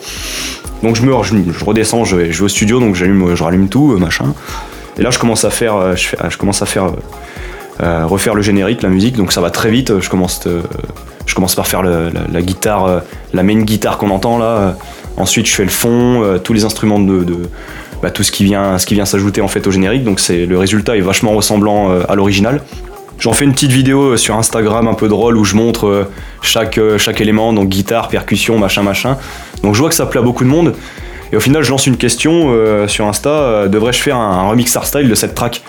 Donc 0.84 0.96
je 0.96 1.02
me 1.02 1.12
je, 1.24 1.66
redescends, 1.66 2.04
je 2.04 2.16
vais, 2.16 2.42
au 2.42 2.48
studio, 2.48 2.80
donc 2.80 2.96
j'allume, 2.96 3.36
je 3.36 3.44
rallume 3.44 3.70
tout, 3.70 3.98
machin. 3.98 4.34
Et 4.98 5.02
là 5.02 5.12
je 5.12 5.20
commence 5.20 5.46
à 5.46 5.50
faire, 5.50 5.96
je, 5.96 6.38
commence 6.38 6.62
à 6.62 6.66
faire 6.66 6.92
euh, 7.82 8.06
refaire 8.06 8.36
le 8.36 8.42
générique, 8.42 8.82
la 8.84 8.90
musique, 8.90 9.16
donc 9.16 9.32
ça 9.32 9.42
va 9.42 9.50
très 9.50 9.72
vite. 9.72 10.00
Je 10.00 10.10
commence, 10.10 10.46
par 11.56 11.68
faire 11.68 11.82
la, 11.82 12.42
guitare, 12.42 12.86
euh, 12.86 13.00
la 13.34 13.44
main 13.44 13.62
guitare 13.62 13.98
qu'on 13.98 14.12
entend 14.12 14.38
là. 14.38 14.76
Ensuite, 15.18 15.48
je 15.48 15.54
fais 15.54 15.64
le 15.64 15.70
fond, 15.70 16.24
euh, 16.24 16.38
tous 16.38 16.54
les 16.54 16.66
instruments 16.66 17.00
de, 17.00 17.26
bah, 18.04 18.12
tout 18.12 18.22
ce 18.22 18.32
qui 18.32 18.44
vient, 18.44 18.78
ce 18.78 18.86
qui 18.86 18.94
vient 18.94 19.06
s'ajouter 19.06 19.42
en 19.42 19.48
fait 19.48 19.66
au 19.66 19.72
générique. 19.72 20.04
Donc 20.04 20.20
c'est 20.20 20.46
le 20.46 20.58
résultat 20.60 20.96
est 20.96 21.02
vachement 21.02 21.32
ressemblant 21.32 21.90
à 22.08 22.14
l'original. 22.14 22.62
J'en 23.18 23.34
fais 23.34 23.46
une 23.46 23.54
petite 23.54 23.72
vidéo 23.72 24.18
sur 24.18 24.36
Instagram 24.36 24.88
un 24.88 24.94
peu 24.94 25.08
drôle 25.08 25.38
où 25.38 25.44
je 25.44 25.56
montre 25.56 26.10
chaque, 26.42 26.80
chaque 26.98 27.22
élément, 27.22 27.54
donc 27.54 27.70
guitare, 27.70 28.10
percussion, 28.10 28.60
machin, 28.60 28.84
machin. 28.84 29.18
Donc 29.64 29.74
je 29.76 29.80
vois 29.80 29.90
que 29.90 29.96
ça 29.96 30.06
plaît 30.06 30.20
à 30.20 30.24
beaucoup 30.24 30.44
de 30.44 30.50
monde. 30.50 30.76
Et 31.32 31.36
au 31.36 31.40
final, 31.40 31.64
je 31.64 31.70
lance 31.70 31.88
une 31.88 31.98
question 31.98 32.54
sur 32.88 33.08
Insta 33.08 33.68
devrais-je 33.68 34.02
faire 34.02 34.18
un, 34.18 34.50
remix 34.50 34.78
style 34.84 35.08
de 35.08 35.16
cette 35.16 35.36
track? 35.36 35.64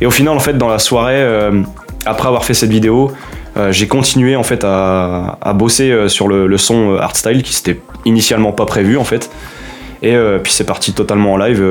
Et 0.00 0.06
au 0.06 0.10
final, 0.10 0.34
en 0.34 0.40
fait, 0.40 0.58
dans 0.58 0.68
la 0.68 0.78
soirée, 0.78 1.16
euh, 1.16 1.62
après 2.06 2.28
avoir 2.28 2.44
fait 2.44 2.54
cette 2.54 2.70
vidéo, 2.70 3.12
euh, 3.56 3.70
j'ai 3.70 3.86
continué 3.86 4.36
en 4.36 4.42
fait 4.42 4.64
à, 4.64 5.38
bosser 5.54 5.90
euh, 5.90 6.08
sur 6.08 6.28
le, 6.28 6.58
son 6.58 6.96
hardstyle 6.96 7.42
qui 7.42 7.54
s'était 7.54 7.80
initialement 8.04 8.52
pas 8.52 8.66
prévu 8.66 8.96
en 8.96 9.04
fait. 9.04 9.30
Et 10.06 10.16
puis 10.42 10.52
c'est 10.52 10.64
parti 10.64 10.92
totalement 10.92 11.32
en 11.32 11.36
live. 11.38 11.64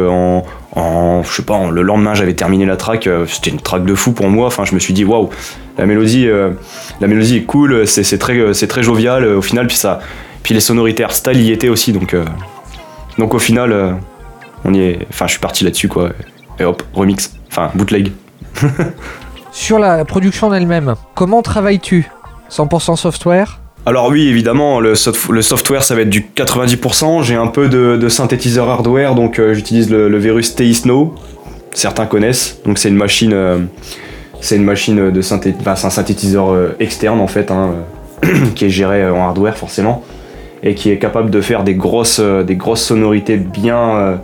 En, 0.75 1.23
je 1.23 1.31
sais 1.31 1.43
pas, 1.43 1.69
le 1.69 1.83
lendemain 1.83 2.15
j'avais 2.15 2.33
terminé 2.33 2.65
la 2.65 2.77
track. 2.77 3.07
C'était 3.27 3.51
une 3.51 3.59
track 3.59 3.85
de 3.85 3.93
fou 3.93 4.11
pour 4.11 4.27
moi. 4.27 4.47
Enfin, 4.47 4.65
je 4.65 4.73
me 4.73 4.79
suis 4.79 4.93
dit 4.93 5.05
waouh, 5.05 5.29
la 5.77 5.85
mélodie, 5.85 6.27
la 6.27 7.07
mélodie 7.07 7.37
est 7.37 7.43
cool. 7.43 7.85
C'est 7.85 8.17
très, 8.17 8.51
très 8.53 8.81
jovial 8.81 9.23
au 9.25 9.41
final. 9.43 9.67
Puis 9.67 9.77
ça, 9.77 9.99
puis 10.41 10.55
les 10.55 10.61
sonorités 10.61 11.03
hardstyle 11.03 11.39
y 11.39 11.51
étaient 11.51 11.69
aussi. 11.69 11.93
Donc, 11.93 12.15
donc 13.19 13.35
au 13.35 13.39
final, 13.39 13.97
on 14.65 14.73
y 14.73 14.81
est. 14.81 15.07
Enfin, 15.09 15.27
je 15.27 15.33
suis 15.33 15.39
parti 15.39 15.63
là-dessus 15.63 15.87
quoi. 15.87 16.09
Et 16.59 16.63
hop, 16.63 16.81
remix. 16.93 17.31
Enfin, 17.51 17.69
bootleg. 17.75 18.11
Sur 19.51 19.77
la 19.77 20.03
production 20.05 20.47
en 20.47 20.53
elle-même, 20.53 20.95
comment 21.13 21.43
travailles-tu? 21.43 22.09
100% 22.49 22.95
software? 22.95 23.59
Alors 23.85 24.09
oui, 24.09 24.29
évidemment, 24.29 24.79
le, 24.79 24.95
software, 24.95 25.83
ça 25.83 25.93
va 25.93 26.01
être 26.01 26.09
du 26.09 26.21
90%. 26.21 27.23
J'ai 27.23 27.35
un 27.35 27.47
peu 27.47 27.67
de, 27.67 28.07
synthétiseur 28.07 28.69
hardware, 28.69 29.13
donc 29.13 29.39
euh, 29.39 29.53
j'utilise 29.53 29.89
le, 29.89 30.07
le, 30.07 30.17
Verus 30.17 30.55
TI 30.55 30.73
Snow. 30.73 31.15
Certains 31.71 32.05
connaissent. 32.05 32.61
Donc 32.65 32.77
c'est 32.77 32.87
une 32.87 32.95
machine, 32.95 33.33
euh, 33.33 33.59
c'est 34.39 34.55
une 34.55 34.63
machine 34.63 35.11
de 35.11 35.21
synthé 35.21 35.53
un 35.65 35.75
synthétiseur 35.75 36.51
euh, 36.51 36.77
externe 36.79 37.19
en 37.19 37.27
fait, 37.27 37.51
hein, 37.51 37.71
qui 38.55 38.65
est 38.65 38.69
géré 38.69 39.09
en 39.09 39.21
hardware 39.21 39.57
forcément, 39.57 40.01
et 40.61 40.75
qui 40.75 40.89
est 40.89 40.97
capable 40.97 41.29
de 41.29 41.41
faire 41.41 41.63
des 41.63 41.75
grosses, 41.75 42.21
des 42.21 42.55
grosses 42.55 42.83
sonorités 42.83 43.35
bien 43.35 44.21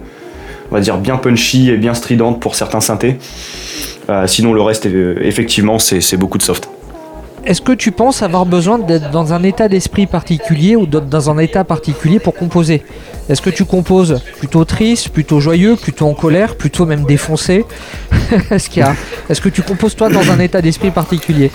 on 0.72 0.80
dire 0.80 1.00
bien 1.00 1.18
punchy 1.18 1.70
et 1.70 1.78
bien 1.78 1.94
stridente 1.94 2.40
pour 2.40 2.56
certains 2.56 2.82
synthés. 2.82 3.18
Sinon 4.28 4.54
le 4.54 4.62
reste 4.62 4.86
effectivement 4.86 5.80
c'est 5.80 6.18
beaucoup 6.18 6.38
de 6.38 6.44
soft. 6.44 6.70
Est-ce 7.46 7.62
que 7.62 7.72
tu 7.72 7.92
penses 7.92 8.22
avoir 8.22 8.46
besoin 8.46 8.80
d'être 8.80 9.12
dans 9.12 9.34
un 9.34 9.44
état 9.44 9.68
d'esprit 9.68 10.06
particulier 10.06 10.76
ou 10.76 10.86
dans 10.86 11.30
un 11.30 11.38
état 11.38 11.64
particulier 11.64 12.20
pour 12.20 12.36
composer 12.36 12.84
Est-ce 13.30 13.42
que 13.42 13.50
tu 13.50 13.66
composes 13.66 14.22
plutôt 14.38 14.66
triste, 14.66 15.10
plutôt 15.10 15.40
joyeux, 15.40 15.76
plutôt 15.76 16.08
en 16.08 16.14
colère, 16.14 16.56
plutôt 16.56 16.86
même 16.86 17.06
défoncé 17.06 17.66
Est-ce 18.52 19.42
que 19.42 19.50
tu 19.50 19.62
composes 19.62 19.96
toi 19.96 20.10
dans 20.10 20.32
un 20.32 20.40
état 20.40 20.62
d'esprit 20.62 20.92
particulier 20.92 21.52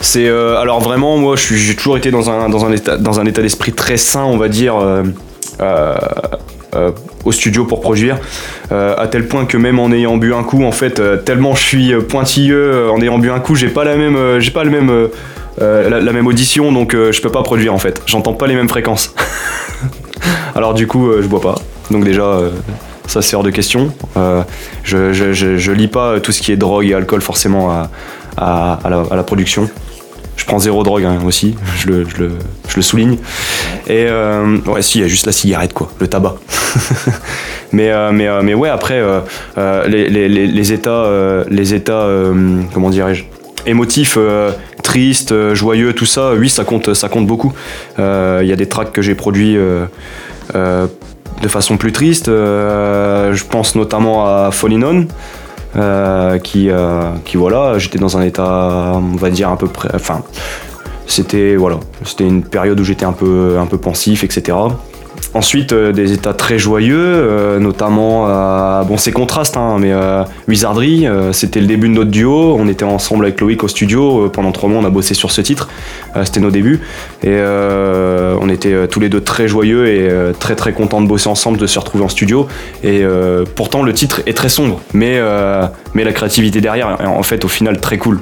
c'est 0.00 0.28
euh, 0.28 0.58
alors 0.58 0.80
vraiment 0.80 1.16
moi 1.16 1.36
j'ai 1.36 1.74
toujours 1.74 1.96
été 1.96 2.10
dans 2.10 2.28
un, 2.30 2.48
dans 2.48 2.64
un 2.64 2.72
état 2.72 2.98
dans 2.98 3.18
un 3.18 3.26
état 3.26 3.40
d'esprit 3.40 3.72
très 3.72 3.96
sain 3.96 4.24
on 4.24 4.36
va 4.36 4.48
dire 4.48 4.76
euh, 4.76 5.02
euh, 5.60 5.94
au 7.24 7.32
studio 7.32 7.64
pour 7.64 7.80
produire, 7.80 8.18
euh, 8.72 8.94
à 8.96 9.08
tel 9.08 9.26
point 9.26 9.44
que 9.44 9.56
même 9.56 9.78
en 9.78 9.90
ayant 9.92 10.16
bu 10.16 10.32
un 10.32 10.42
coup, 10.42 10.64
en 10.64 10.72
fait, 10.72 11.00
euh, 11.00 11.16
tellement 11.16 11.54
je 11.54 11.62
suis 11.62 11.94
pointilleux, 12.08 12.90
en 12.90 13.00
ayant 13.00 13.18
bu 13.18 13.30
un 13.30 13.40
coup, 13.40 13.54
j'ai 13.54 13.68
pas 13.68 13.84
la 13.84 13.96
même, 13.96 14.40
j'ai 14.40 14.50
pas 14.50 14.64
le 14.64 14.70
même, 14.70 15.08
la, 15.60 16.12
même 16.12 16.26
audition, 16.26 16.72
donc 16.72 16.92
je 16.94 17.20
peux 17.20 17.30
pas 17.30 17.42
produire 17.42 17.74
en 17.74 17.78
fait. 17.78 18.02
J'entends 18.06 18.34
pas 18.34 18.46
les 18.46 18.54
mêmes 18.54 18.68
fréquences. 18.68 19.14
Alors 20.54 20.74
du 20.74 20.86
coup, 20.86 21.10
je 21.20 21.26
bois 21.26 21.40
pas. 21.40 21.56
Donc 21.90 22.04
déjà, 22.04 22.40
ça 23.06 23.22
c'est 23.22 23.36
hors 23.36 23.42
de 23.42 23.50
question. 23.50 23.92
Je, 24.84 25.12
je, 25.12 25.72
lis 25.72 25.88
pas 25.88 26.20
tout 26.20 26.32
ce 26.32 26.40
qui 26.40 26.52
est 26.52 26.56
drogue 26.56 26.86
et 26.86 26.94
alcool 26.94 27.20
forcément 27.20 27.70
à, 28.36 28.78
la, 28.88 29.22
production. 29.22 29.68
Je 30.36 30.44
prends 30.44 30.58
zéro 30.58 30.82
drogue 30.82 31.04
hein, 31.04 31.18
aussi, 31.26 31.56
je 31.78 31.88
le, 31.88 32.06
je, 32.06 32.76
le, 32.76 32.82
souligne. 32.82 33.16
Et 33.88 34.06
ouais, 34.66 34.82
si, 34.82 34.98
il 34.98 35.02
y 35.02 35.04
a 35.04 35.08
juste 35.08 35.26
la 35.26 35.32
cigarette, 35.32 35.72
quoi, 35.72 35.90
le 35.98 36.08
tabac. 36.08 36.36
mais, 37.72 37.90
mais, 38.12 38.28
mais 38.42 38.54
ouais, 38.54 38.68
après, 38.68 39.02
les, 39.56 40.08
les, 40.08 40.28
les, 40.28 40.72
états, 40.72 41.44
les 41.48 41.74
états 41.74 42.06
comment 42.74 42.90
dirais-je, 42.90 43.24
émotifs, 43.64 44.18
triste, 44.82 45.54
joyeux, 45.54 45.94
tout 45.94 46.06
ça, 46.06 46.34
oui, 46.34 46.50
ça 46.50 46.64
compte, 46.64 46.92
ça 46.94 47.08
compte 47.08 47.26
beaucoup. 47.26 47.52
Il 47.98 48.46
y 48.46 48.52
a 48.52 48.56
des 48.56 48.68
tracks 48.68 48.92
que 48.92 49.02
j'ai 49.02 49.14
produits 49.14 49.56
de 50.54 51.48
façon 51.48 51.76
plus 51.76 51.92
triste. 51.92 52.26
je 52.26 53.44
pense 53.48 53.74
notamment 53.74 54.26
à 54.26 54.50
Falling 54.52 54.84
On. 54.84 55.06
Qui, 56.42 56.70
qui 57.24 57.36
voilà, 57.36 57.78
j'étais 57.78 57.98
dans 57.98 58.16
un 58.16 58.22
état, 58.22 58.92
on 58.94 59.16
va 59.16 59.30
dire 59.30 59.50
à 59.50 59.58
peu 59.58 59.68
près, 59.68 59.90
enfin, 59.94 60.22
c'était 61.06 61.56
voilà, 61.56 61.78
une 62.20 62.42
période 62.42 62.78
où 62.80 62.84
j'étais 62.84 63.04
un 63.04 63.12
peu, 63.12 63.58
un 63.58 63.66
peu 63.66 63.78
pensif, 63.78 64.24
etc. 64.24 64.56
Ensuite, 65.36 65.74
euh, 65.74 65.92
des 65.92 66.12
états 66.12 66.32
très 66.32 66.58
joyeux, 66.58 66.96
euh, 66.98 67.58
notamment, 67.58 68.26
euh, 68.26 68.82
bon, 68.84 68.96
c'est 68.96 69.12
contraste, 69.12 69.58
hein, 69.58 69.76
mais 69.78 69.92
Wizardry, 70.48 71.06
c'était 71.32 71.60
le 71.60 71.66
début 71.66 71.88
de 71.88 71.94
notre 71.94 72.10
duo. 72.10 72.56
On 72.58 72.68
était 72.68 72.84
ensemble 72.84 73.26
avec 73.26 73.40
Loïc 73.40 73.62
au 73.62 73.68
studio. 73.68 74.30
pendant 74.30 74.52
trois 74.52 74.68
mois, 74.68 74.80
on 74.80 74.84
a 74.84 74.90
bossé 74.90 75.14
sur 75.14 75.30
ce 75.30 75.40
titre. 75.42 75.68
c'était 76.24 76.40
nos 76.40 76.50
débuts. 76.50 76.80
Et 77.22 77.36
on 77.38 78.48
était 78.48 78.88
tous 78.88 79.00
les 79.00 79.08
deux 79.08 79.20
très 79.20 79.48
joyeux 79.48 79.86
et 79.88 80.08
très 80.38 80.54
très 80.54 80.72
contents 80.72 81.00
de 81.00 81.06
bosser 81.06 81.28
ensemble, 81.28 81.58
de 81.58 81.66
se 81.66 81.78
retrouver 81.78 82.04
en 82.04 82.08
studio. 82.08 82.46
Et 82.82 83.04
pourtant, 83.54 83.82
le 83.82 83.92
titre 83.92 84.22
est 84.26 84.36
très 84.36 84.48
sombre, 84.48 84.80
mais, 84.94 85.20
mais 85.94 86.04
la 86.04 86.12
créativité 86.12 86.60
derrière 86.60 86.96
est 87.00 87.06
en 87.06 87.22
fait 87.22 87.44
au 87.44 87.48
final 87.48 87.80
très 87.80 87.98
cool. 87.98 88.20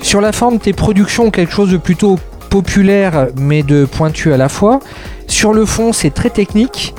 Sur 0.00 0.20
la 0.20 0.32
forme, 0.32 0.58
tes 0.58 0.72
productions 0.72 1.30
quelque 1.30 1.52
chose 1.52 1.70
de 1.70 1.78
plutôt 1.78 2.18
populaire 2.54 3.26
mais 3.36 3.64
de 3.64 3.84
pointu 3.84 4.32
à 4.32 4.36
la 4.36 4.48
fois. 4.48 4.78
Sur 5.26 5.52
le 5.52 5.66
fond, 5.66 5.92
c'est 5.92 6.14
très 6.14 6.30
technique. 6.30 6.94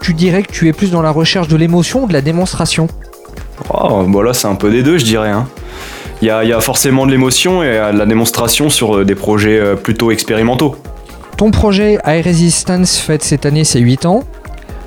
Tu 0.00 0.14
dirais 0.14 0.44
que 0.44 0.52
tu 0.52 0.68
es 0.68 0.72
plus 0.72 0.92
dans 0.92 1.02
la 1.02 1.10
recherche 1.10 1.48
de 1.48 1.56
l'émotion 1.56 2.04
ou 2.04 2.06
de 2.06 2.12
la 2.12 2.20
démonstration 2.20 2.86
oh, 3.74 4.04
bon 4.06 4.32
c'est 4.32 4.46
un 4.46 4.54
peu 4.54 4.70
des 4.70 4.84
deux, 4.84 4.98
je 4.98 5.04
dirais. 5.04 5.30
Hein. 5.30 5.48
Il 6.22 6.28
y, 6.28 6.30
a, 6.30 6.60
forcément 6.60 7.06
de 7.06 7.10
l'émotion 7.10 7.60
et 7.64 7.72
de 7.92 7.98
la 7.98 8.06
démonstration 8.06 8.70
sur 8.70 8.98
euh, 8.98 9.04
des 9.04 9.16
projets 9.16 9.58
euh, 9.58 9.74
plutôt 9.74 10.12
expérimentaux. 10.12 10.76
Ton 11.36 11.50
projet 11.50 11.98
High 12.06 12.24
Resistance 12.24 12.98
fête 12.98 13.24
cette 13.24 13.46
année 13.46 13.64
ses 13.64 13.80
8 13.80 14.06
ans. 14.06 14.22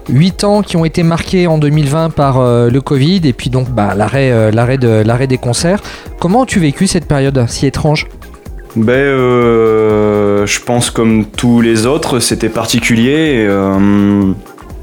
8 0.07 0.45
ans 0.45 0.61
qui 0.61 0.77
ont 0.77 0.85
été 0.85 1.03
marqués 1.03 1.47
en 1.47 1.57
2020 1.57 2.11
par 2.11 2.39
euh, 2.39 2.69
le 2.69 2.79
Covid 2.79 3.19
et 3.25 3.33
puis 3.33 3.49
donc 3.49 3.69
bah, 3.71 3.93
l'arrêt, 3.93 4.51
l'arrêt, 4.53 4.77
de, 4.77 5.03
l'arrêt 5.05 5.27
des 5.27 5.37
concerts. 5.37 5.81
Comment 6.17 6.43
as-tu 6.43 6.61
vécu 6.61 6.87
cette 6.87 7.09
période 7.09 7.43
si 7.49 7.65
étrange? 7.65 8.07
Ben, 8.75 8.93
euh, 8.93 10.47
je 10.47 10.59
pense 10.59 10.89
comme 10.89 11.25
tous 11.25 11.61
les 11.61 11.85
autres, 11.85 12.19
c'était 12.19 12.49
particulier. 12.49 13.45
Euh, 13.47 14.33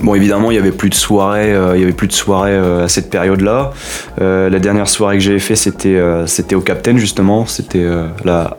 bon, 0.01 0.15
évidemment, 0.15 0.53
il 0.53 0.55
y 0.55 0.59
avait 0.59 0.71
plus 0.71 0.91
de 0.91 0.95
soirées, 0.95 1.53
euh, 1.53 1.77
il 1.77 1.81
y 1.81 1.83
avait 1.83 1.93
plus 1.93 2.07
de 2.07 2.12
soirées 2.12 2.57
à 2.57 2.89
cette 2.89 3.11
période-là. 3.11 3.73
la 4.19 4.59
dernière 4.59 4.89
soirée 4.89 5.17
que 5.19 5.25
j'avais 5.25 5.41
fait, 5.41 5.57
c'était 5.57 6.55
au 6.55 6.61
Captain 6.61 6.97
justement. 6.97 7.47
C'était 7.47 7.87
la 8.25 8.57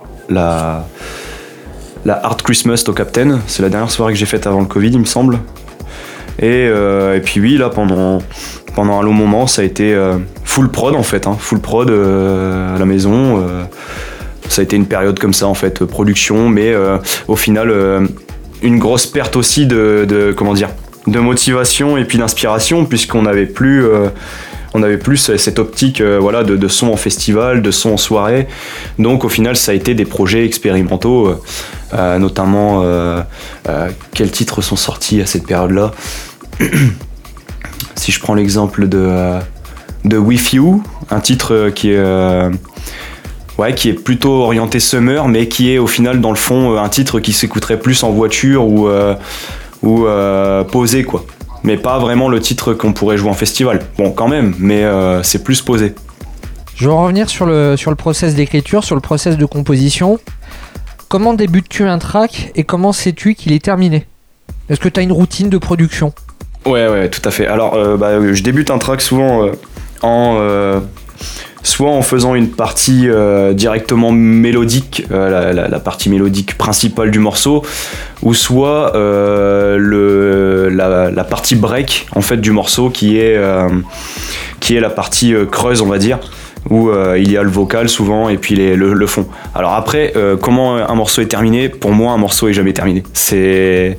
la 2.03 2.13
Art 2.23 2.37
Christmas 2.37 2.83
au 2.87 2.93
Captain. 2.93 3.39
C'est 3.47 3.61
la 3.61 3.69
dernière 3.69 3.91
soirée 3.91 4.13
que 4.13 4.19
j'ai 4.19 4.25
faite 4.25 4.47
avant 4.47 4.59
le 4.59 4.65
Covid, 4.65 4.89
il 4.89 4.99
me 4.99 5.05
semble. 5.05 5.39
Et, 6.41 6.69
puis 7.23 7.39
oui, 7.39 7.57
là 7.57 7.69
pendant 7.69 8.19
pendant 8.75 8.99
un 8.99 9.03
long 9.03 9.13
moment, 9.13 9.47
ça 9.47 9.61
a 9.61 9.65
été 9.65 9.97
full 10.43 10.69
prod 10.69 10.95
en 10.95 11.03
fait, 11.03 11.27
hein, 11.27 11.37
full 11.39 11.59
prod 11.59 11.89
à 11.89 12.77
la 12.77 12.85
maison 12.85 13.41
ça 14.51 14.61
a 14.61 14.63
été 14.63 14.75
une 14.75 14.85
période 14.85 15.17
comme 15.17 15.33
ça 15.33 15.47
en 15.47 15.53
fait, 15.53 15.85
production, 15.85 16.49
mais 16.49 16.73
euh, 16.73 16.97
au 17.27 17.35
final 17.35 17.69
euh, 17.69 18.05
une 18.61 18.79
grosse 18.79 19.07
perte 19.07 19.35
aussi 19.37 19.65
de, 19.65 20.33
comment 20.35 20.53
dire 20.53 20.69
de 21.07 21.19
motivation 21.19 21.97
et 21.97 22.05
puis 22.05 22.19
d'inspiration 22.19 22.85
puisqu'on 22.85 23.23
n'avait 23.23 23.47
plus 23.47 23.83
euh, 23.83 24.09
on 24.73 24.83
avait 24.83 24.97
plus 24.97 25.35
cette 25.35 25.57
optique 25.57 26.01
voilà 26.01 26.43
de, 26.43 26.67
son 26.67 26.89
en 26.89 26.95
festival, 26.95 27.61
de 27.61 27.71
son 27.71 27.91
en 27.91 27.97
soirée. 27.97 28.47
Donc 28.99 29.25
au 29.25 29.29
final 29.29 29.55
ça 29.55 29.71
a 29.71 29.75
été 29.75 29.93
des 29.95 30.05
projets 30.05 30.45
expérimentaux, 30.45 31.35
notamment 31.93 32.81
quels 34.13 34.31
titres 34.31 34.61
sont 34.61 34.77
sortis 34.77 35.19
à 35.21 35.25
cette 35.25 35.45
période-là. 35.45 35.91
si 37.95 38.13
je 38.13 38.19
prends 38.21 38.33
l'exemple 38.33 38.87
de 38.87 39.39
de 40.05 40.17
With 40.17 40.53
You, 40.53 40.81
un 41.09 41.19
titre 41.19 41.69
qui 41.75 41.91
est 41.91 42.01
ouais, 43.61 43.75
qui 43.75 43.89
est 43.89 43.93
plutôt 43.93 44.41
orienté 44.43 44.79
summer, 44.79 45.27
mais 45.27 45.47
qui 45.47 45.71
est 45.71 45.77
au 45.77 45.87
final 45.87 46.19
dans 46.19 46.31
le 46.31 46.35
fond 46.35 46.73
euh, 46.73 46.79
un 46.79 46.89
titre 46.89 47.19
qui 47.19 47.31
s'écouterait 47.31 47.79
plus 47.79 48.03
en 48.03 48.11
voiture 48.11 48.65
ou, 48.65 48.87
euh, 48.87 49.15
ou 49.83 50.05
euh, 50.05 50.63
posé 50.63 51.03
quoi. 51.03 51.23
Mais 51.63 51.77
pas 51.77 51.99
vraiment 51.99 52.27
le 52.27 52.39
titre 52.39 52.73
qu'on 52.73 52.91
pourrait 52.91 53.17
jouer 53.17 53.29
en 53.29 53.35
festival. 53.35 53.81
Bon, 53.97 54.11
quand 54.11 54.27
même, 54.27 54.55
mais 54.57 54.83
c'est 55.21 55.43
plus 55.43 55.61
posé. 55.61 55.93
Je 56.75 56.87
vais 56.87 56.95
revenir 56.95 57.29
sur 57.29 57.45
le, 57.45 57.77
sur 57.77 57.91
le 57.91 57.95
process 57.95 58.33
d'écriture, 58.33 58.83
sur 58.83 58.95
le 58.95 59.01
process 59.01 59.37
de 59.37 59.45
composition. 59.45 60.19
Comment 61.07 61.35
débutes-tu 61.35 61.83
un 61.83 61.99
track 61.99 62.51
et 62.55 62.63
comment 62.63 62.93
sais-tu 62.93 63.35
qu'il 63.35 63.53
est 63.53 63.63
terminé? 63.63 64.07
Est-ce 64.69 64.79
que 64.79 64.89
tu 64.89 64.99
as 64.99 65.03
une 65.03 65.11
routine 65.11 65.51
de 65.51 65.59
production? 65.59 66.13
Ouais, 66.65 66.87
ouais, 66.87 67.09
tout 67.09 67.21
à 67.25 67.29
fait. 67.29 67.45
Alors, 67.45 67.77
bah, 67.99 68.33
je 68.33 68.41
débute 68.41 68.71
un 68.71 68.79
track 68.79 68.99
souvent 68.99 69.51
en 70.01 70.81
soit 71.63 71.89
en 71.89 72.01
faisant 72.01 72.35
une 72.35 72.49
partie 72.49 73.07
euh, 73.07 73.53
directement 73.53 74.11
mélodique, 74.11 75.05
euh, 75.11 75.53
la, 75.53 75.79
partie 75.79 76.09
mélodique 76.09 76.57
principale 76.57 77.11
du 77.11 77.19
morceau, 77.19 77.63
ou 78.23 78.33
soit 78.33 78.95
euh, 78.95 79.77
le, 79.77 80.69
la, 80.69 81.23
partie 81.23 81.55
break 81.55 82.07
en 82.15 82.21
fait 82.21 82.37
du 82.37 82.51
morceau 82.51 82.89
qui 82.89 83.17
est, 83.17 83.39
qui 84.59 84.75
est 84.75 84.79
la 84.79 84.89
partie 84.89 85.33
creuse 85.51 85.81
on 85.81 85.87
va 85.87 85.97
dire 85.97 86.19
où 86.69 86.91
il 87.17 87.31
y 87.31 87.37
a 87.37 87.43
le 87.43 87.49
vocal 87.49 87.89
souvent 87.89 88.29
et 88.29 88.37
puis 88.37 88.55
le, 88.55 88.75
le, 88.75 89.07
fond. 89.07 89.27
Alors 89.55 89.73
après, 89.73 90.13
comment 90.41 90.75
un 90.75 90.95
morceau 90.95 91.21
est 91.21 91.27
terminé? 91.27 91.69
Pour 91.69 91.91
moi, 91.91 92.13
un 92.13 92.17
morceau 92.17 92.49
est 92.49 92.53
jamais 92.53 92.73
terminé. 92.73 93.03
C'est 93.13 93.97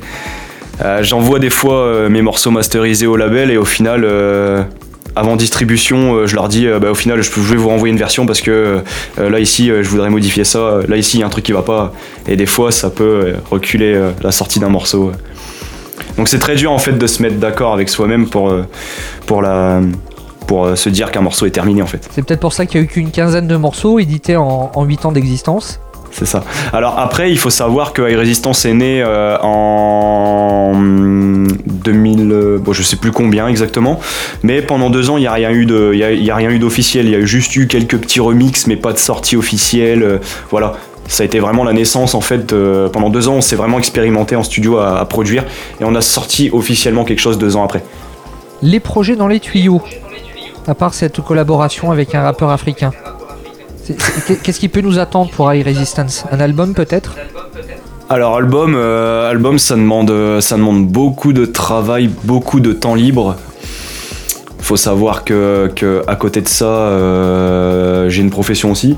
J'envoie 1.01 1.39
des 1.39 1.51
fois 1.51 2.09
mes 2.09 2.23
morceaux 2.23 2.51
masterisés 2.51 3.07
au 3.07 3.17
label 3.17 3.51
et 3.51 3.57
au 3.57 3.65
final, 3.65 4.07
avant 5.17 5.37
distribution, 5.37 6.15
euh, 6.15 6.27
je 6.27 6.35
leur 6.35 6.49
dis, 6.49 6.67
euh, 6.67 6.79
bah, 6.79 6.91
au 6.91 6.95
final, 6.95 7.23
je, 7.23 7.31
vais 7.31 7.57
vous 7.57 7.69
renvoyer 7.69 7.93
une 7.93 7.99
version 7.99 8.27
parce 8.27 8.41
que 8.41 8.83
euh, 9.19 9.31
là, 9.31 9.41
ici, 9.41 9.69
je 9.69 9.89
voudrais 9.89 10.11
modifier 10.11 10.45
ça. 10.45 10.81
Là, 10.89 10.97
ici, 10.97 11.19
il 11.19 11.21
y 11.21 11.23
a 11.23 11.27
un 11.27 11.31
truc 11.31 11.45
qui 11.45 11.53
va 11.53 11.63
pas. 11.63 11.93
Et 12.27 12.37
des 12.37 12.47
fois, 12.47 12.73
ça 12.73 12.91
peut 12.91 13.35
reculer 13.51 14.01
la 14.23 14.33
sortie 14.33 14.59
d'un 14.59 14.69
morceau. 14.69 15.13
Donc, 16.17 16.29
c'est 16.29 16.39
très 16.39 16.55
dur, 16.55 16.73
en 16.73 16.79
fait, 16.79 16.93
de 16.93 17.07
se 17.07 17.23
mettre 17.23 17.37
d'accord 17.37 17.75
avec 17.75 17.89
soi-même 17.89 18.29
pour, 18.29 18.53
pour, 19.27 19.43
la, 19.43 19.81
pour 20.47 20.77
se 20.77 20.89
dire 20.89 21.11
qu'un 21.11 21.21
morceau 21.21 21.47
est 21.47 21.51
terminé, 21.51 21.83
en 21.83 21.87
fait. 21.87 22.09
C'est 22.11 22.25
peut-être 22.25 22.41
pour 22.41 22.53
ça 22.53 22.67
qu'il 22.67 22.81
y 22.81 22.83
a 22.83 22.85
eu 22.85 22.89
qu'une 22.89 23.11
quinzaine 23.11 23.49
de 23.49 23.57
morceaux 23.57 23.99
édités 23.99 24.37
en, 24.37 24.71
en 24.75 24.85
8 24.85 25.07
ans 25.07 25.13
d'existence. 25.13 25.81
C'est 26.13 26.27
ça. 26.27 26.45
Alors 26.73 26.99
après, 26.99 27.31
il 27.31 27.39
faut 27.39 27.51
savoir 27.51 27.93
que 27.93 28.03
High 28.03 28.19
Resistance 28.19 28.67
est 28.67 28.75
né 28.75 29.03
euh, 29.03 29.39
en 29.41 30.42
2000, 30.75 32.33
euh, 32.33 32.59
bon, 32.59 32.73
je 32.73 32.83
sais 32.83 32.97
plus 32.97 33.13
combien 33.13 33.49
exactement, 33.49 34.01
mais 34.43 34.63
pendant 34.63 34.91
deux 34.91 35.11
ans, 35.11 35.17
il 35.17 35.21
n'y 35.21 35.27
a 35.27 35.33
rien 35.33 35.51
eu 35.51 35.67
de, 35.67 35.93
il 35.95 36.25
y 36.25 36.31
a, 36.31 36.37
rien 36.37 36.51
eu 36.51 36.59
d'officiel. 36.59 37.07
Il 37.07 37.13
y 37.13 37.15
a 37.15 37.25
juste 37.25 37.55
eu 37.57 37.67
quelques 37.67 37.99
petits 37.99 38.21
remixes, 38.21 38.67
mais 38.67 38.77
pas 38.77 38.93
de 38.93 38.99
sortie 38.99 39.37
officielle. 39.37 40.03
Euh, 40.03 40.19
voilà. 40.51 40.75
Ça 41.09 41.25
a 41.25 41.27
été 41.27 41.41
vraiment 41.41 41.65
la 41.65 41.73
naissance 41.73 42.15
en 42.15 42.21
fait. 42.21 42.55
pendant 42.93 43.11
deux 43.11 43.27
ans, 43.27 43.35
on 43.35 43.41
s'est 43.41 43.57
vraiment 43.57 43.81
expérimenté 43.81 44.37
en 44.37 44.45
studio 44.45 44.79
à, 44.79 45.01
à 45.01 45.05
produire 45.05 45.45
et 45.81 45.85
on 45.85 45.97
a 45.97 46.01
sorti 46.01 46.49
officiellement 46.53 47.05
quelque 47.05 47.19
chose 47.19 47.39
deux 47.39 47.57
ans 47.57 47.65
après. 47.65 47.83
Les 48.63 48.79
projets 48.79 49.17
dans 49.17 49.27
les 49.27 49.41
tuyaux, 49.41 49.83
à 50.69 50.75
part 50.77 50.95
cette 50.95 51.21
collaboration 51.21 51.91
avec 51.91 52.15
un 52.15 52.23
rappeur 52.23 52.51
africain. 52.51 52.93
Qu'est-ce 54.43 54.61
qui 54.61 54.69
peut 54.69 54.81
nous 54.81 54.99
attendre 54.99 55.31
pour 55.31 55.53
High 55.53 55.65
Resistance? 55.67 56.25
Un 56.31 56.41
album 56.41 56.75
peut-être? 56.75 57.17
Alors 58.13 58.37
album, 58.37 58.75
euh, 58.77 59.31
album 59.31 59.59
ça 59.59 59.75
demande, 59.75 60.13
ça 60.41 60.57
demande 60.57 60.87
beaucoup 60.87 61.33
de 61.33 61.47
travail, 61.47 62.11
beaucoup 62.25 62.61
de 62.61 62.73
temps 62.75 62.95
libre. 62.95 63.37
Faut 64.61 64.77
savoir 64.77 65.25
que, 65.25 65.71
à 66.07 66.17
côté 66.17 66.43
de 66.43 66.49
ça, 66.49 66.67
euh, 66.67 68.11
j'ai 68.11 68.21
une 68.21 68.31
profession 68.31 68.71
aussi. 68.71 68.97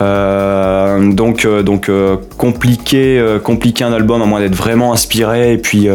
Euh, 0.00 1.12
donc 1.12 1.46
donc 1.46 1.90
compliqué, 2.38 3.22
compliqué 3.44 3.84
un 3.84 3.92
album 3.92 4.22
à 4.22 4.24
moins 4.24 4.40
d'être 4.40 4.56
vraiment 4.56 4.94
inspiré 4.94 5.52
et 5.52 5.58
puis 5.58 5.88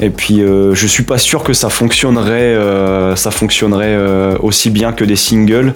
et 0.00 0.10
puis 0.10 0.42
euh, 0.42 0.74
je 0.74 0.86
suis 0.86 1.04
pas 1.04 1.18
sûr 1.18 1.44
que 1.44 1.52
ça 1.52 1.68
fonctionnerait, 1.68 2.54
euh, 2.54 3.14
ça 3.16 3.30
fonctionnerait 3.30 3.94
euh, 3.94 4.36
aussi 4.40 4.70
bien 4.70 4.92
que 4.92 5.04
des 5.04 5.16
singles, 5.16 5.72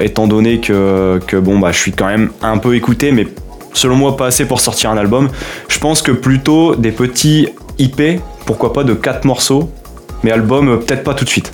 étant 0.00 0.26
donné 0.26 0.60
que, 0.60 1.20
bon 1.38 1.58
bah 1.58 1.72
je 1.72 1.78
suis 1.78 1.92
quand 1.92 2.06
même 2.06 2.30
un 2.42 2.58
peu 2.58 2.76
écouté, 2.76 3.12
mais 3.12 3.26
selon 3.74 3.96
moi, 3.96 4.16
pas 4.16 4.26
assez 4.26 4.46
pour 4.46 4.60
sortir 4.60 4.90
un 4.90 4.96
album. 4.96 5.28
Je 5.68 5.78
pense 5.78 6.00
que 6.00 6.12
plutôt 6.12 6.74
des 6.76 6.92
petits 6.92 7.48
IP, 7.78 8.20
pourquoi 8.46 8.72
pas 8.72 8.84
de 8.84 8.94
4 8.94 9.26
morceaux, 9.26 9.70
mais 10.22 10.30
album 10.30 10.68
euh, 10.68 10.76
peut-être 10.76 11.04
pas 11.04 11.14
tout 11.14 11.24
de 11.24 11.30
suite. 11.30 11.52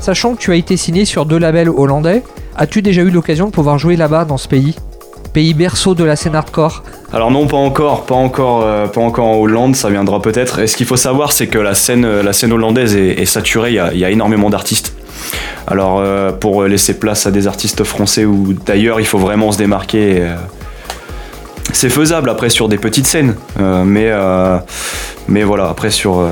Sachant 0.00 0.34
que 0.34 0.40
tu 0.40 0.52
as 0.52 0.56
été 0.56 0.76
signé 0.76 1.04
sur 1.04 1.26
deux 1.26 1.38
labels 1.38 1.68
hollandais, 1.68 2.22
as-tu 2.56 2.82
déjà 2.82 3.02
eu 3.02 3.10
l'occasion 3.10 3.46
de 3.46 3.52
pouvoir 3.52 3.78
jouer 3.78 3.96
là-bas 3.96 4.24
dans 4.24 4.36
ce 4.36 4.48
pays? 4.48 4.76
Pays 5.32 5.54
berceau 5.54 5.94
de 5.94 6.04
la 6.04 6.16
scène 6.16 6.34
hardcore 6.34 6.82
alors 7.12 7.32
non, 7.32 7.48
pas 7.48 7.56
encore, 7.56 8.06
pas 8.06 8.14
encore, 8.14 8.62
euh, 8.62 8.86
pas 8.86 9.00
encore 9.00 9.26
en 9.26 9.34
Hollande, 9.34 9.74
ça 9.74 9.90
viendra 9.90 10.22
peut-être. 10.22 10.60
Et 10.60 10.68
ce 10.68 10.76
qu'il 10.76 10.86
faut 10.86 10.96
savoir, 10.96 11.32
c'est 11.32 11.48
que 11.48 11.58
la 11.58 11.74
scène, 11.74 12.04
euh, 12.04 12.22
la 12.22 12.32
scène 12.32 12.52
hollandaise 12.52 12.94
est, 12.94 13.24
saturée. 13.24 13.70
Il 13.70 13.98
y, 13.98 14.04
a, 14.04 14.10
énormément 14.10 14.48
d'artistes. 14.48 14.94
Alors 15.66 16.02
pour 16.38 16.64
laisser 16.64 16.98
place 16.98 17.26
à 17.26 17.30
des 17.30 17.46
artistes 17.46 17.82
français 17.84 18.24
ou 18.24 18.54
d'ailleurs, 18.64 19.00
il 19.00 19.06
faut 19.06 19.18
vraiment 19.18 19.50
se 19.50 19.58
démarquer. 19.58 20.24
C'est 21.76 21.90
faisable 21.90 22.30
après 22.30 22.50
sur 22.50 22.68
des 22.68 22.78
petites 22.78 23.06
scènes, 23.06 23.34
mais 23.58 24.10
mais 25.28 25.42
voilà 25.42 25.68
après 25.68 25.90
sur 25.90 26.26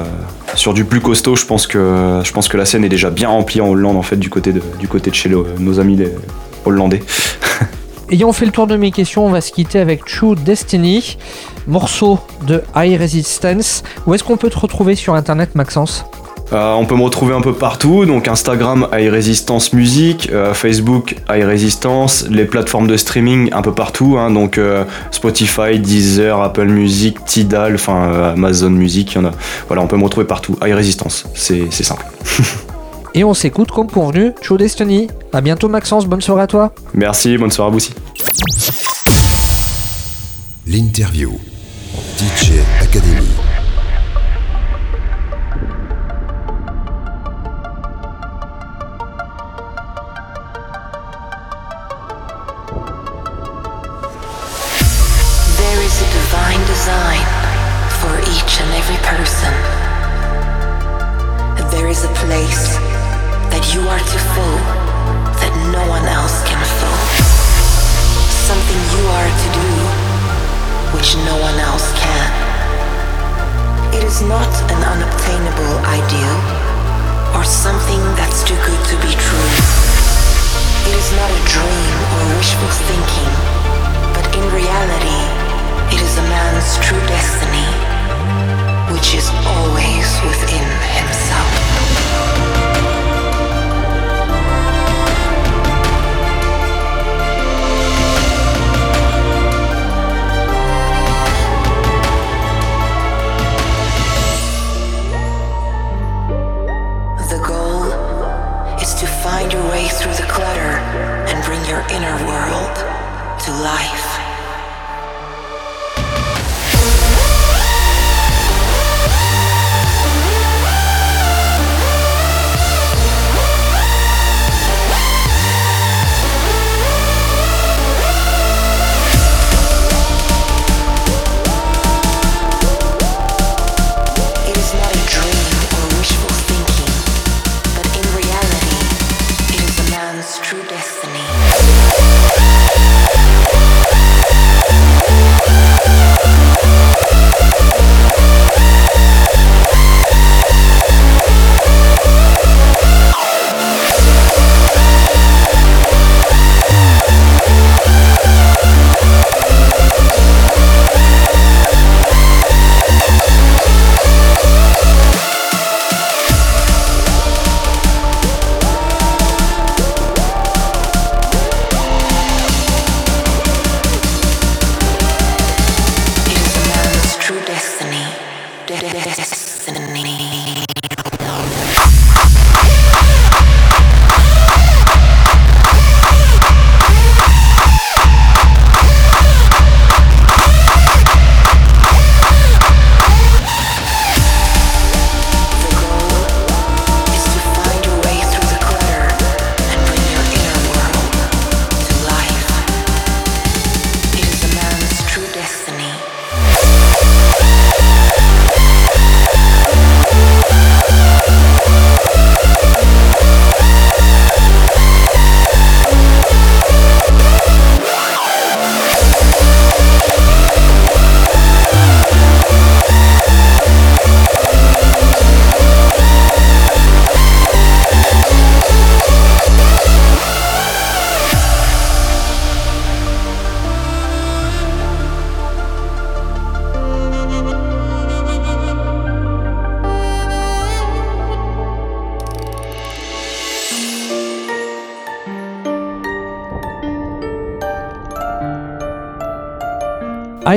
sur 0.54 0.74
du 0.74 0.84
plus 0.84 1.00
costaud, 1.00 1.36
je 1.36 1.44
pense 1.46 1.66
que 1.66 2.56
la 2.56 2.64
scène 2.64 2.84
est 2.84 2.88
déjà 2.88 3.10
bien 3.10 3.28
remplie 3.28 3.60
en 3.60 3.68
Hollande 3.68 3.96
en 3.96 4.02
fait 4.02 4.16
du 4.16 4.30
côté 4.30 4.52
de 4.52 4.62
du 4.78 4.88
côté 4.88 5.10
de 5.10 5.14
chez 5.14 5.30
nos 5.58 5.80
amis 5.80 5.98
hollandais. 6.64 7.02
Ayant 8.10 8.32
fait 8.32 8.46
le 8.46 8.52
tour 8.52 8.66
de 8.66 8.76
mes 8.76 8.90
questions, 8.90 9.26
on 9.26 9.30
va 9.30 9.42
se 9.42 9.52
quitter 9.52 9.78
avec 9.78 10.02
True 10.06 10.34
Destiny, 10.34 11.18
morceau 11.66 12.18
de 12.46 12.62
High 12.74 12.98
Resistance. 12.98 13.82
Où 14.06 14.14
est-ce 14.14 14.24
qu'on 14.24 14.38
peut 14.38 14.48
te 14.48 14.58
retrouver 14.58 14.94
sur 14.94 15.14
internet, 15.14 15.54
Maxence? 15.54 16.06
Euh, 16.52 16.72
on 16.74 16.86
peut 16.86 16.96
me 16.96 17.02
retrouver 17.02 17.34
un 17.34 17.40
peu 17.40 17.52
partout, 17.52 18.06
donc 18.06 18.26
Instagram 18.26 18.88
High 18.92 19.10
Resistance 19.10 19.72
Musique, 19.72 20.30
euh, 20.32 20.54
Facebook 20.54 21.16
High 21.30 21.44
Resistance, 21.44 22.26
les 22.30 22.46
plateformes 22.46 22.86
de 22.86 22.96
streaming 22.96 23.50
un 23.52 23.60
peu 23.60 23.72
partout, 23.72 24.16
hein, 24.18 24.30
donc 24.30 24.56
euh, 24.56 24.84
Spotify, 25.10 25.78
Deezer, 25.78 26.40
Apple 26.40 26.66
Music, 26.66 27.24
Tidal, 27.26 27.74
enfin 27.74 28.32
Amazon 28.32 28.70
Music, 28.70 29.14
y 29.14 29.18
en 29.18 29.26
a. 29.26 29.32
Voilà, 29.66 29.82
on 29.82 29.86
peut 29.86 29.96
me 29.96 30.04
retrouver 30.04 30.26
partout. 30.26 30.56
High 30.64 30.74
Resistance, 30.74 31.26
c'est 31.34 31.70
simple. 31.70 32.06
Et 33.14 33.24
on 33.24 33.34
s'écoute 33.34 33.70
comme 33.70 33.90
convenu, 33.90 34.32
Show 34.42 34.56
Destiny. 34.58 35.08
A 35.32 35.40
bientôt 35.40 35.68
Maxence, 35.68 36.06
bonne 36.06 36.20
soirée 36.20 36.42
à 36.42 36.46
toi. 36.46 36.72
Merci, 36.94 37.36
bonne 37.36 37.50
soirée 37.50 37.68
à 37.68 37.70
vous 37.70 37.78
aussi. 37.78 37.94
L'interview. 40.66 41.32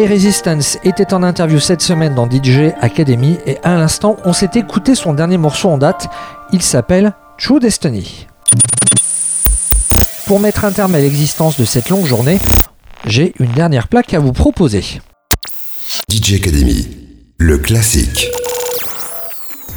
Resistance 0.07 0.77
était 0.83 1.13
en 1.13 1.23
interview 1.23 1.59
cette 1.59 1.81
semaine 1.81 2.15
dans 2.15 2.29
DJ 2.29 2.73
Academy 2.81 3.37
et 3.45 3.57
à 3.63 3.75
l'instant 3.75 4.17
on 4.25 4.33
s'est 4.33 4.51
écouté 4.55 4.95
son 4.95 5.13
dernier 5.13 5.37
morceau 5.37 5.69
en 5.69 5.77
date, 5.77 6.07
il 6.51 6.61
s'appelle 6.61 7.13
True 7.37 7.59
Destiny. 7.59 8.27
Pour 10.25 10.39
mettre 10.39 10.65
un 10.65 10.71
terme 10.71 10.95
à 10.95 10.99
l'existence 10.99 11.59
de 11.59 11.65
cette 11.65 11.89
longue 11.89 12.05
journée, 12.05 12.39
j'ai 13.05 13.33
une 13.39 13.51
dernière 13.51 13.87
plaque 13.87 14.13
à 14.13 14.19
vous 14.19 14.33
proposer. 14.33 14.83
DJ 16.09 16.35
Academy, 16.35 16.87
le 17.37 17.57
classique. 17.57 18.29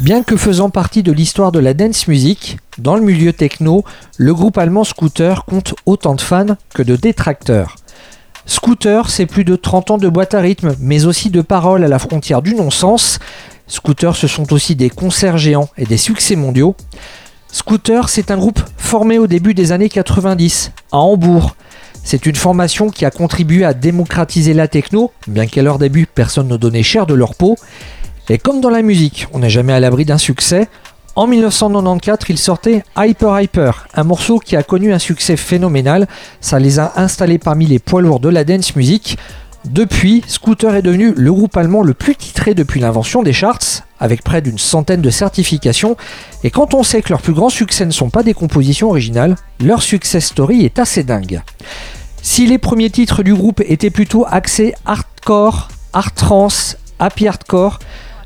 Bien 0.01 0.23
que 0.23 0.37
faisant 0.37 0.71
partie 0.71 1.03
de 1.03 1.13
l'histoire 1.13 1.53
de 1.53 1.61
la 1.61 1.75
dance 1.75 2.09
music, 2.09 2.59
dans 2.79 2.97
le 2.97 3.03
milieu 3.03 3.33
techno, 3.33 3.85
le 4.17 4.35
groupe 4.35 4.59
allemand 4.59 4.85
Scooter 4.85 5.45
compte 5.45 5.75
autant 5.87 6.15
de 6.15 6.21
fans 6.21 6.57
que 6.75 6.83
de 6.83 6.97
détracteurs. 6.97 7.77
Scooter, 8.47 9.09
c'est 9.09 9.27
plus 9.27 9.45
de 9.45 9.57
30 9.57 9.93
ans 9.93 9.99
de 9.99 10.09
boîte 10.09 10.35
à 10.35 10.41
rythme, 10.41 10.75
mais 10.79 11.07
aussi 11.07 11.31
de 11.31 11.41
paroles 11.41 11.85
à 11.85 11.89
la 11.89 11.99
frontière 11.99 12.43
du 12.43 12.55
non-sens. 12.55 13.19
Scooter, 13.67 14.15
ce 14.15 14.27
sont 14.27 14.53
aussi 14.53 14.77
des 14.77 14.91
concerts 14.91 15.39
géants 15.39 15.69
et 15.79 15.87
des 15.87 15.97
succès 15.97 16.37
mondiaux. 16.37 16.77
Scooter, 17.51 18.09
c'est 18.09 18.31
un 18.31 18.37
groupe 18.37 18.61
formé 18.77 19.19
au 19.19 19.27
début 19.27 19.55
des 19.55 19.73
années 19.73 19.89
90 19.89 20.73
à 20.93 20.99
Hambourg. 20.99 21.57
C'est 22.03 22.27
une 22.27 22.35
formation 22.35 22.91
qui 22.91 23.07
a 23.07 23.11
contribué 23.11 23.65
à 23.65 23.73
démocratiser 23.73 24.53
la 24.53 24.69
techno, 24.69 25.11
bien 25.27 25.47
qu'à 25.47 25.63
leur 25.63 25.79
début 25.79 26.07
personne 26.07 26.49
ne 26.49 26.59
donnait 26.59 26.83
cher 26.83 27.07
de 27.07 27.15
leur 27.15 27.35
peau. 27.35 27.57
Et 28.29 28.37
comme 28.37 28.61
dans 28.61 28.71
la 28.71 28.83
musique, 28.83 29.27
on 29.33 29.39
n'est 29.39 29.51
jamais 29.51 29.73
à 29.73 29.81
l'abri 29.81 30.05
d'un 30.05 30.19
succès, 30.19 30.69
en 31.17 31.29
1994, 31.29 32.27
ils 32.29 32.39
sortaient 32.39 32.85
Hyper 32.97 33.41
Hyper, 33.41 33.87
un 33.95 34.03
morceau 34.03 34.41
qui 34.41 34.57
a 34.57 34.65
connu 34.65 34.93
un 34.93 34.99
succès 34.99 35.37
phénoménal. 35.37 36.09
Ça 36.41 36.59
les 36.59 36.81
a 36.81 36.95
installés 36.97 37.39
parmi 37.39 37.67
les 37.67 37.79
poids 37.79 38.03
lourds 38.03 38.19
de 38.19 38.29
la 38.29 38.43
dance 38.43 38.75
music. 38.75 39.17
Depuis, 39.65 40.23
Scooter 40.27 40.75
est 40.75 40.83
devenu 40.83 41.15
le 41.17 41.33
groupe 41.33 41.57
allemand 41.57 41.83
le 41.83 41.95
plus 41.95 42.17
titré 42.17 42.55
depuis 42.55 42.81
l'invention 42.81 43.23
des 43.23 43.33
charts, 43.33 43.83
avec 44.01 44.23
près 44.23 44.43
d'une 44.43 44.59
centaine 44.59 45.01
de 45.01 45.11
certifications. 45.11 45.97
Et 46.43 46.51
quand 46.51 46.75
on 46.75 46.83
sait 46.83 47.01
que 47.01 47.11
leurs 47.11 47.23
plus 47.23 47.33
grands 47.33 47.49
succès 47.49 47.87
ne 47.87 47.93
sont 47.93 48.11
pas 48.11 48.25
des 48.25 48.35
compositions 48.35 48.91
originales, 48.91 49.37
leur 49.61 49.83
success 49.83 50.27
story 50.27 50.65
est 50.65 50.79
assez 50.81 51.05
dingue. 51.05 51.41
Si 52.23 52.47
les 52.47 52.59
premiers 52.59 52.91
titres 52.91 53.23
du 53.23 53.35
groupe 53.35 53.63
étaient 53.67 53.91
plutôt 53.91 54.27
axés 54.29 54.75
hardcore, 54.85 55.69
hard 55.93 56.15
trance, 56.15 56.77
happy 56.99 57.29
hardcore, 57.29 57.79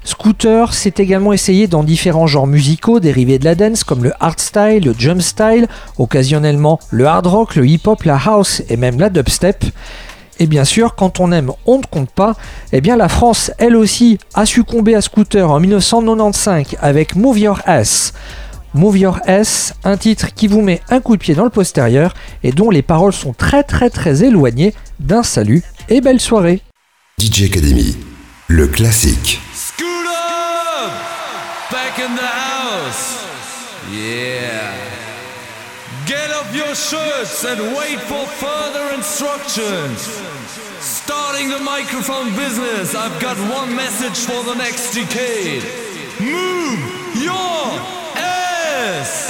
Scooter 0.08 0.72
s'est 0.72 0.94
également 0.96 1.34
essayé 1.34 1.66
dans 1.66 1.84
différents 1.84 2.26
genres 2.26 2.46
musicaux 2.46 2.98
dérivés 2.98 3.38
de 3.38 3.44
la 3.44 3.54
dance 3.54 3.84
comme 3.84 4.02
le 4.02 4.14
hardstyle, 4.20 4.82
le 4.86 4.94
jump 4.98 5.20
style, 5.20 5.68
occasionnellement 5.98 6.80
le 6.90 7.04
hard 7.04 7.26
rock, 7.26 7.56
le 7.56 7.66
hip 7.66 7.82
hop, 7.84 8.04
la 8.04 8.16
house 8.16 8.62
et 8.70 8.78
même 8.78 8.98
la 8.98 9.10
dubstep. 9.10 9.66
Et 10.38 10.46
bien 10.46 10.64
sûr, 10.64 10.94
quand 10.94 11.20
on 11.20 11.30
aime, 11.30 11.52
on 11.66 11.76
ne 11.76 11.82
compte 11.82 12.10
pas. 12.10 12.36
Eh 12.72 12.80
bien, 12.80 12.96
la 12.96 13.10
France, 13.10 13.52
elle 13.58 13.76
aussi, 13.76 14.16
a 14.32 14.46
succombé 14.46 14.94
à 14.94 15.02
Scooter 15.02 15.50
en 15.50 15.60
1995 15.60 16.78
avec 16.80 17.14
Move 17.14 17.40
Your 17.40 17.60
Ass. 17.66 18.14
Move 18.72 18.96
Your 18.96 19.20
Ass, 19.26 19.74
un 19.84 19.98
titre 19.98 20.32
qui 20.32 20.46
vous 20.46 20.62
met 20.62 20.80
un 20.88 21.00
coup 21.00 21.18
de 21.18 21.20
pied 21.20 21.34
dans 21.34 21.44
le 21.44 21.50
postérieur 21.50 22.14
et 22.42 22.52
dont 22.52 22.70
les 22.70 22.82
paroles 22.82 23.12
sont 23.12 23.34
très 23.34 23.62
très 23.62 23.90
très 23.90 24.24
éloignées 24.24 24.72
d'un 25.00 25.22
salut 25.22 25.62
et 25.90 26.00
belle 26.00 26.20
soirée. 26.20 26.62
DJ 27.20 27.42
Academy, 27.42 27.94
le 28.46 28.66
classique. 28.68 29.42
Your 36.58 36.74
shirts 36.74 37.44
and 37.44 37.60
wait 37.76 38.00
for 38.00 38.26
further 38.26 38.92
instructions. 38.92 40.00
Starting 40.80 41.48
the 41.48 41.60
microphone 41.60 42.34
business, 42.34 42.96
I've 42.96 43.20
got 43.22 43.36
one 43.48 43.74
message 43.76 44.26
for 44.26 44.42
the 44.42 44.54
next 44.56 44.92
decade. 44.92 45.62
Move 46.20 46.80
your 47.22 47.78
ass! 48.18 49.28